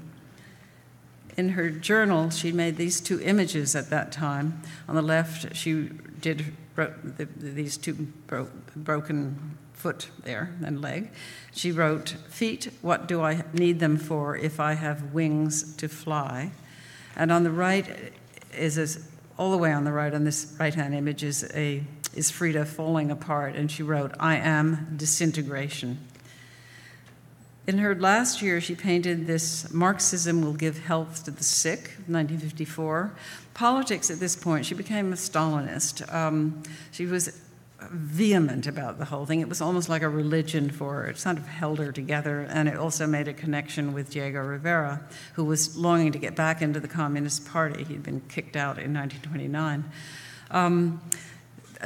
in 1.39 1.51
her 1.51 1.71
journal, 1.71 2.31
she 2.31 2.51
made 2.51 2.77
these 2.77 3.01
two 3.01 3.21
images 3.21 3.77
at 3.77 3.91
that 3.91 4.11
time. 4.11 4.61
On 4.89 4.97
the 4.97 5.03
left, 5.03 5.55
she 5.55 5.91
did 6.21 6.53
the, 6.75 7.29
these 7.39 7.77
two 7.77 8.09
bro- 8.27 8.51
broken 8.75 9.57
foot 9.79 10.09
there 10.25 10.55
and 10.65 10.83
leg. 10.83 11.11
She 11.53 11.71
wrote, 11.71 12.11
Feet, 12.29 12.69
what 12.83 13.07
do 13.07 13.23
I 13.23 13.45
need 13.53 13.79
them 13.79 13.97
for 13.97 14.37
if 14.37 14.59
I 14.59 14.75
have 14.75 15.15
wings 15.15 15.75
to 15.77 15.89
fly? 15.89 16.51
And 17.17 17.31
on 17.31 17.45
the 17.45 17.51
right 17.51 18.13
is 18.53 18.77
a, 18.77 19.01
all 19.41 19.53
the 19.53 19.57
way 19.57 19.73
on 19.73 19.85
the 19.85 19.93
right 19.93 20.13
on 20.13 20.25
this 20.25 20.57
right 20.59 20.75
hand 20.75 20.95
image 20.95 21.23
is 21.23 21.51
a 21.55 21.83
is 22.15 22.31
Frida 22.31 22.65
falling 22.65 23.11
apart, 23.11 23.55
and 23.55 23.71
she 23.71 23.83
wrote, 23.83 24.13
I 24.19 24.37
am 24.37 24.95
disintegration. 24.97 25.99
In 27.67 27.79
her 27.79 27.95
last 27.95 28.41
year, 28.41 28.63
she 28.63 28.75
painted 28.75 29.27
this 29.27 29.73
Marxism 29.73 30.41
Will 30.43 30.55
Give 30.55 30.79
Health 30.79 31.25
to 31.27 31.31
the 31.31 31.45
Sick, 31.45 31.93
1954. 32.07 33.13
Politics 33.53 34.11
at 34.11 34.19
this 34.21 34.35
point, 34.35 34.65
she 34.65 34.75
became 34.75 35.13
a 35.13 35.17
Stalinist. 35.17 36.13
Um, 36.13 36.63
she 36.91 37.05
was 37.05 37.41
vehement 37.81 38.67
about 38.67 38.99
the 38.99 39.05
whole 39.05 39.25
thing. 39.25 39.41
It 39.41 39.49
was 39.49 39.61
almost 39.61 39.89
like 39.89 40.03
a 40.03 40.09
religion 40.09 40.71
for 40.71 40.95
her. 40.95 41.07
It 41.07 41.19
sort 41.19 41.39
of 41.39 41.47
held 41.47 41.79
her 41.79 41.93
together, 41.93 42.47
and 42.51 42.69
it 42.69 42.77
also 42.77 43.07
made 43.07 43.29
a 43.29 43.33
connection 43.33 43.93
with 43.93 44.11
Diego 44.11 44.41
Rivera, 44.41 45.01
who 45.35 45.45
was 45.45 45.77
longing 45.77 46.13
to 46.13 46.19
get 46.19 46.35
back 46.35 46.61
into 46.61 46.81
the 46.81 46.89
Communist 46.89 47.47
Party. 47.47 47.85
He'd 47.85 48.03
been 48.03 48.21
kicked 48.29 48.57
out 48.57 48.79
in 48.79 48.93
1929. 48.95 49.85
Um, 50.51 51.01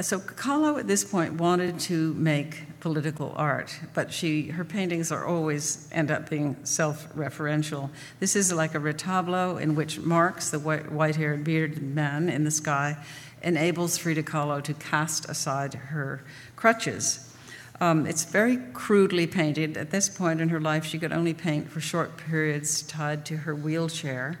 so 0.01 0.19
Kahlo 0.19 0.79
at 0.79 0.87
this 0.87 1.03
point 1.03 1.35
wanted 1.35 1.79
to 1.81 2.15
make 2.15 2.79
political 2.79 3.31
art, 3.35 3.79
but 3.93 4.11
she 4.11 4.47
her 4.47 4.65
paintings 4.65 5.11
are 5.11 5.25
always 5.25 5.87
end 5.91 6.09
up 6.09 6.29
being 6.29 6.57
self-referential. 6.63 7.91
This 8.19 8.35
is 8.35 8.51
like 8.51 8.73
a 8.73 8.79
retablo 8.79 9.61
in 9.61 9.75
which 9.75 9.99
Marx, 9.99 10.49
the 10.49 10.59
white-haired 10.59 11.43
bearded 11.43 11.83
man 11.83 12.27
in 12.27 12.43
the 12.43 12.51
sky, 12.51 12.97
enables 13.43 13.97
Frida 13.97 14.23
Kahlo 14.23 14.61
to 14.63 14.73
cast 14.73 15.29
aside 15.29 15.73
her 15.73 16.23
crutches. 16.55 17.35
Um, 17.81 18.05
it's 18.05 18.23
very 18.23 18.57
crudely 18.73 19.27
painted. 19.27 19.77
At 19.77 19.91
this 19.91 20.07
point 20.09 20.39
in 20.39 20.49
her 20.49 20.59
life, 20.59 20.85
she 20.85 20.99
could 20.99 21.11
only 21.11 21.33
paint 21.33 21.69
for 21.69 21.81
short 21.81 22.17
periods 22.17 22.81
tied 22.83 23.25
to 23.25 23.37
her 23.37 23.55
wheelchair. 23.55 24.39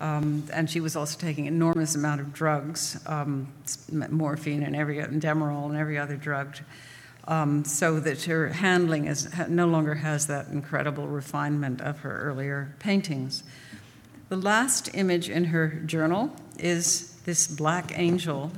Um, 0.00 0.44
and 0.52 0.70
she 0.70 0.80
was 0.80 0.94
also 0.94 1.18
taking 1.18 1.46
enormous 1.46 1.96
amount 1.96 2.20
of 2.20 2.32
drugs, 2.32 3.00
um, 3.06 3.52
morphine 3.90 4.62
and 4.62 4.76
every 4.76 5.00
and 5.00 5.20
Demerol 5.20 5.68
and 5.68 5.76
every 5.76 5.98
other 5.98 6.16
drug 6.16 6.56
um, 7.28 7.64
so 7.64 8.00
that 8.00 8.22
her 8.24 8.48
handling 8.48 9.06
is, 9.06 9.28
no 9.48 9.66
longer 9.66 9.94
has 9.94 10.26
that 10.26 10.48
incredible 10.48 11.06
refinement 11.06 11.80
of 11.82 12.00
her 12.00 12.18
earlier 12.22 12.74
paintings. 12.78 13.44
The 14.30 14.36
last 14.36 14.90
image 14.94 15.28
in 15.28 15.44
her 15.44 15.68
journal 15.68 16.34
is 16.58 17.17
this 17.28 17.46
black 17.46 17.92
angel 17.94 18.50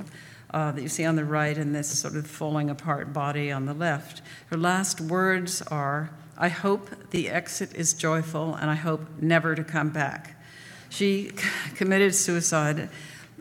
uh, 0.51 0.71
that 0.71 0.81
you 0.81 0.87
see 0.87 1.03
on 1.03 1.17
the 1.17 1.25
right 1.25 1.57
and 1.57 1.75
this 1.75 1.99
sort 1.99 2.15
of 2.15 2.25
falling 2.25 2.69
apart 2.69 3.11
body 3.11 3.51
on 3.51 3.65
the 3.65 3.73
left. 3.73 4.21
Her 4.47 4.55
last 4.55 5.01
words 5.01 5.61
are, 5.63 6.09
I 6.37 6.47
hope 6.47 6.89
the 7.09 7.29
exit 7.29 7.75
is 7.75 7.93
joyful 7.93 8.55
and 8.55 8.71
I 8.71 8.75
hope 8.75 9.01
never 9.19 9.55
to 9.55 9.63
come 9.65 9.89
back. 9.89 10.41
She 10.89 11.31
committed 11.75 12.15
suicide 12.15 12.87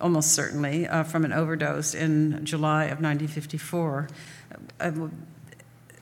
almost 0.01 0.33
certainly 0.33 0.89
uh, 0.89 1.05
from 1.05 1.25
an 1.25 1.33
overdose 1.33 1.95
in 1.95 2.45
July 2.45 2.87
of 2.87 3.01
1954 3.01 4.09
uh, 4.81 4.91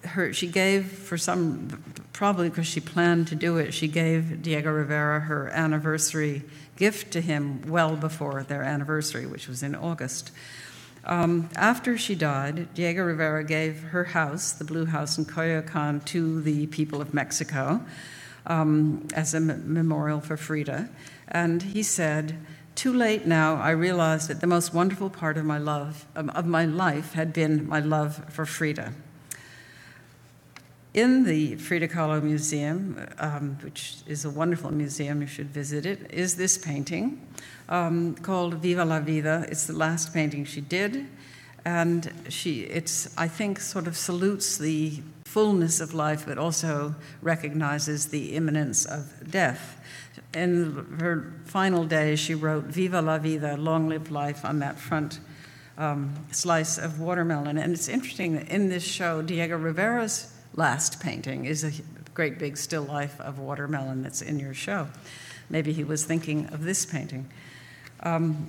her, 0.04 0.32
she 0.32 0.46
gave 0.46 0.86
for 0.90 1.18
some, 1.18 1.82
probably 2.12 2.48
because 2.48 2.66
she 2.66 2.80
planned 2.80 3.28
to 3.28 3.34
do 3.34 3.58
it, 3.58 3.74
she 3.74 3.88
gave 3.88 4.42
Diego 4.42 4.70
Rivera 4.70 5.20
her 5.20 5.48
anniversary 5.48 6.44
gift 6.78 7.12
to 7.12 7.20
him 7.20 7.60
well 7.66 7.96
before 7.96 8.44
their 8.44 8.62
anniversary, 8.62 9.26
which 9.26 9.48
was 9.48 9.62
in 9.62 9.74
August. 9.74 10.30
Um, 11.04 11.50
after 11.56 11.98
she 11.98 12.14
died, 12.14 12.72
Diego 12.74 13.02
Rivera 13.02 13.44
gave 13.44 13.82
her 13.82 14.04
house, 14.04 14.52
the 14.52 14.64
Blue 14.64 14.86
House 14.86 15.18
in 15.18 15.24
Coyoacan, 15.24 16.04
to 16.06 16.40
the 16.40 16.66
people 16.68 17.00
of 17.00 17.12
Mexico 17.12 17.84
um, 18.46 19.06
as 19.14 19.34
a 19.34 19.38
m- 19.38 19.72
memorial 19.72 20.20
for 20.20 20.36
Frida. 20.36 20.88
And 21.26 21.62
he 21.62 21.82
said, 21.82 22.38
too 22.74 22.92
late 22.92 23.26
now, 23.26 23.56
I 23.56 23.70
realized 23.70 24.28
that 24.28 24.40
the 24.40 24.46
most 24.46 24.72
wonderful 24.72 25.10
part 25.10 25.36
of 25.36 25.44
my 25.44 25.58
love 25.58 26.06
um, 26.14 26.30
of 26.30 26.46
my 26.46 26.64
life 26.64 27.14
had 27.14 27.32
been 27.32 27.66
my 27.68 27.80
love 27.80 28.24
for 28.28 28.46
Frida. 28.46 28.92
In 30.98 31.22
the 31.22 31.54
Frida 31.54 31.86
Kahlo 31.86 32.20
Museum, 32.20 33.06
um, 33.20 33.56
which 33.62 33.98
is 34.08 34.24
a 34.24 34.30
wonderful 34.30 34.72
museum, 34.72 35.20
you 35.20 35.28
should 35.28 35.48
visit 35.48 35.86
it, 35.86 36.10
is 36.12 36.34
this 36.34 36.58
painting 36.58 37.24
um, 37.68 38.16
called 38.16 38.54
Viva 38.54 38.84
la 38.84 38.98
Vida. 38.98 39.46
It's 39.48 39.68
the 39.68 39.74
last 39.74 40.12
painting 40.12 40.44
she 40.44 40.60
did, 40.60 41.06
and 41.64 42.12
she, 42.28 42.62
it's, 42.62 43.16
I 43.16 43.28
think, 43.28 43.60
sort 43.60 43.86
of 43.86 43.96
salutes 43.96 44.58
the 44.58 45.00
fullness 45.24 45.78
of 45.80 45.94
life, 45.94 46.26
but 46.26 46.36
also 46.36 46.96
recognizes 47.22 48.06
the 48.06 48.34
imminence 48.34 48.84
of 48.84 49.30
death 49.30 49.80
in 50.34 50.96
her 50.98 51.32
final 51.44 51.84
days, 51.84 52.18
she 52.18 52.34
wrote 52.34 52.64
Viva 52.64 53.00
la 53.00 53.18
Vida, 53.18 53.56
long 53.56 53.88
live 53.88 54.10
life, 54.10 54.44
on 54.44 54.58
that 54.58 54.80
front 54.80 55.20
um, 55.76 56.12
slice 56.32 56.76
of 56.76 56.98
watermelon. 56.98 57.56
And 57.56 57.72
it's 57.72 57.86
interesting 57.86 58.34
that 58.34 58.48
in 58.48 58.68
this 58.68 58.82
show, 58.82 59.22
Diego 59.22 59.56
Rivera's 59.56 60.34
last 60.58 60.98
painting 60.98 61.44
is 61.44 61.62
a 61.62 61.70
great 62.14 62.36
big 62.36 62.56
still 62.56 62.82
life 62.82 63.20
of 63.20 63.38
watermelon 63.38 64.02
that's 64.02 64.20
in 64.20 64.40
your 64.40 64.52
show. 64.52 64.88
Maybe 65.48 65.72
he 65.72 65.84
was 65.84 66.04
thinking 66.04 66.46
of 66.46 66.64
this 66.64 66.84
painting. 66.84 67.30
Um, 68.00 68.48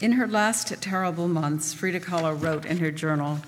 in 0.00 0.12
her 0.12 0.26
last 0.26 0.80
terrible 0.80 1.28
months, 1.28 1.74
Frida 1.74 2.00
Kahlo 2.00 2.42
wrote 2.42 2.64
in 2.64 2.78
her 2.78 2.90
journal, 2.90 3.40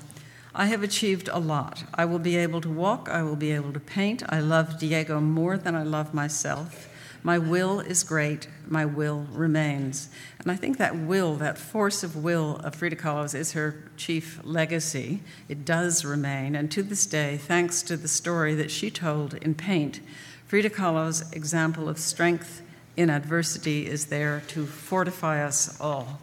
I 0.55 0.66
have 0.66 0.82
achieved 0.82 1.30
a 1.32 1.38
lot. 1.38 1.84
I 1.95 2.05
will 2.05 2.18
be 2.18 2.36
able 2.36 2.61
to 2.61 2.68
walk, 2.68 3.09
I 3.09 3.22
will 3.22 3.36
be 3.36 3.53
able 3.53 3.72
to 3.72 3.80
paint. 3.80 4.22
I 4.28 4.41
love 4.41 4.78
Diego 4.78 5.18
more 5.18 5.57
than 5.57 5.74
I 5.74 5.82
love 5.82 6.12
myself. 6.12 6.89
My 7.23 7.39
will 7.39 7.81
is 7.81 8.03
great, 8.03 8.49
my 8.66 8.85
will 8.85 9.27
remains. 9.33 10.09
And 10.39 10.51
I 10.51 10.57
think 10.57 10.79
that 10.79 10.97
will, 10.97 11.37
that 11.37 11.59
force 11.59 12.03
of 12.03 12.16
will 12.16 12.57
of 12.57 12.75
Frida 12.75 12.97
Kahlo's 12.97 13.35
is 13.35 13.53
her 13.53 13.85
chief 13.97 14.41
legacy. 14.43 15.21
It 15.49 15.64
does 15.64 16.05
remain. 16.05 16.55
And 16.55 16.71
to 16.73 16.83
this 16.83 17.05
day, 17.07 17.37
thanks 17.37 17.83
to 17.83 17.97
the 17.97 18.09
story 18.09 18.55
that 18.55 18.71
she 18.71 18.91
told 18.91 19.35
in 19.35 19.55
Paint, 19.55 20.01
Frida 20.47 20.71
Kahlo's 20.71 21.31
example 21.33 21.89
of 21.89 21.99
strength, 21.99 22.62
in 22.97 23.09
adversity 23.09 23.87
is 23.87 24.07
there 24.07 24.43
to 24.49 24.66
fortify 24.66 25.45
us 25.45 25.81
all. 25.81 26.21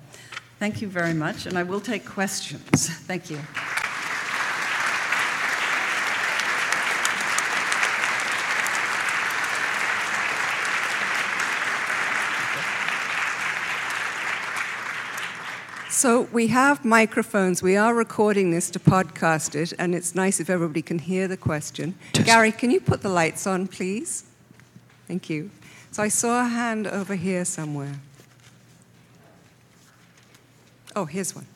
Thank 0.59 0.81
you 0.81 0.87
very 0.87 1.13
much, 1.13 1.45
and 1.45 1.57
I 1.57 1.63
will 1.63 1.79
take 1.79 2.05
questions. 2.05 2.89
Thank 2.89 3.29
you. 3.29 3.39
So 15.97 16.29
we 16.31 16.45
have 16.49 16.85
microphones. 16.85 17.63
We 17.63 17.75
are 17.75 17.91
recording 17.91 18.51
this 18.51 18.69
to 18.69 18.79
podcast 18.79 19.55
it, 19.55 19.73
and 19.79 19.95
it's 19.95 20.13
nice 20.13 20.39
if 20.39 20.47
everybody 20.47 20.83
can 20.83 20.99
hear 20.99 21.27
the 21.27 21.37
question. 21.37 21.95
Just- 22.13 22.27
Gary, 22.27 22.51
can 22.51 22.69
you 22.69 22.79
put 22.79 23.01
the 23.01 23.09
lights 23.09 23.47
on, 23.47 23.65
please? 23.65 24.25
Thank 25.07 25.27
you. 25.27 25.49
So 25.91 26.03
I 26.03 26.09
saw 26.09 26.41
a 26.41 26.47
hand 26.49 26.85
over 26.85 27.15
here 27.15 27.43
somewhere. 27.45 27.95
Oh, 30.95 31.05
here's 31.05 31.33
one. 31.33 31.47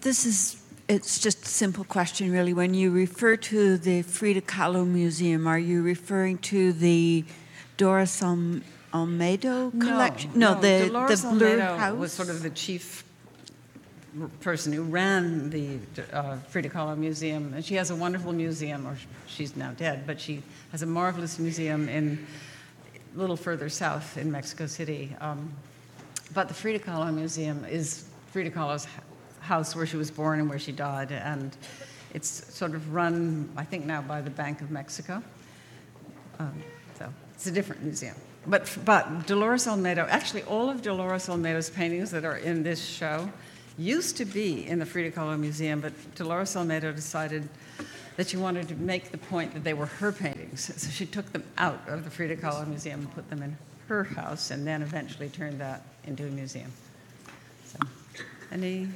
This 0.00 0.26
is, 0.26 0.60
it's 0.88 1.20
just 1.20 1.44
a 1.44 1.48
simple 1.48 1.84
question, 1.84 2.32
really. 2.32 2.52
When 2.52 2.74
you 2.74 2.90
refer 2.90 3.36
to 3.36 3.78
the 3.78 4.02
Frida 4.02 4.40
Kahlo 4.40 4.84
Museum, 4.84 5.46
are 5.46 5.60
you 5.60 5.80
referring 5.80 6.38
to 6.38 6.72
the 6.72 7.24
Doris 7.76 8.20
Al- 8.20 8.62
Olmedo 8.92 9.70
collection? 9.80 10.30
No, 10.34 10.60
the, 10.60 10.86
Dolores 10.86 11.22
the 11.22 11.28
Blur 11.30 11.58
Almedo 11.58 11.78
House? 11.78 11.98
was 11.98 12.12
sort 12.12 12.28
of 12.28 12.42
the 12.42 12.50
chief 12.50 13.04
person 14.40 14.72
who 14.72 14.82
ran 14.82 15.50
the 15.50 15.78
uh, 16.12 16.36
Frida 16.48 16.70
Kahlo 16.70 16.96
Museum, 16.96 17.52
and 17.54 17.64
she 17.64 17.74
has 17.74 17.90
a 17.90 17.96
wonderful 17.96 18.32
museum, 18.32 18.86
or 18.86 18.96
she's 19.26 19.56
now 19.56 19.72
dead, 19.72 20.06
but 20.06 20.20
she 20.20 20.42
has 20.72 20.82
a 20.82 20.86
marvelous 20.86 21.38
museum 21.38 21.88
in 21.88 22.26
a 23.14 23.18
little 23.18 23.36
further 23.36 23.68
south 23.68 24.16
in 24.16 24.30
Mexico 24.30 24.66
City. 24.66 25.14
Um, 25.20 25.52
but 26.34 26.48
the 26.48 26.54
Frida 26.54 26.80
Kahlo 26.80 27.12
Museum 27.14 27.64
is 27.64 28.08
Frida 28.32 28.50
Kahlo's 28.50 28.86
house 29.40 29.74
where 29.74 29.86
she 29.86 29.96
was 29.96 30.10
born 30.10 30.40
and 30.40 30.48
where 30.48 30.58
she 30.58 30.72
died, 30.72 31.12
and 31.12 31.56
it's 32.14 32.54
sort 32.54 32.74
of 32.74 32.94
run, 32.94 33.50
I 33.56 33.64
think, 33.64 33.84
now 33.84 34.02
by 34.02 34.20
the 34.20 34.30
Bank 34.30 34.60
of 34.60 34.70
Mexico. 34.70 35.22
Um, 36.38 36.62
so 36.98 37.12
it's 37.34 37.46
a 37.46 37.50
different 37.50 37.82
museum. 37.82 38.14
But, 38.48 38.78
but 38.84 39.26
Dolores 39.26 39.66
Olmedo, 39.66 40.08
actually, 40.08 40.42
all 40.44 40.70
of 40.70 40.80
Dolores 40.80 41.26
Olmedo's 41.28 41.68
paintings 41.68 42.10
that 42.12 42.24
are 42.24 42.38
in 42.38 42.62
this 42.62 42.82
show 42.82 43.30
used 43.76 44.16
to 44.16 44.24
be 44.24 44.66
in 44.66 44.78
the 44.78 44.86
Frida 44.86 45.10
Kahlo 45.10 45.38
Museum, 45.38 45.80
but 45.80 45.92
Dolores 46.14 46.54
Olmedo 46.54 46.94
decided 46.94 47.48
that 48.16 48.28
she 48.28 48.38
wanted 48.38 48.66
to 48.68 48.74
make 48.76 49.10
the 49.10 49.18
point 49.18 49.52
that 49.52 49.64
they 49.64 49.74
were 49.74 49.86
her 49.86 50.12
paintings. 50.12 50.72
So 50.76 50.90
she 50.90 51.04
took 51.04 51.30
them 51.32 51.44
out 51.58 51.80
of 51.86 52.04
the 52.04 52.10
Frida 52.10 52.36
Kahlo 52.36 52.66
Museum 52.66 53.00
and 53.00 53.14
put 53.14 53.28
them 53.28 53.42
in 53.42 53.56
her 53.88 54.04
house, 54.04 54.50
and 54.50 54.66
then 54.66 54.82
eventually 54.82 55.28
turned 55.28 55.60
that 55.60 55.82
into 56.04 56.26
a 56.26 56.30
museum. 56.30 56.72
So, 57.66 57.78
any? 58.50 58.88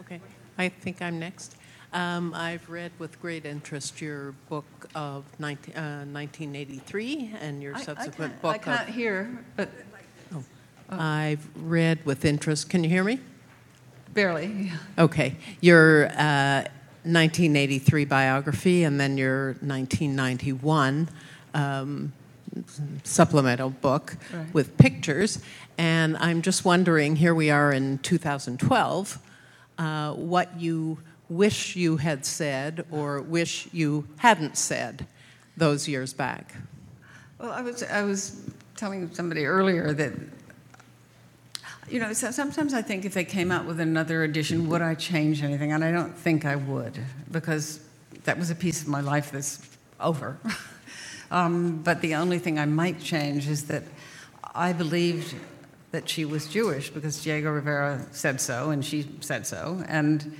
Okay. 0.00 0.20
I 0.58 0.68
think 0.68 1.02
I'm 1.02 1.18
next. 1.18 1.56
Um, 1.92 2.34
I've 2.34 2.68
read 2.68 2.92
with 2.98 3.20
great 3.20 3.44
interest 3.46 4.00
your 4.00 4.32
book 4.48 4.64
of 4.94 5.24
19, 5.38 5.74
uh, 5.74 6.04
1983 6.04 7.32
and 7.40 7.62
your 7.62 7.74
I- 7.74 7.78
I 7.78 7.82
subsequent 7.82 8.32
can't- 8.32 8.42
book 8.42 8.54
I 8.54 8.58
can't 8.58 8.88
of. 8.88 8.94
hear, 8.94 9.44
but 9.56 9.70
I've 10.90 11.48
read 11.56 12.04
with 12.04 12.24
interest. 12.24 12.68
Can 12.70 12.84
you 12.84 12.90
hear 12.90 13.04
me? 13.04 13.20
barely. 14.12 14.72
Okay. 14.98 15.36
Your 15.60 16.06
uh, 16.12 16.64
1983 17.04 18.06
biography 18.06 18.82
and 18.84 18.98
then 18.98 19.18
your 19.18 19.56
1991 19.60 21.10
um, 21.52 22.14
supplemental 23.04 23.68
book 23.68 24.16
Right. 24.32 24.54
with 24.54 24.78
pictures. 24.78 25.38
And 25.76 26.16
I'm 26.16 26.40
just 26.40 26.64
wondering 26.64 27.16
here 27.16 27.34
we 27.34 27.50
are 27.50 27.72
in 27.74 27.98
2012 27.98 29.18
uh, 29.76 30.14
what 30.14 30.58
you 30.58 30.96
wish 31.28 31.76
you 31.76 31.96
had 31.96 32.24
said 32.24 32.86
or 32.90 33.20
wish 33.20 33.68
you 33.72 34.06
hadn't 34.18 34.56
said 34.56 35.06
those 35.56 35.88
years 35.88 36.12
back. 36.12 36.54
Well, 37.38 37.50
I 37.50 37.62
was, 37.62 37.82
I 37.82 38.02
was 38.02 38.48
telling 38.76 39.12
somebody 39.12 39.44
earlier 39.44 39.92
that, 39.92 40.12
you 41.88 42.00
know, 42.00 42.12
sometimes 42.12 42.74
I 42.74 42.82
think 42.82 43.04
if 43.04 43.14
they 43.14 43.24
came 43.24 43.50
out 43.50 43.66
with 43.66 43.80
another 43.80 44.22
edition, 44.24 44.68
would 44.68 44.82
I 44.82 44.94
change 44.94 45.42
anything? 45.42 45.72
And 45.72 45.84
I 45.84 45.92
don't 45.92 46.16
think 46.16 46.44
I 46.44 46.56
would, 46.56 46.98
because 47.30 47.80
that 48.24 48.38
was 48.38 48.50
a 48.50 48.54
piece 48.54 48.82
of 48.82 48.88
my 48.88 49.00
life 49.00 49.30
that's 49.30 49.60
over. 50.00 50.38
um, 51.30 51.82
but 51.82 52.00
the 52.00 52.14
only 52.14 52.38
thing 52.38 52.58
I 52.58 52.66
might 52.66 53.00
change 53.00 53.48
is 53.48 53.64
that 53.64 53.82
I 54.54 54.72
believed 54.72 55.34
that 55.92 56.08
she 56.08 56.24
was 56.24 56.46
Jewish 56.46 56.90
because 56.90 57.22
Diego 57.22 57.50
Rivera 57.52 58.04
said 58.10 58.40
so, 58.40 58.70
and 58.70 58.84
she 58.84 59.08
said 59.20 59.46
so. 59.46 59.82
And 59.88 60.36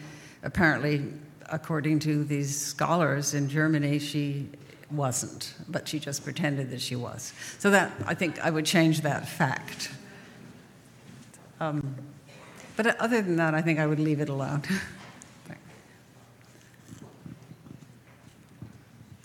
apparently, 0.46 1.02
according 1.50 1.98
to 1.98 2.24
these 2.24 2.56
scholars 2.58 3.34
in 3.34 3.48
Germany, 3.48 3.98
she 3.98 4.48
wasn't, 4.90 5.54
but 5.68 5.88
she 5.88 5.98
just 5.98 6.24
pretended 6.24 6.70
that 6.70 6.80
she 6.80 6.94
was. 6.94 7.32
So 7.58 7.70
that 7.70 7.92
I 8.06 8.14
think 8.14 8.38
I 8.38 8.50
would 8.50 8.64
change 8.64 9.00
that 9.02 9.28
fact. 9.28 9.90
Um, 11.58 11.96
but 12.76 12.98
other 13.00 13.20
than 13.20 13.36
that, 13.36 13.54
I 13.54 13.62
think 13.62 13.80
I 13.80 13.86
would 13.86 13.98
leave 13.98 14.20
it 14.20 14.28
alone. 14.28 14.62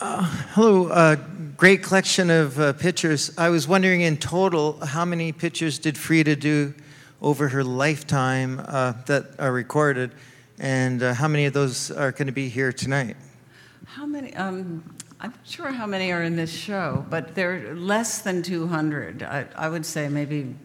Hello, 0.03 0.87
uh, 0.87 1.15
great 1.57 1.83
collection 1.83 2.31
of 2.31 2.59
uh, 2.59 2.73
pictures. 2.73 3.31
I 3.37 3.49
was 3.49 3.67
wondering 3.67 4.01
in 4.01 4.17
total, 4.17 4.83
how 4.83 5.05
many 5.05 5.31
pictures 5.31 5.77
did 5.77 5.95
Frida 5.95 6.37
do 6.37 6.73
over 7.21 7.49
her 7.49 7.63
lifetime 7.63 8.59
uh, 8.67 8.93
that 9.05 9.39
are 9.39 9.51
recorded, 9.51 10.11
and 10.61 11.01
uh, 11.01 11.13
how 11.15 11.27
many 11.27 11.45
of 11.45 11.53
those 11.53 11.89
are 11.91 12.11
going 12.11 12.27
to 12.27 12.31
be 12.31 12.47
here 12.47 12.71
tonight? 12.71 13.17
How 13.85 14.05
many? 14.05 14.33
Um, 14.35 14.83
I'm 15.19 15.31
not 15.31 15.39
sure 15.43 15.71
how 15.71 15.87
many 15.87 16.11
are 16.11 16.23
in 16.23 16.35
this 16.35 16.51
show, 16.51 17.03
but 17.09 17.35
they're 17.35 17.75
less 17.75 18.21
than 18.21 18.43
200. 18.43 19.23
I, 19.23 19.45
I 19.55 19.69
would 19.69 19.85
say 19.85 20.07
maybe 20.07 20.55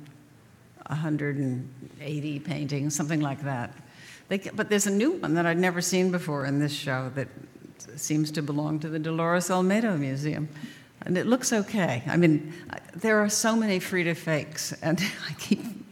180 0.86 2.38
paintings, 2.40 2.94
something 2.94 3.20
like 3.20 3.42
that. 3.42 3.72
They, 4.28 4.38
but 4.38 4.68
there's 4.68 4.86
a 4.86 4.90
new 4.90 5.12
one 5.12 5.34
that 5.34 5.46
I'd 5.46 5.58
never 5.58 5.80
seen 5.80 6.10
before 6.10 6.44
in 6.44 6.58
this 6.58 6.72
show 6.72 7.10
that 7.14 7.28
seems 7.96 8.30
to 8.32 8.42
belong 8.42 8.78
to 8.80 8.88
the 8.88 8.98
Dolores 8.98 9.48
Olmedo 9.48 9.98
Museum. 9.98 10.48
And 11.02 11.16
it 11.16 11.26
looks 11.26 11.52
okay. 11.52 12.02
I 12.06 12.16
mean, 12.16 12.52
there 12.94 13.22
are 13.22 13.28
so 13.28 13.56
many 13.56 13.78
Frida 13.78 14.14
fakes, 14.14 14.72
and 14.82 15.00
I 15.28 15.32
keep 15.34 15.85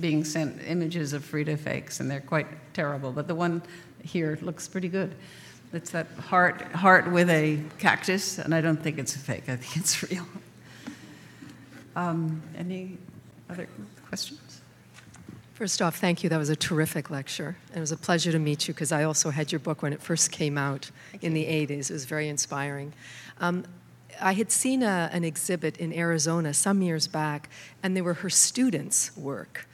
being 0.00 0.24
sent 0.24 0.60
images 0.66 1.12
of 1.12 1.24
Frida 1.24 1.56
fakes, 1.56 2.00
and 2.00 2.10
they're 2.10 2.20
quite 2.20 2.46
terrible. 2.74 3.12
But 3.12 3.28
the 3.28 3.34
one 3.34 3.62
here 4.02 4.38
looks 4.42 4.68
pretty 4.68 4.88
good. 4.88 5.14
It's 5.72 5.90
that 5.90 6.06
heart, 6.18 6.62
heart 6.72 7.10
with 7.10 7.28
a 7.28 7.60
cactus, 7.78 8.38
and 8.38 8.54
I 8.54 8.60
don't 8.60 8.80
think 8.80 8.98
it's 8.98 9.14
a 9.16 9.18
fake. 9.18 9.48
I 9.48 9.56
think 9.56 9.76
it's 9.76 10.02
real. 10.10 10.26
Um, 11.96 12.42
any 12.56 12.98
other 13.50 13.68
questions? 14.08 14.60
First 15.54 15.80
off, 15.80 15.96
thank 15.96 16.22
you. 16.22 16.28
That 16.28 16.36
was 16.36 16.50
a 16.50 16.56
terrific 16.56 17.10
lecture. 17.10 17.56
It 17.74 17.80
was 17.80 17.90
a 17.90 17.96
pleasure 17.96 18.30
to 18.30 18.38
meet 18.38 18.68
you 18.68 18.74
because 18.74 18.92
I 18.92 19.04
also 19.04 19.30
had 19.30 19.50
your 19.50 19.58
book 19.58 19.82
when 19.82 19.94
it 19.94 20.02
first 20.02 20.30
came 20.30 20.58
out 20.58 20.90
in 21.22 21.32
the 21.32 21.44
80s. 21.44 21.88
It 21.88 21.94
was 21.94 22.04
very 22.04 22.28
inspiring. 22.28 22.92
Um, 23.40 23.64
I 24.20 24.34
had 24.34 24.50
seen 24.50 24.82
a, 24.82 25.08
an 25.12 25.24
exhibit 25.24 25.78
in 25.78 25.92
Arizona 25.92 26.52
some 26.52 26.82
years 26.82 27.06
back, 27.06 27.48
and 27.82 27.96
they 27.96 28.02
were 28.02 28.14
her 28.14 28.30
students' 28.30 29.16
work. 29.16 29.66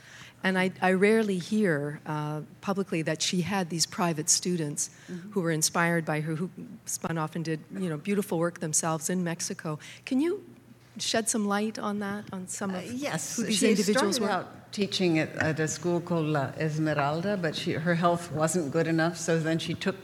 And 0.45 0.59
I, 0.59 0.73
I 0.81 0.93
rarely 0.93 1.39
hear 1.39 2.01
uh, 2.07 2.41
publicly 2.61 3.03
that 3.03 3.23
she 3.23 3.43
had 3.43 3.71
these 3.71 3.87
private 3.87 4.29
students 4.29 4.91
who 5.31 5.41
were 5.41 5.53
inspired 5.53 6.05
by 6.05 6.21
her, 6.21 6.35
who 6.35 6.51
spun 6.85 7.17
off 7.19 7.37
and 7.37 7.45
did 7.45 7.61
you 7.79 7.89
know 7.89 7.97
beautiful 7.97 8.39
work 8.39 8.59
themselves 8.61 9.09
in 9.09 9.23
Mexico. 9.23 9.79
Can 10.05 10.21
you 10.21 10.43
shed 10.99 11.29
some 11.29 11.47
light 11.47 11.79
on 11.79 12.01
that, 12.01 12.25
on 12.33 12.49
some 12.49 12.71
of 12.71 12.85
Uh, 12.85 12.93
yes, 12.93 13.37
who 13.37 13.45
these 13.45 13.59
she 13.59 13.71
individuals 13.71 14.17
started 14.17 14.35
were? 14.35 14.47
out 14.47 14.73
teaching 14.73 15.19
at, 15.19 15.35
at 15.37 15.61
a 15.61 15.69
school 15.69 16.01
called 16.01 16.27
La 16.27 16.47
Esmeralda, 16.59 17.37
but 17.37 17.55
she, 17.55 17.73
her 17.73 17.95
health 17.95 18.33
wasn't 18.33 18.73
good 18.73 18.87
enough, 18.87 19.17
so 19.17 19.39
then 19.39 19.59
she 19.59 19.75
took 19.75 19.97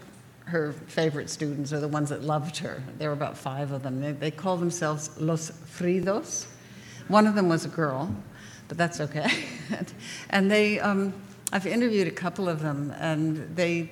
her 0.44 0.73
favorite 0.86 1.28
students, 1.28 1.73
or 1.73 1.81
the 1.81 1.89
ones 1.89 2.09
that 2.10 2.23
loved 2.23 2.56
her. 2.59 2.82
There 2.98 3.09
were 3.10 3.15
about 3.15 3.36
five 3.36 3.70
of 3.73 3.82
them. 3.82 4.01
They, 4.01 4.12
they 4.12 4.31
called 4.31 4.60
themselves 4.60 5.10
Los 5.20 5.51
Fridos. 5.51 6.47
One 7.09 7.27
of 7.27 7.35
them 7.35 7.48
was 7.48 7.65
a 7.65 7.69
girl, 7.69 8.15
but 8.69 8.77
that's 8.77 9.01
okay. 9.01 9.31
and 10.31 10.51
they, 10.51 10.78
um, 10.78 11.12
I've 11.53 11.66
interviewed 11.66 12.07
a 12.07 12.12
couple 12.12 12.49
of 12.49 12.61
them, 12.61 12.95
and 12.99 13.57
they 13.57 13.90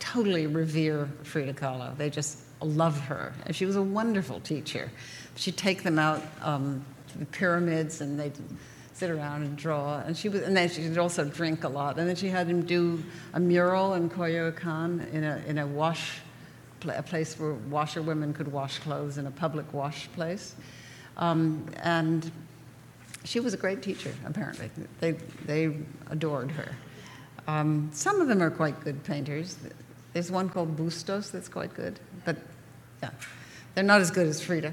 totally 0.00 0.46
revere 0.46 1.08
Frida 1.22 1.54
Kahlo. 1.54 1.96
They 1.96 2.10
just 2.10 2.38
love 2.60 2.98
her. 3.00 3.32
And 3.46 3.54
she 3.54 3.64
was 3.64 3.76
a 3.76 3.82
wonderful 3.82 4.40
teacher. 4.40 4.90
She'd 5.36 5.56
take 5.56 5.82
them 5.82 5.98
out 5.98 6.22
um, 6.42 6.84
to 7.08 7.18
the 7.18 7.26
pyramids, 7.26 8.00
and 8.00 8.18
they'd 8.18 8.36
sit 8.92 9.10
around 9.10 9.42
and 9.42 9.56
draw. 9.56 10.00
And 10.00 10.16
she 10.16 10.28
was, 10.28 10.42
and 10.42 10.56
then 10.56 10.68
she'd 10.68 10.98
also 10.98 11.24
drink 11.24 11.62
a 11.62 11.68
lot. 11.68 11.98
And 11.98 12.08
then 12.08 12.16
she 12.16 12.28
had 12.28 12.48
him 12.48 12.62
do 12.62 13.02
a 13.32 13.40
mural 13.40 13.94
in 13.94 14.10
Coyoacan 14.10 15.12
in 15.12 15.22
a 15.22 15.42
in 15.46 15.58
a 15.58 15.66
wash, 15.66 16.20
a 16.88 17.02
place 17.02 17.38
where 17.38 17.54
washerwomen 17.54 18.34
could 18.34 18.48
wash 18.48 18.80
clothes 18.80 19.18
in 19.18 19.26
a 19.26 19.30
public 19.30 19.72
wash 19.72 20.08
place. 20.12 20.56
Um, 21.16 21.66
and 21.82 22.30
she 23.24 23.40
was 23.40 23.54
a 23.54 23.56
great 23.56 23.82
teacher, 23.82 24.12
apparently. 24.24 24.70
They, 25.00 25.12
they 25.44 25.76
adored 26.10 26.50
her. 26.52 26.74
Um, 27.46 27.90
some 27.92 28.20
of 28.20 28.28
them 28.28 28.42
are 28.42 28.50
quite 28.50 28.80
good 28.80 29.02
painters. 29.04 29.56
There's 30.12 30.30
one 30.30 30.48
called 30.48 30.76
Bustos 30.76 31.30
that's 31.30 31.48
quite 31.48 31.74
good, 31.74 31.98
but 32.24 32.36
yeah, 33.02 33.10
they're 33.74 33.84
not 33.84 34.00
as 34.00 34.10
good 34.10 34.26
as 34.26 34.40
Frida. 34.40 34.72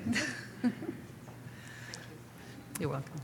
You're 2.80 2.89
welcome. 2.89 3.22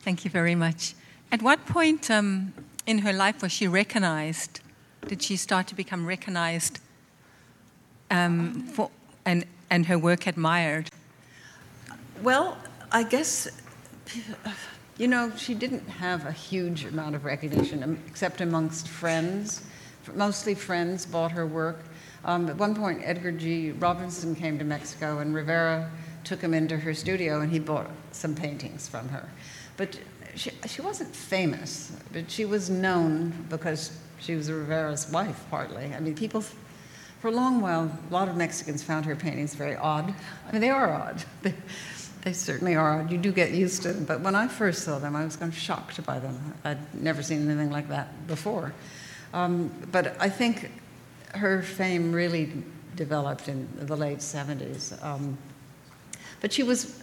Thank 0.00 0.24
you 0.24 0.30
very 0.30 0.54
much. 0.54 0.94
At 1.32 1.40
what 1.40 1.64
point 1.66 2.10
um, 2.10 2.52
in 2.86 2.98
her 2.98 3.12
life 3.12 3.42
was 3.42 3.52
she 3.52 3.66
recognized? 3.66 4.60
Did 5.06 5.22
she 5.22 5.36
start 5.36 5.66
to 5.68 5.74
become 5.74 6.06
recognized 6.06 6.80
um, 8.10 8.66
for, 8.66 8.90
and, 9.24 9.46
and 9.70 9.86
her 9.86 9.98
work 9.98 10.26
admired? 10.26 10.90
Well, 12.22 12.56
I 12.92 13.02
guess, 13.02 13.48
you 14.96 15.08
know, 15.08 15.32
she 15.36 15.54
didn't 15.54 15.88
have 15.88 16.26
a 16.26 16.32
huge 16.32 16.84
amount 16.84 17.16
of 17.16 17.24
recognition 17.24 17.82
um, 17.82 17.98
except 18.06 18.40
amongst 18.40 18.88
friends. 18.88 19.62
Mostly 20.14 20.54
friends 20.54 21.06
bought 21.06 21.32
her 21.32 21.46
work. 21.46 21.80
Um, 22.24 22.48
at 22.48 22.56
one 22.56 22.74
point, 22.74 23.02
Edward 23.04 23.38
G. 23.38 23.72
Robinson 23.72 24.34
came 24.34 24.58
to 24.58 24.64
Mexico, 24.64 25.18
and 25.18 25.34
Rivera 25.34 25.90
took 26.24 26.40
him 26.40 26.54
into 26.54 26.76
her 26.76 26.94
studio, 26.94 27.40
and 27.40 27.50
he 27.50 27.58
bought 27.58 27.90
some 28.12 28.34
paintings 28.34 28.88
from 28.88 29.08
her. 29.08 29.28
But 29.76 29.98
she, 30.34 30.50
she 30.66 30.82
wasn't 30.82 31.14
famous, 31.14 31.92
but 32.12 32.30
she 32.30 32.44
was 32.44 32.70
known 32.70 33.46
because 33.50 33.96
she 34.20 34.34
was 34.34 34.50
Rivera's 34.50 35.10
wife, 35.10 35.44
partly. 35.50 35.92
I 35.94 36.00
mean, 36.00 36.14
people, 36.14 36.44
for 37.24 37.28
a 37.28 37.30
long 37.30 37.62
while, 37.62 37.90
a 38.10 38.12
lot 38.12 38.28
of 38.28 38.36
Mexicans 38.36 38.82
found 38.82 39.06
her 39.06 39.16
paintings 39.16 39.54
very 39.54 39.76
odd. 39.76 40.12
I 40.46 40.52
mean, 40.52 40.60
they 40.60 40.68
are 40.68 40.92
odd. 40.92 41.24
They, 41.42 41.54
they 42.20 42.34
certainly 42.34 42.74
are 42.74 43.00
odd. 43.00 43.10
You 43.10 43.16
do 43.16 43.32
get 43.32 43.52
used 43.52 43.80
to 43.84 43.94
them. 43.94 44.04
But 44.04 44.20
when 44.20 44.34
I 44.34 44.46
first 44.46 44.84
saw 44.84 44.98
them, 44.98 45.16
I 45.16 45.24
was 45.24 45.34
kind 45.34 45.50
of 45.50 45.56
shocked 45.56 46.04
by 46.04 46.18
them. 46.18 46.52
I'd 46.64 46.94
never 46.94 47.22
seen 47.22 47.48
anything 47.48 47.70
like 47.70 47.88
that 47.88 48.26
before. 48.26 48.74
Um, 49.32 49.72
but 49.90 50.20
I 50.20 50.28
think 50.28 50.70
her 51.34 51.62
fame 51.62 52.12
really 52.12 52.52
developed 52.94 53.48
in 53.48 53.70
the 53.74 53.96
late 53.96 54.18
70s. 54.18 55.02
Um, 55.02 55.38
but 56.42 56.52
she 56.52 56.62
was 56.62 57.02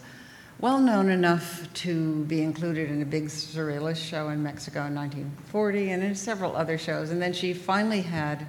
well 0.60 0.78
known 0.78 1.10
enough 1.10 1.68
to 1.86 2.26
be 2.26 2.44
included 2.44 2.92
in 2.92 3.02
a 3.02 3.06
big 3.06 3.26
surrealist 3.26 4.08
show 4.08 4.30
in 4.30 4.44
Mexico 4.44 4.86
in 4.86 4.94
1940 4.94 5.90
and 5.90 6.04
in 6.04 6.14
several 6.14 6.56
other 6.56 6.78
shows. 6.78 7.10
And 7.10 7.20
then 7.20 7.34
she 7.34 7.56
finally 7.56 8.02
had 8.02 8.46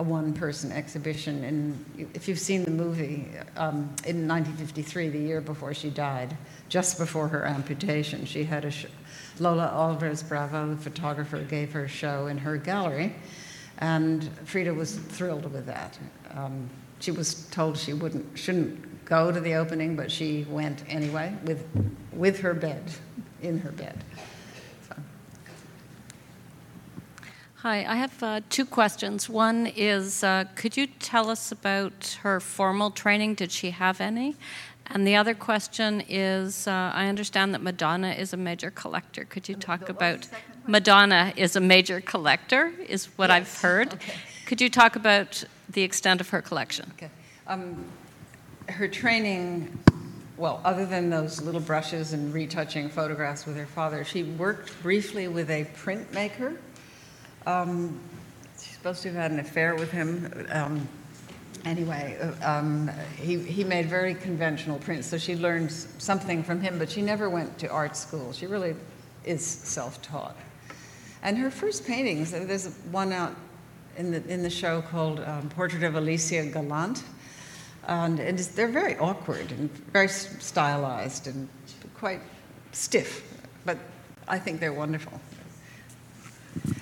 a 0.00 0.02
one 0.02 0.32
person 0.32 0.72
exhibition. 0.72 1.44
And 1.44 2.08
if 2.14 2.26
you've 2.26 2.38
seen 2.38 2.64
the 2.64 2.70
movie, 2.70 3.28
um, 3.56 3.94
in 4.06 4.26
1953, 4.26 5.10
the 5.10 5.18
year 5.18 5.42
before 5.42 5.74
she 5.74 5.90
died, 5.90 6.34
just 6.70 6.98
before 6.98 7.28
her 7.28 7.44
amputation, 7.44 8.24
she 8.24 8.42
had 8.44 8.64
a. 8.64 8.72
Lola 9.38 9.70
Alvarez 9.72 10.22
Bravo, 10.22 10.70
the 10.70 10.76
photographer, 10.76 11.42
gave 11.42 11.72
her 11.72 11.84
a 11.84 11.88
show 11.88 12.26
in 12.26 12.38
her 12.38 12.56
gallery. 12.56 13.14
And 13.78 14.28
Frida 14.44 14.72
was 14.72 14.96
thrilled 14.96 15.50
with 15.52 15.66
that. 15.66 15.98
Um, 16.34 16.68
she 16.98 17.10
was 17.10 17.46
told 17.48 17.78
she 17.78 17.92
wouldn't, 17.92 18.38
shouldn't 18.38 19.04
go 19.04 19.32
to 19.32 19.40
the 19.40 19.54
opening, 19.54 19.96
but 19.96 20.10
she 20.10 20.46
went 20.48 20.82
anyway 20.88 21.34
with, 21.44 21.66
with 22.12 22.40
her 22.40 22.52
bed, 22.52 22.90
in 23.42 23.58
her 23.58 23.70
bed. 23.70 24.04
So. 24.88 24.94
Hi, 27.62 27.84
I 27.84 27.96
have 27.96 28.22
uh, 28.22 28.40
two 28.48 28.64
questions. 28.64 29.28
One 29.28 29.66
is 29.66 30.24
uh, 30.24 30.44
could 30.54 30.78
you 30.78 30.86
tell 30.86 31.28
us 31.28 31.52
about 31.52 32.16
her 32.22 32.40
formal 32.40 32.90
training? 32.90 33.34
Did 33.34 33.52
she 33.52 33.68
have 33.68 34.00
any? 34.00 34.36
And 34.86 35.06
the 35.06 35.16
other 35.16 35.34
question 35.34 36.02
is 36.08 36.66
uh, 36.66 36.90
I 36.94 37.08
understand 37.08 37.52
that 37.52 37.60
Madonna 37.60 38.12
is 38.12 38.32
a 38.32 38.38
major 38.38 38.70
collector. 38.70 39.26
Could 39.26 39.46
you 39.46 39.56
talk 39.56 39.90
about 39.90 40.26
Madonna 40.66 41.34
is 41.36 41.54
a 41.54 41.60
major 41.60 42.00
collector, 42.00 42.72
is 42.88 43.08
what 43.18 43.28
yes. 43.28 43.36
I've 43.36 43.60
heard. 43.60 43.92
Okay. 43.92 44.14
Could 44.46 44.62
you 44.62 44.70
talk 44.70 44.96
about 44.96 45.44
the 45.68 45.82
extent 45.82 46.22
of 46.22 46.30
her 46.30 46.40
collection? 46.40 46.90
Okay. 46.94 47.10
Um, 47.46 47.84
her 48.70 48.88
training, 48.88 49.78
well, 50.38 50.62
other 50.64 50.86
than 50.86 51.10
those 51.10 51.42
little 51.42 51.60
brushes 51.60 52.14
and 52.14 52.32
retouching 52.32 52.88
photographs 52.88 53.44
with 53.44 53.58
her 53.58 53.66
father, 53.66 54.02
she 54.02 54.22
worked 54.22 54.82
briefly 54.82 55.28
with 55.28 55.50
a 55.50 55.66
printmaker. 55.76 56.56
Um, 57.46 57.98
she's 58.58 58.74
supposed 58.74 59.02
to 59.02 59.08
have 59.08 59.16
had 59.16 59.30
an 59.30 59.40
affair 59.40 59.74
with 59.74 59.90
him. 59.90 60.46
Um, 60.50 60.88
anyway, 61.64 62.18
um, 62.42 62.90
he, 63.16 63.38
he 63.38 63.64
made 63.64 63.86
very 63.86 64.14
conventional 64.14 64.78
prints, 64.78 65.06
so 65.06 65.18
she 65.18 65.36
learned 65.36 65.70
something 65.72 66.42
from 66.42 66.60
him, 66.60 66.78
but 66.78 66.90
she 66.90 67.02
never 67.02 67.28
went 67.30 67.58
to 67.58 67.68
art 67.68 67.96
school. 67.96 68.32
She 68.32 68.46
really 68.46 68.74
is 69.24 69.44
self 69.44 70.00
taught. 70.02 70.36
And 71.22 71.36
her 71.36 71.50
first 71.50 71.86
paintings, 71.86 72.30
there's 72.30 72.74
one 72.90 73.12
out 73.12 73.34
in 73.96 74.10
the, 74.10 74.26
in 74.32 74.42
the 74.42 74.50
show 74.50 74.80
called 74.80 75.20
um, 75.20 75.48
Portrait 75.50 75.82
of 75.82 75.94
Alicia 75.94 76.46
Galant 76.46 77.02
and 77.90 78.18
they're 78.18 78.68
very 78.68 78.96
awkward 78.98 79.50
and 79.52 79.70
very 79.92 80.08
stylized 80.08 81.26
and 81.26 81.48
quite 81.94 82.20
stiff, 82.72 83.24
but 83.64 83.78
I 84.28 84.38
think 84.38 84.60
they're 84.60 84.72
wonderful. 84.72 85.20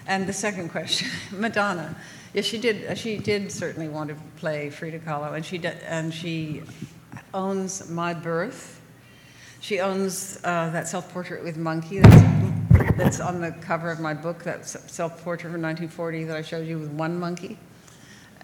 And 0.07 0.27
the 0.27 0.33
second 0.33 0.71
question, 0.71 1.09
Madonna. 1.33 1.97
Yes, 2.35 2.45
she 2.45 2.59
did. 2.59 2.97
She 2.99 3.19
did 3.19 3.51
certainly 3.51 3.89
want 3.89 4.11
to 4.11 4.17
play 4.37 4.71
Frida 4.71 5.01
Kahlo, 5.01 5.35
and 5.35 5.45
she 5.45 5.61
and 5.65 6.13
she 6.13 6.63
owns 7.33 7.89
My 7.91 8.15
Birth. 8.15 8.81
She 9.61 9.81
owns 9.81 10.39
uh, 10.45 10.71
that 10.71 10.87
self-portrait 10.89 11.43
with 11.43 11.57
monkey 11.57 11.99
that's, 11.99 12.97
that's 12.97 13.21
on 13.21 13.41
the 13.41 13.51
cover 13.61 13.91
of 13.91 13.99
my 13.99 14.15
book. 14.15 14.45
That 14.45 14.67
self-portrait 14.67 15.53
from 15.53 15.63
1940 15.63 16.25
that 16.25 16.37
I 16.37 16.43
showed 16.43 16.67
you 16.67 16.79
with 16.79 16.91
one 16.91 17.19
monkey, 17.19 17.59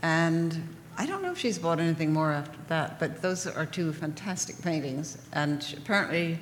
and 0.03 0.77
I 0.97 1.07
don't 1.07 1.23
know 1.23 1.33
if 1.33 1.39
she's 1.39 1.59
bought 1.59 1.81
anything 1.81 2.13
more 2.13 2.31
after 2.31 2.59
that, 2.69 3.01
but 3.01 3.21
those 3.21 3.47
are 3.47 3.67
two 3.67 3.93
fantastic 3.93 4.63
paintings. 4.63 5.19
And 5.33 5.75
apparently, 5.77 6.39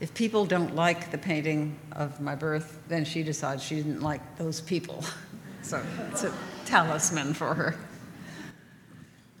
if 0.00 0.12
people 0.14 0.44
don't 0.44 0.74
like 0.74 1.10
the 1.10 1.18
painting 1.18 1.78
of 1.92 2.20
my 2.20 2.34
birth, 2.34 2.78
then 2.88 3.04
she 3.04 3.22
decides 3.22 3.62
she 3.62 3.76
didn't 3.76 4.02
like 4.02 4.20
those 4.36 4.60
people. 4.60 5.02
so 5.62 5.82
it's 6.10 6.24
a 6.24 6.32
talisman 6.64 7.34
for 7.34 7.54
her. 7.54 7.76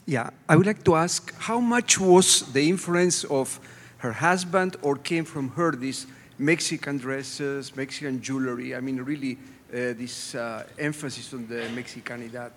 Yeah, 0.06 0.30
I 0.48 0.56
would 0.56 0.66
like 0.66 0.84
to 0.84 0.94
ask 0.94 1.34
how 1.38 1.60
much 1.60 1.98
was 1.98 2.52
the 2.52 2.68
influence 2.68 3.24
of 3.24 3.60
her 3.98 4.12
husband 4.12 4.76
or 4.82 4.96
came 4.96 5.24
from 5.24 5.50
her 5.50 5.72
these 5.72 6.06
Mexican 6.38 6.98
dresses, 6.98 7.74
Mexican 7.74 8.22
jewelry? 8.22 8.74
I 8.74 8.80
mean, 8.80 8.98
really, 9.02 9.34
uh, 9.34 9.98
this 9.98 10.34
uh, 10.34 10.64
emphasis 10.78 11.34
on 11.34 11.48
the 11.48 11.68
Mexicanidad. 11.74 12.52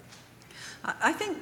I 0.84 1.12
think 1.12 1.38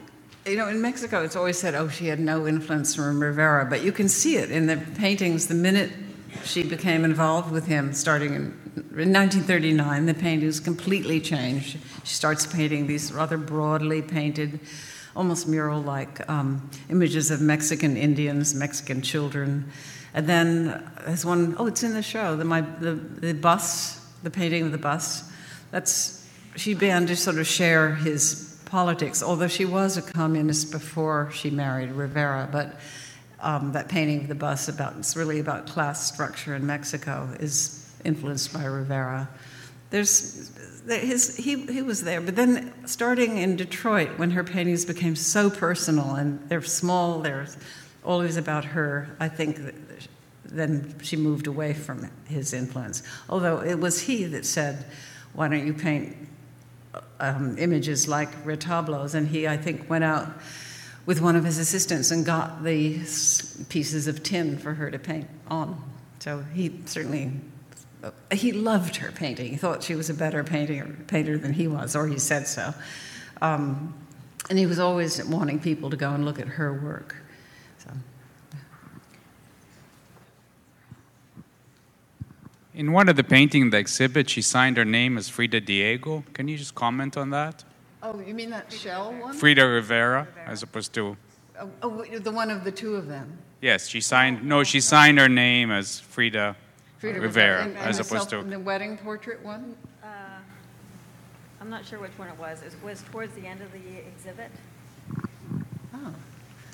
you 0.46 0.56
know, 0.56 0.70
in 0.70 0.82
Mexico, 0.82 1.24
it's 1.24 1.36
always 1.36 1.58
said, 1.58 1.76
oh, 1.76 1.90
she 1.90 2.08
had 2.08 2.22
no 2.22 2.48
influence 2.48 2.96
from 2.96 3.22
Rivera, 3.22 3.66
but 3.66 3.84
you 3.84 3.92
can 3.92 4.08
see 4.08 4.38
it 4.38 4.50
in 4.50 4.66
the 4.66 4.78
paintings 4.78 5.48
the 5.48 5.56
minute 5.56 5.92
she 6.44 6.64
became 6.64 7.06
involved 7.06 7.52
with 7.52 7.68
him, 7.68 7.94
starting 7.94 8.34
in, 8.34 8.44
in 8.76 9.14
1939. 9.14 10.06
The 10.06 10.14
paintings 10.14 10.60
completely 10.60 11.20
changed. 11.20 11.78
She 12.04 12.16
starts 12.16 12.46
painting 12.46 12.88
these 12.88 13.12
rather 13.12 13.38
broadly 13.38 14.02
painted, 14.02 14.60
almost 15.16 15.48
mural 15.48 15.82
like 15.82 16.28
um, 16.30 16.70
images 16.90 17.32
of 17.32 17.42
Mexican 17.42 17.98
Indians, 17.98 18.56
Mexican 18.56 19.02
children. 19.02 19.72
And 20.14 20.28
then 20.28 20.92
there's 21.06 21.26
one, 21.26 21.56
oh, 21.60 21.68
it's 21.68 21.84
in 21.84 21.94
the 21.94 22.02
show, 22.02 22.36
the, 22.36 22.46
my, 22.46 22.62
the, 22.62 22.94
the 22.94 23.34
bus, 23.34 24.04
the 24.24 24.32
painting 24.32 24.64
of 24.64 24.72
the 24.72 24.78
bus. 24.78 25.30
That's, 25.72 26.26
she 26.56 26.74
began 26.74 27.06
to 27.08 27.16
sort 27.16 27.38
of 27.38 27.48
share 27.48 27.96
his 27.96 28.60
politics, 28.66 29.24
although 29.24 29.48
she 29.48 29.66
was 29.66 29.98
a 29.98 30.02
communist 30.02 30.72
before 30.72 31.30
she 31.32 31.50
married 31.50 31.92
Rivera. 31.92 32.50
But 32.52 32.80
um, 33.40 33.72
that 33.74 33.88
painting 33.88 34.22
of 34.22 34.28
the 34.28 34.36
bus 34.36 34.68
about 34.68 34.96
it's 34.98 35.16
really 35.16 35.40
about 35.40 35.68
class 35.68 36.12
structure 36.12 36.56
in 36.56 36.66
Mexico 36.66 37.30
is 37.40 37.90
influenced 38.04 38.54
by 38.54 38.66
Rivera. 38.66 39.30
There's 39.90 40.52
his, 40.88 41.36
he, 41.36 41.66
he 41.66 41.82
was 41.82 42.04
there, 42.04 42.22
but 42.22 42.36
then 42.36 42.74
starting 42.86 43.38
in 43.38 43.56
Detroit, 43.56 44.18
when 44.18 44.32
her 44.32 44.44
paintings 44.44 44.86
became 44.86 45.16
so 45.16 45.50
personal 45.50 46.16
and 46.16 46.40
they're 46.50 46.62
small, 46.62 47.22
they're 47.22 47.48
always 48.04 48.38
about 48.38 48.66
her, 48.66 49.16
I 49.20 49.28
think 49.28 49.60
then 50.46 50.96
she 51.02 51.18
moved 51.18 51.48
away 51.48 51.74
from 51.74 52.10
his 52.26 52.54
influence. 52.54 53.04
Although 53.30 53.62
it 53.62 53.80
was 53.80 54.02
he 54.02 54.24
that 54.26 54.46
said, 54.46 54.86
Why 55.34 55.50
don't 55.50 55.68
you 55.68 55.74
paint 55.74 56.16
um, 57.20 57.58
images 57.58 58.08
like 58.08 58.46
retablos, 58.46 59.14
and 59.14 59.28
he, 59.28 59.48
I 59.48 59.58
think, 59.58 59.90
went 59.90 60.04
out 60.04 60.32
with 61.08 61.22
one 61.22 61.36
of 61.38 61.46
his 61.46 61.58
assistants 61.58 62.12
and 62.12 62.26
got 62.26 62.64
the 62.64 62.98
pieces 63.70 64.08
of 64.08 64.22
tin 64.22 64.58
for 64.58 64.76
her 64.76 64.92
to 64.92 65.00
paint 65.00 65.28
on. 65.48 65.82
So 66.20 66.44
he 66.54 66.82
certainly 66.86 67.32
he 68.32 68.52
loved 68.52 68.98
her 68.98 69.12
painting. 69.12 69.50
He 69.50 69.56
thought 69.56 69.82
she 69.82 69.96
was 69.96 70.10
a 70.10 70.14
better 70.14 70.44
painter, 70.44 70.96
painter 71.08 71.38
than 71.38 71.54
he 71.54 71.68
was, 71.68 71.96
or 71.96 72.08
he 72.08 72.20
said 72.20 72.46
so. 72.46 72.74
Um, 73.42 73.96
and 74.50 74.60
he 74.60 74.66
was 74.66 74.80
always 74.80 75.24
wanting 75.26 75.60
people 75.60 75.90
to 75.90 75.98
go 75.98 76.12
and 76.12 76.24
look 76.24 76.40
at 76.40 76.48
her 76.48 76.74
work. 76.74 77.16
So. 77.80 77.92
In 82.76 82.92
one 82.92 83.10
of 83.10 83.16
the 83.16 83.24
paintings 83.24 83.64
in 83.64 83.70
the 83.72 83.78
exhibit, 83.78 84.30
she 84.30 84.42
signed 84.42 84.78
her 84.78 84.86
name 84.86 85.18
as 85.18 85.30
Frida 85.30 85.62
Diego. 85.62 86.24
Can 86.34 86.48
you 86.48 86.58
just 86.58 86.76
comment 86.76 87.18
on 87.18 87.32
that? 87.32 87.64
Oh, 88.04 88.20
you 88.20 88.34
mean 88.34 88.50
that 88.52 88.72
shell 88.72 89.14
one? 89.14 89.34
Frida 89.34 89.66
Rivera, 89.68 90.28
as 90.46 90.64
opposed 90.64 90.94
to. 90.94 91.18
Oh, 91.60 91.70
oh, 91.82 92.06
the 92.20 92.32
one 92.32 92.52
of 92.52 92.64
the 92.64 92.72
two 92.72 92.96
of 92.96 93.08
them. 93.08 93.38
Yes, 93.62 93.88
she 93.88 94.02
signed. 94.02 94.44
No, 94.44 94.64
she 94.64 94.80
signed 94.80 95.18
her 95.18 95.28
name 95.28 95.72
as 95.72 96.00
Frida, 96.00 96.56
Frida 97.00 97.20
Rivera, 97.20 97.64
and, 97.64 97.76
and 97.76 97.90
as 97.90 98.00
opposed 98.00 98.30
self- 98.30 98.44
to. 98.44 98.50
the 98.50 98.60
wedding 98.60 98.98
portrait 98.98 99.44
one. 99.44 99.76
Uh, 100.04 100.08
I'm 101.60 101.70
not 101.70 101.86
sure 101.86 102.00
which 102.00 102.12
one 102.18 102.28
it 102.28 102.38
was. 102.38 102.62
It 102.62 102.74
was 102.84 103.02
towards 103.12 103.34
the 103.34 103.48
end 103.48 103.62
of 103.62 103.72
the 103.72 103.80
exhibit. 104.08 104.52
Oh, 105.96 105.96
I'm, 105.96 106.14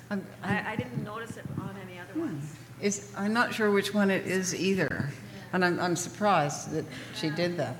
I'm, 0.10 0.28
I, 0.44 0.74
I 0.74 0.76
didn't 0.76 1.04
notice 1.06 1.38
it 1.38 1.46
on 1.58 1.74
any 1.88 2.00
other 2.00 2.20
ones. 2.20 2.54
is, 2.82 3.14
I'm 3.16 3.32
not 3.32 3.54
sure 3.54 3.72
which 3.72 3.94
one 3.94 4.12
it 4.12 4.28
is 4.28 4.54
either, 4.54 5.10
and 5.54 5.64
I'm, 5.64 5.80
I'm 5.80 5.96
surprised 5.96 6.72
that 6.72 6.84
she 7.16 7.30
did 7.30 7.56
that. 7.58 7.78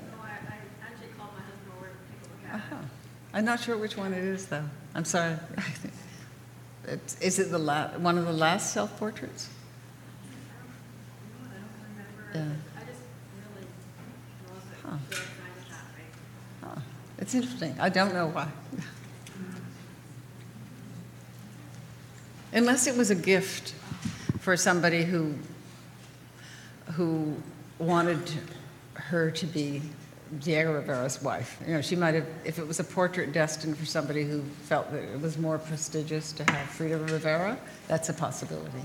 I'm 3.34 3.44
not 3.44 3.58
sure 3.58 3.76
which 3.76 3.96
one 3.96 4.14
it 4.14 4.22
is, 4.22 4.46
though. 4.46 4.64
I'm 4.94 5.04
sorry. 5.04 5.36
It's, 6.86 7.18
is 7.18 7.38
it 7.38 7.50
the 7.50 7.56
la- 7.58 7.88
one 7.96 8.18
of 8.18 8.26
the 8.26 8.32
last 8.32 8.74
self-portraits? 8.74 9.48
Yeah. 12.34 12.44
Huh. 14.82 14.96
Huh. 16.62 16.80
It's 17.16 17.34
interesting. 17.34 17.74
I 17.80 17.88
don't 17.88 18.12
know 18.12 18.26
why. 18.26 18.48
Unless 22.52 22.86
it 22.86 22.94
was 22.98 23.10
a 23.10 23.14
gift 23.14 23.70
for 24.40 24.58
somebody 24.58 25.04
who 25.04 25.34
who 26.92 27.34
wanted 27.78 28.20
her 28.92 29.30
to 29.30 29.46
be 29.46 29.80
Diego 30.40 30.72
Rivera's 30.74 31.22
wife. 31.22 31.58
You 31.66 31.74
know, 31.74 31.80
she 31.82 31.96
might 31.96 32.14
have, 32.14 32.26
if 32.44 32.58
it 32.58 32.66
was 32.66 32.80
a 32.80 32.84
portrait 32.84 33.32
destined 33.32 33.76
for 33.78 33.84
somebody 33.84 34.24
who 34.24 34.42
felt 34.64 34.90
that 34.92 35.02
it 35.02 35.20
was 35.20 35.38
more 35.38 35.58
prestigious 35.58 36.32
to 36.32 36.44
have 36.50 36.68
Frida 36.70 36.98
Rivera, 36.98 37.58
that's 37.88 38.08
a 38.08 38.14
possibility. 38.14 38.80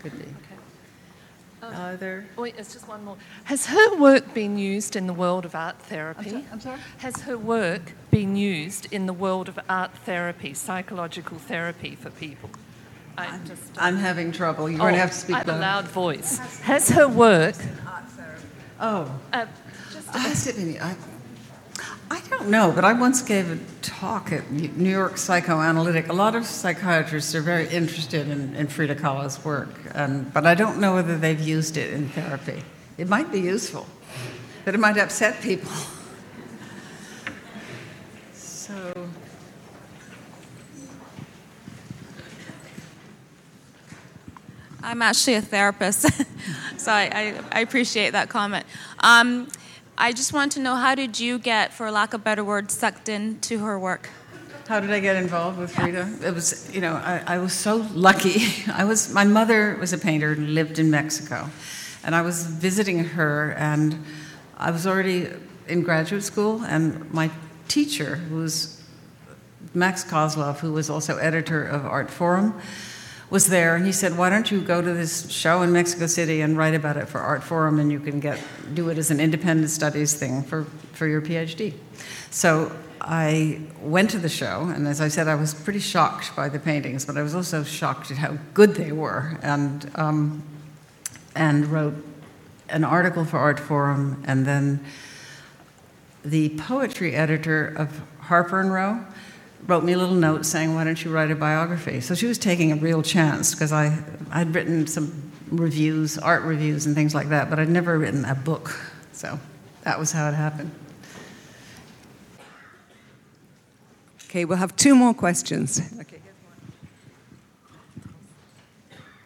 Could 0.00 0.18
be. 0.18 0.24
Are 1.60 1.96
there? 1.96 2.26
Wait, 2.36 2.54
it's 2.56 2.72
just 2.72 2.86
one 2.86 3.04
more. 3.04 3.16
Has 3.44 3.66
her 3.66 3.96
work 3.96 4.32
been 4.32 4.58
used 4.58 4.94
in 4.94 5.06
the 5.06 5.12
world 5.12 5.44
of 5.44 5.54
art 5.54 5.78
therapy? 5.82 6.20
I'm 6.20 6.30
sorry? 6.30 6.44
I'm 6.52 6.60
sorry? 6.60 6.78
Has 6.98 7.20
her 7.22 7.36
work 7.36 7.92
been 8.10 8.36
used 8.36 8.92
in 8.92 9.06
the 9.06 9.12
world 9.12 9.48
of 9.48 9.58
art 9.68 9.92
therapy, 10.04 10.54
psychological 10.54 11.38
therapy 11.38 11.96
for 11.96 12.10
people? 12.10 12.50
I'm 13.18 13.44
just. 13.44 13.62
I'm 13.76 13.96
having 13.96 14.30
trouble. 14.30 14.70
You're 14.70 14.78
going 14.78 14.94
to 14.94 14.98
Oh, 14.98 15.02
have 15.02 15.10
to 15.10 15.16
speak 15.16 15.34
I 15.34 15.38
have 15.40 15.48
a 15.48 15.58
loud 15.58 15.88
voice. 15.88 16.38
Has 16.60 16.88
her 16.90 17.08
work? 17.08 17.56
Oh. 18.80 19.12
Uh, 19.32 19.46
Has 20.12 20.46
it 20.46 20.56
been- 20.56 20.80
I, 20.80 20.96
I 22.10 22.20
don't 22.30 22.48
know, 22.48 22.72
but 22.72 22.84
I 22.84 22.94
once 22.94 23.20
gave 23.22 23.50
a 23.50 23.58
talk 23.82 24.32
at 24.32 24.50
New 24.50 24.90
York 24.90 25.18
Psychoanalytic. 25.18 26.08
A 26.08 26.12
lot 26.12 26.34
of 26.34 26.46
psychiatrists 26.46 27.34
are 27.34 27.42
very 27.42 27.68
interested 27.68 28.28
in, 28.28 28.54
in 28.56 28.68
Frida 28.68 28.94
Kahlo's 28.94 29.44
work, 29.44 29.68
and, 29.94 30.32
but 30.32 30.46
I 30.46 30.54
don't 30.54 30.78
know 30.78 30.94
whether 30.94 31.18
they've 31.18 31.40
used 31.40 31.76
it 31.76 31.92
in 31.92 32.08
therapy. 32.08 32.62
It 32.96 33.08
might 33.08 33.30
be 33.30 33.40
useful, 33.40 33.86
but 34.64 34.74
it 34.74 34.78
might 34.78 34.96
upset 34.96 35.40
people. 35.42 35.70
So, 38.32 39.08
I'm 44.82 45.02
actually 45.02 45.34
a 45.34 45.42
therapist, 45.42 46.02
so 46.78 46.92
I, 46.92 47.10
I, 47.12 47.40
I 47.52 47.60
appreciate 47.60 48.10
that 48.10 48.30
comment. 48.30 48.64
Um, 49.00 49.48
I 50.00 50.12
just 50.12 50.32
want 50.32 50.52
to 50.52 50.60
know 50.60 50.76
how 50.76 50.94
did 50.94 51.18
you 51.18 51.40
get, 51.40 51.72
for 51.72 51.90
lack 51.90 52.14
of 52.14 52.20
a 52.20 52.24
better 52.24 52.44
word, 52.44 52.70
sucked 52.70 53.08
into 53.08 53.58
her 53.58 53.76
work? 53.76 54.08
How 54.68 54.78
did 54.78 54.92
I 54.92 55.00
get 55.00 55.16
involved 55.16 55.58
with 55.58 55.72
Frida? 55.74 56.20
It 56.24 56.32
was, 56.32 56.72
you 56.72 56.80
know, 56.80 56.92
I, 56.94 57.20
I 57.26 57.38
was 57.38 57.52
so 57.52 57.84
lucky. 57.92 58.42
I 58.72 58.84
was, 58.84 59.12
my 59.12 59.24
mother 59.24 59.76
was 59.80 59.92
a 59.92 59.98
painter 59.98 60.30
and 60.30 60.54
lived 60.54 60.78
in 60.78 60.88
Mexico. 60.88 61.50
And 62.04 62.14
I 62.14 62.22
was 62.22 62.46
visiting 62.46 63.02
her, 63.02 63.56
and 63.58 64.04
I 64.56 64.70
was 64.70 64.86
already 64.86 65.30
in 65.66 65.82
graduate 65.82 66.22
school, 66.22 66.62
and 66.62 67.12
my 67.12 67.28
teacher, 67.66 68.16
who 68.16 68.36
was 68.36 68.80
Max 69.74 70.04
Kozloff, 70.04 70.60
who 70.60 70.72
was 70.72 70.88
also 70.88 71.16
editor 71.16 71.64
of 71.64 71.84
Art 71.84 72.08
Forum, 72.08 72.54
was 73.30 73.48
there, 73.48 73.76
and 73.76 73.84
he 73.84 73.92
said, 73.92 74.16
"Why 74.16 74.30
don't 74.30 74.50
you 74.50 74.60
go 74.60 74.80
to 74.80 74.94
this 74.94 75.30
show 75.30 75.62
in 75.62 75.72
Mexico 75.72 76.06
City 76.06 76.40
and 76.40 76.56
write 76.56 76.74
about 76.74 76.96
it 76.96 77.08
for 77.08 77.20
Art 77.20 77.42
Forum, 77.42 77.78
and 77.78 77.92
you 77.92 78.00
can 78.00 78.20
get 78.20 78.40
do 78.74 78.88
it 78.88 78.98
as 78.98 79.10
an 79.10 79.20
independent 79.20 79.70
studies 79.70 80.14
thing 80.14 80.42
for 80.42 80.64
for 80.92 81.06
your 81.06 81.20
PhD." 81.20 81.74
So 82.30 82.72
I 83.00 83.60
went 83.80 84.10
to 84.10 84.18
the 84.18 84.28
show, 84.28 84.72
and 84.74 84.88
as 84.88 85.00
I 85.00 85.08
said, 85.08 85.28
I 85.28 85.34
was 85.34 85.54
pretty 85.54 85.78
shocked 85.78 86.34
by 86.34 86.48
the 86.48 86.58
paintings, 86.58 87.04
but 87.04 87.16
I 87.16 87.22
was 87.22 87.34
also 87.34 87.64
shocked 87.64 88.10
at 88.10 88.18
how 88.18 88.38
good 88.54 88.74
they 88.74 88.92
were, 88.92 89.38
and 89.42 89.90
um, 89.94 90.42
and 91.34 91.66
wrote 91.66 91.94
an 92.70 92.84
article 92.84 93.24
for 93.24 93.38
Art 93.38 93.60
Forum, 93.60 94.22
and 94.26 94.46
then 94.46 94.84
the 96.24 96.50
poetry 96.50 97.14
editor 97.14 97.66
of 97.66 98.02
Harper 98.20 98.60
and 98.60 98.72
Row 98.72 99.04
wrote 99.66 99.84
me 99.84 99.92
a 99.92 99.98
little 99.98 100.14
note 100.14 100.46
saying, 100.46 100.74
"Why 100.74 100.84
don't 100.84 101.02
you 101.04 101.10
write 101.10 101.30
a 101.30 101.36
biography?" 101.36 102.00
So 102.00 102.14
she 102.14 102.26
was 102.26 102.38
taking 102.38 102.72
a 102.72 102.76
real 102.76 103.02
chance 103.02 103.54
because 103.54 103.72
I 103.72 103.98
I'd 104.30 104.54
written 104.54 104.86
some 104.86 105.32
reviews, 105.50 106.18
art 106.18 106.42
reviews, 106.42 106.86
and 106.86 106.94
things 106.94 107.14
like 107.14 107.28
that, 107.30 107.50
but 107.50 107.58
I'd 107.58 107.68
never 107.68 107.98
written 107.98 108.24
a 108.24 108.34
book. 108.34 108.78
So 109.12 109.38
that 109.82 109.98
was 109.98 110.12
how 110.12 110.28
it 110.28 110.34
happened. 110.34 110.70
Okay, 114.24 114.44
we'll 114.44 114.58
have 114.58 114.76
two 114.76 114.94
more 114.94 115.14
questions. 115.14 115.80
Okay. 116.00 116.20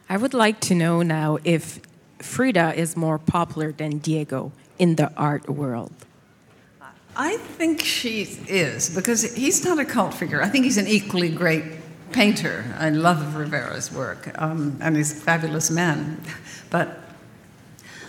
I 0.09 0.17
would 0.17 0.35
like 0.35 0.61
to 0.61 0.75
know 0.75 1.03
now 1.03 1.39
if 1.43 1.81
Frida 2.19 2.75
is 2.77 2.97
more 2.97 3.19
popular 3.19 3.73
than 3.73 3.99
Diego 3.99 4.53
in 4.79 4.97
the 4.97 5.13
art 5.17 5.49
world. 5.49 5.93
I 7.17 7.37
think 7.37 7.83
she 7.83 8.23
is 8.49 8.95
because 8.95 9.35
he's 9.35 9.65
not 9.65 9.79
a 9.79 9.85
cult 9.85 10.15
figure. 10.15 10.43
I 10.43 10.49
think 10.49 10.65
he's 10.65 10.79
an 10.79 10.87
equally 10.87 11.29
great 11.29 11.65
painter. 12.13 12.65
I 12.79 12.91
love 12.91 13.37
Rivera's 13.37 13.93
work, 13.93 14.31
um, 14.41 14.79
and 14.81 14.97
he's 14.97 15.13
a 15.13 15.21
fabulous 15.21 15.71
man. 15.71 16.23
But 16.71 16.99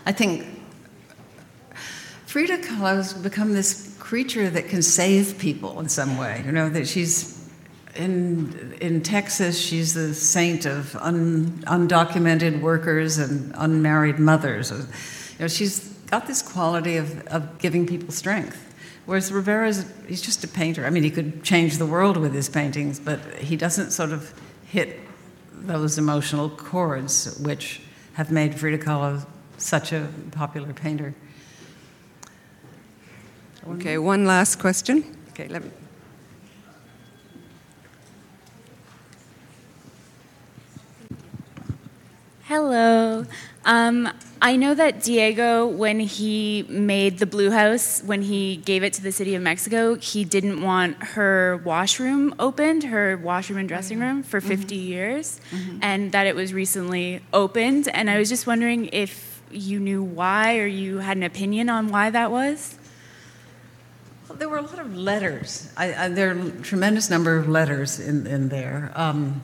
I 0.06 0.14
think 0.14 0.46
Frida 2.26 2.60
Kahlo's 2.60 3.14
become 3.14 3.54
this 3.54 3.96
creature 4.00 4.50
that 4.50 4.68
can 4.70 4.82
save 4.82 5.38
people 5.38 5.80
in 5.80 5.90
some 5.90 6.18
way. 6.18 6.42
You 6.46 6.52
know 6.52 6.70
that 6.70 6.88
she's 6.88 7.50
in 7.96 8.78
in 8.80 9.02
Texas. 9.02 9.60
She's 9.60 9.94
the 9.94 10.14
saint 10.14 10.66
of 10.66 10.96
un, 10.96 11.64
undocumented 11.68 12.62
workers 12.62 13.18
and 13.18 13.54
unmarried 13.56 14.18
mothers. 14.18 14.72
You 14.72 15.42
know, 15.42 15.48
she's 15.48 15.90
got 16.08 16.26
this 16.26 16.42
quality 16.42 16.98
of, 16.98 17.28
of 17.28 17.58
giving 17.60 17.86
people 17.86 18.12
strength. 18.12 18.62
Whereas 19.06 19.32
Rivera's, 19.32 19.86
he's 20.08 20.22
just 20.22 20.44
a 20.44 20.48
painter. 20.48 20.86
I 20.86 20.90
mean, 20.90 21.04
he 21.04 21.12
could 21.12 21.44
change 21.44 21.78
the 21.78 21.86
world 21.86 22.16
with 22.16 22.34
his 22.34 22.48
paintings, 22.48 23.00
but 23.00 23.20
he 23.36 23.58
doesn't 23.58 23.92
sort 23.92 24.12
of 24.12 24.34
hit 24.66 25.00
those 25.52 25.98
emotional 25.98 26.50
chords 26.50 27.38
which 27.40 27.82
have 28.14 28.32
made 28.32 28.56
Frida 28.56 28.84
Kahlo 28.84 29.26
such 29.58 29.92
a 29.92 30.08
popular 30.32 30.74
painter. 30.74 31.14
Okay, 33.68 33.98
one 33.98 34.26
last 34.26 34.60
question. 34.60 35.18
Okay, 35.30 35.48
let 35.48 35.64
me. 35.64 35.72
Hello. 42.44 43.26
Um, 43.66 44.10
I 44.45 44.57
know 44.57 44.76
that 44.76 45.02
Diego, 45.02 45.65
when 45.65 46.02
he 46.02 46.65
made 46.68 47.20
the 47.20 47.26
Blue 47.26 47.49
House, 47.49 48.03
when 48.03 48.22
he 48.22 48.57
gave 48.57 48.84
it 48.84 48.91
to 48.94 49.02
the 49.02 49.14
city 49.14 49.36
of 49.36 49.41
Mexico, 49.41 49.95
he 49.95 50.26
didn't 50.26 50.61
want 50.61 51.02
her 51.02 51.61
washroom 51.64 52.36
opened, 52.40 52.84
her 52.84 53.15
washroom 53.15 53.57
and 53.57 53.70
dressing 53.70 53.99
mm-hmm. 53.99 54.18
room, 54.18 54.24
for 54.24 54.41
mm-hmm. 54.41 54.49
50 54.49 54.76
years, 54.76 55.40
mm-hmm. 55.49 55.80
and 55.82 56.11
that 56.11 56.28
it 56.28 56.36
was 56.36 56.53
recently 56.53 57.22
opened. 57.32 57.88
And 57.88 58.10
I 58.10 58.18
was 58.18 58.28
just 58.28 58.45
wondering 58.45 58.90
if 58.91 59.41
you 59.49 59.80
knew 59.80 60.03
why 60.03 60.57
or 60.57 60.68
you 60.68 60.98
had 60.98 61.15
an 61.15 61.24
opinion 61.24 61.70
on 61.70 61.88
why 61.88 62.10
that 62.10 62.30
was. 62.30 62.78
Well, 64.28 64.38
there 64.38 64.49
were 64.49 64.57
a 64.57 64.61
lot 64.61 64.80
of 64.80 64.94
letters. 64.94 65.72
I, 65.78 65.94
I, 65.94 66.07
there 66.10 66.32
are 66.32 66.38
a 66.38 66.52
tremendous 66.64 67.10
number 67.10 67.38
of 67.38 67.48
letters 67.48 67.98
in, 67.98 68.28
in 68.28 68.49
there. 68.49 68.91
Um, 68.94 69.41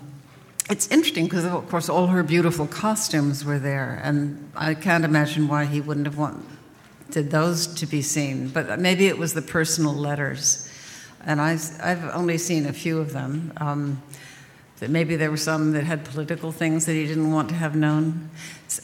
it's 0.70 0.88
interesting 0.90 1.26
because, 1.26 1.46
of 1.46 1.68
course, 1.70 1.90
all 1.90 2.08
her 2.08 2.22
beautiful 2.22 2.68
costumes 2.68 3.44
were 3.44 3.58
there, 3.58 4.00
and 4.04 4.52
I 4.56 4.76
can't 4.76 5.04
imagine 5.04 5.48
why 5.48 5.66
he 5.66 5.82
wouldn't 5.82 6.06
have 6.06 6.18
wanted 6.18 7.32
those 7.32 7.66
to 7.66 7.88
be 7.88 8.04
seen. 8.04 8.50
But 8.50 8.80
maybe 8.80 9.08
it 9.08 9.18
was 9.18 9.34
the 9.34 9.42
personal 9.42 9.94
letters. 9.94 10.72
and 11.26 11.42
I, 11.42 11.58
have 11.82 12.12
only 12.14 12.38
seen 12.38 12.68
a 12.68 12.74
few 12.74 13.00
of 13.00 13.14
them. 13.14 13.52
Um, 13.58 14.02
that 14.80 14.90
maybe 14.90 15.18
there 15.18 15.30
were 15.30 15.38
some 15.38 15.74
that 15.74 15.84
had 15.84 16.06
political 16.06 16.54
things 16.54 16.86
that 16.86 16.94
he 16.94 17.06
didn't 17.06 17.32
want 17.34 17.50
to 17.50 17.56
have 17.56 17.76
known. 17.76 18.30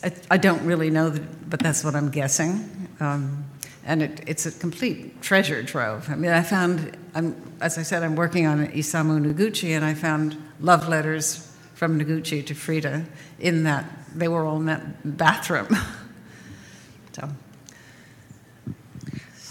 I, 0.03 0.11
I 0.31 0.37
don't 0.37 0.65
really 0.65 0.89
know, 0.89 1.15
but 1.47 1.59
that's 1.59 1.85
what 1.85 1.95
I'm 1.95 2.09
guessing. 2.09 2.89
Um, 2.99 3.45
and 3.85 4.01
it, 4.01 4.21
it's 4.27 4.45
a 4.45 4.51
complete 4.51 5.21
treasure 5.21 5.63
trove. 5.63 6.09
I 6.09 6.15
mean, 6.15 6.31
I 6.31 6.41
found, 6.41 6.97
I'm, 7.13 7.35
as 7.61 7.77
I 7.77 7.83
said, 7.83 8.03
I'm 8.03 8.15
working 8.15 8.45
on 8.45 8.67
Isamu 8.67 9.25
Noguchi, 9.25 9.69
and 9.69 9.85
I 9.85 9.93
found 9.93 10.35
love 10.59 10.89
letters 10.89 11.44
from 11.85 11.99
Noguchi 11.99 12.43
to 12.43 12.55
Frida 12.55 13.05
in 13.39 13.63
that 13.63 13.85
they 14.15 14.27
were 14.27 14.43
all 14.43 14.57
in 14.57 14.65
that 14.65 15.17
bathroom. 15.17 15.67
so. 17.13 17.29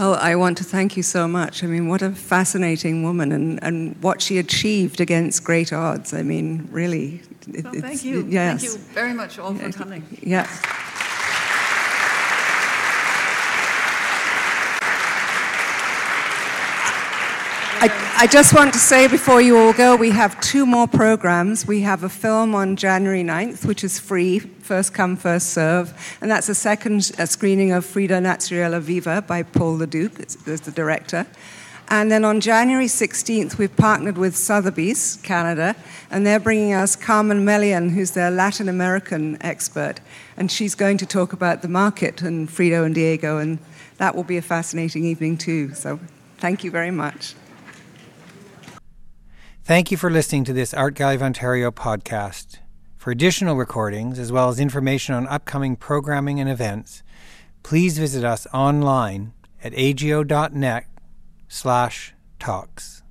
Well, 0.00 0.14
I 0.14 0.34
want 0.34 0.58
to 0.58 0.64
thank 0.64 0.96
you 0.96 1.04
so 1.04 1.28
much. 1.28 1.62
I 1.62 1.68
mean, 1.68 1.86
what 1.86 2.02
a 2.02 2.10
fascinating 2.10 3.04
woman 3.04 3.30
and, 3.30 3.62
and 3.62 4.02
what 4.02 4.20
she 4.20 4.38
achieved 4.38 5.00
against 5.00 5.44
great 5.44 5.72
odds. 5.72 6.12
I 6.12 6.22
mean, 6.22 6.68
really. 6.72 7.22
It, 7.46 7.62
well, 7.62 7.74
thank 7.74 8.04
you. 8.04 8.26
yes. 8.28 8.62
Thank 8.62 8.72
you 8.72 8.78
very 8.92 9.12
much 9.12 9.38
all 9.38 9.54
for 9.54 9.70
coming. 9.70 10.04
Yeah. 10.20 10.48
I, 17.84 18.22
I, 18.22 18.26
just 18.26 18.54
want 18.54 18.72
to 18.72 18.78
say 18.78 19.08
before 19.08 19.42
you 19.42 19.58
all 19.58 19.74
go, 19.74 19.94
we 19.94 20.08
have 20.08 20.40
two 20.40 20.64
more 20.64 20.88
programs. 20.88 21.66
We 21.66 21.82
have 21.82 22.02
a 22.02 22.08
film 22.08 22.54
on 22.54 22.76
January 22.76 23.22
9th, 23.22 23.66
which 23.66 23.84
is 23.84 23.98
free, 23.98 24.38
first 24.38 24.94
come, 24.94 25.16
first 25.16 25.50
serve. 25.50 25.92
And 26.22 26.30
that's 26.30 26.48
a 26.48 26.54
second 26.54 27.12
a 27.18 27.26
screening 27.26 27.72
of 27.72 27.84
Frida 27.84 28.20
Naturaleza 28.20 28.80
Viva 28.80 29.20
by 29.20 29.42
Paul 29.42 29.76
Leduc 29.76 30.18
as 30.18 30.62
the 30.62 30.70
director. 30.70 31.26
And 31.88 32.10
then 32.10 32.24
on 32.24 32.40
January 32.40 32.86
16th, 32.86 33.58
we've 33.58 33.76
partnered 33.76 34.16
with 34.16 34.34
Sotheby's, 34.34 35.18
Canada, 35.22 35.76
and 36.10 36.26
they're 36.26 36.40
bringing 36.40 36.72
us 36.72 36.96
Carmen 36.96 37.44
Melian, 37.44 37.90
who's 37.90 38.12
their 38.12 38.30
Latin 38.30 38.70
American 38.70 39.36
expert. 39.42 40.00
And 40.38 40.50
she's 40.50 40.74
going 40.74 40.96
to 40.96 41.06
talk 41.06 41.34
about 41.34 41.60
the 41.60 41.68
market 41.68 42.22
and 42.22 42.50
Frida 42.50 42.82
and 42.82 42.94
Diego, 42.94 43.36
and 43.36 43.58
that 43.98 44.16
will 44.16 44.24
be 44.24 44.38
a 44.38 44.42
fascinating 44.42 45.04
evening 45.04 45.36
too. 45.36 45.74
So 45.74 46.00
thank 46.38 46.64
you 46.64 46.70
very 46.70 46.90
much. 46.90 47.34
Thank 49.66 49.90
you 49.90 49.96
for 49.96 50.10
listening 50.10 50.44
to 50.44 50.52
this 50.52 50.74
Art 50.74 50.92
Gallery 50.94 51.14
of 51.14 51.22
Ontario 51.22 51.70
podcast. 51.70 52.58
For 52.98 53.10
additional 53.10 53.56
recordings, 53.56 54.18
as 54.18 54.30
well 54.30 54.50
as 54.50 54.60
information 54.60 55.14
on 55.14 55.26
upcoming 55.26 55.74
programming 55.74 56.38
and 56.38 56.50
events, 56.50 57.02
please 57.62 57.96
visit 57.96 58.24
us 58.24 58.46
online 58.52 59.32
at 59.62 59.72
ago.net 59.72 60.84
slash 61.48 62.12
talks. 62.38 63.03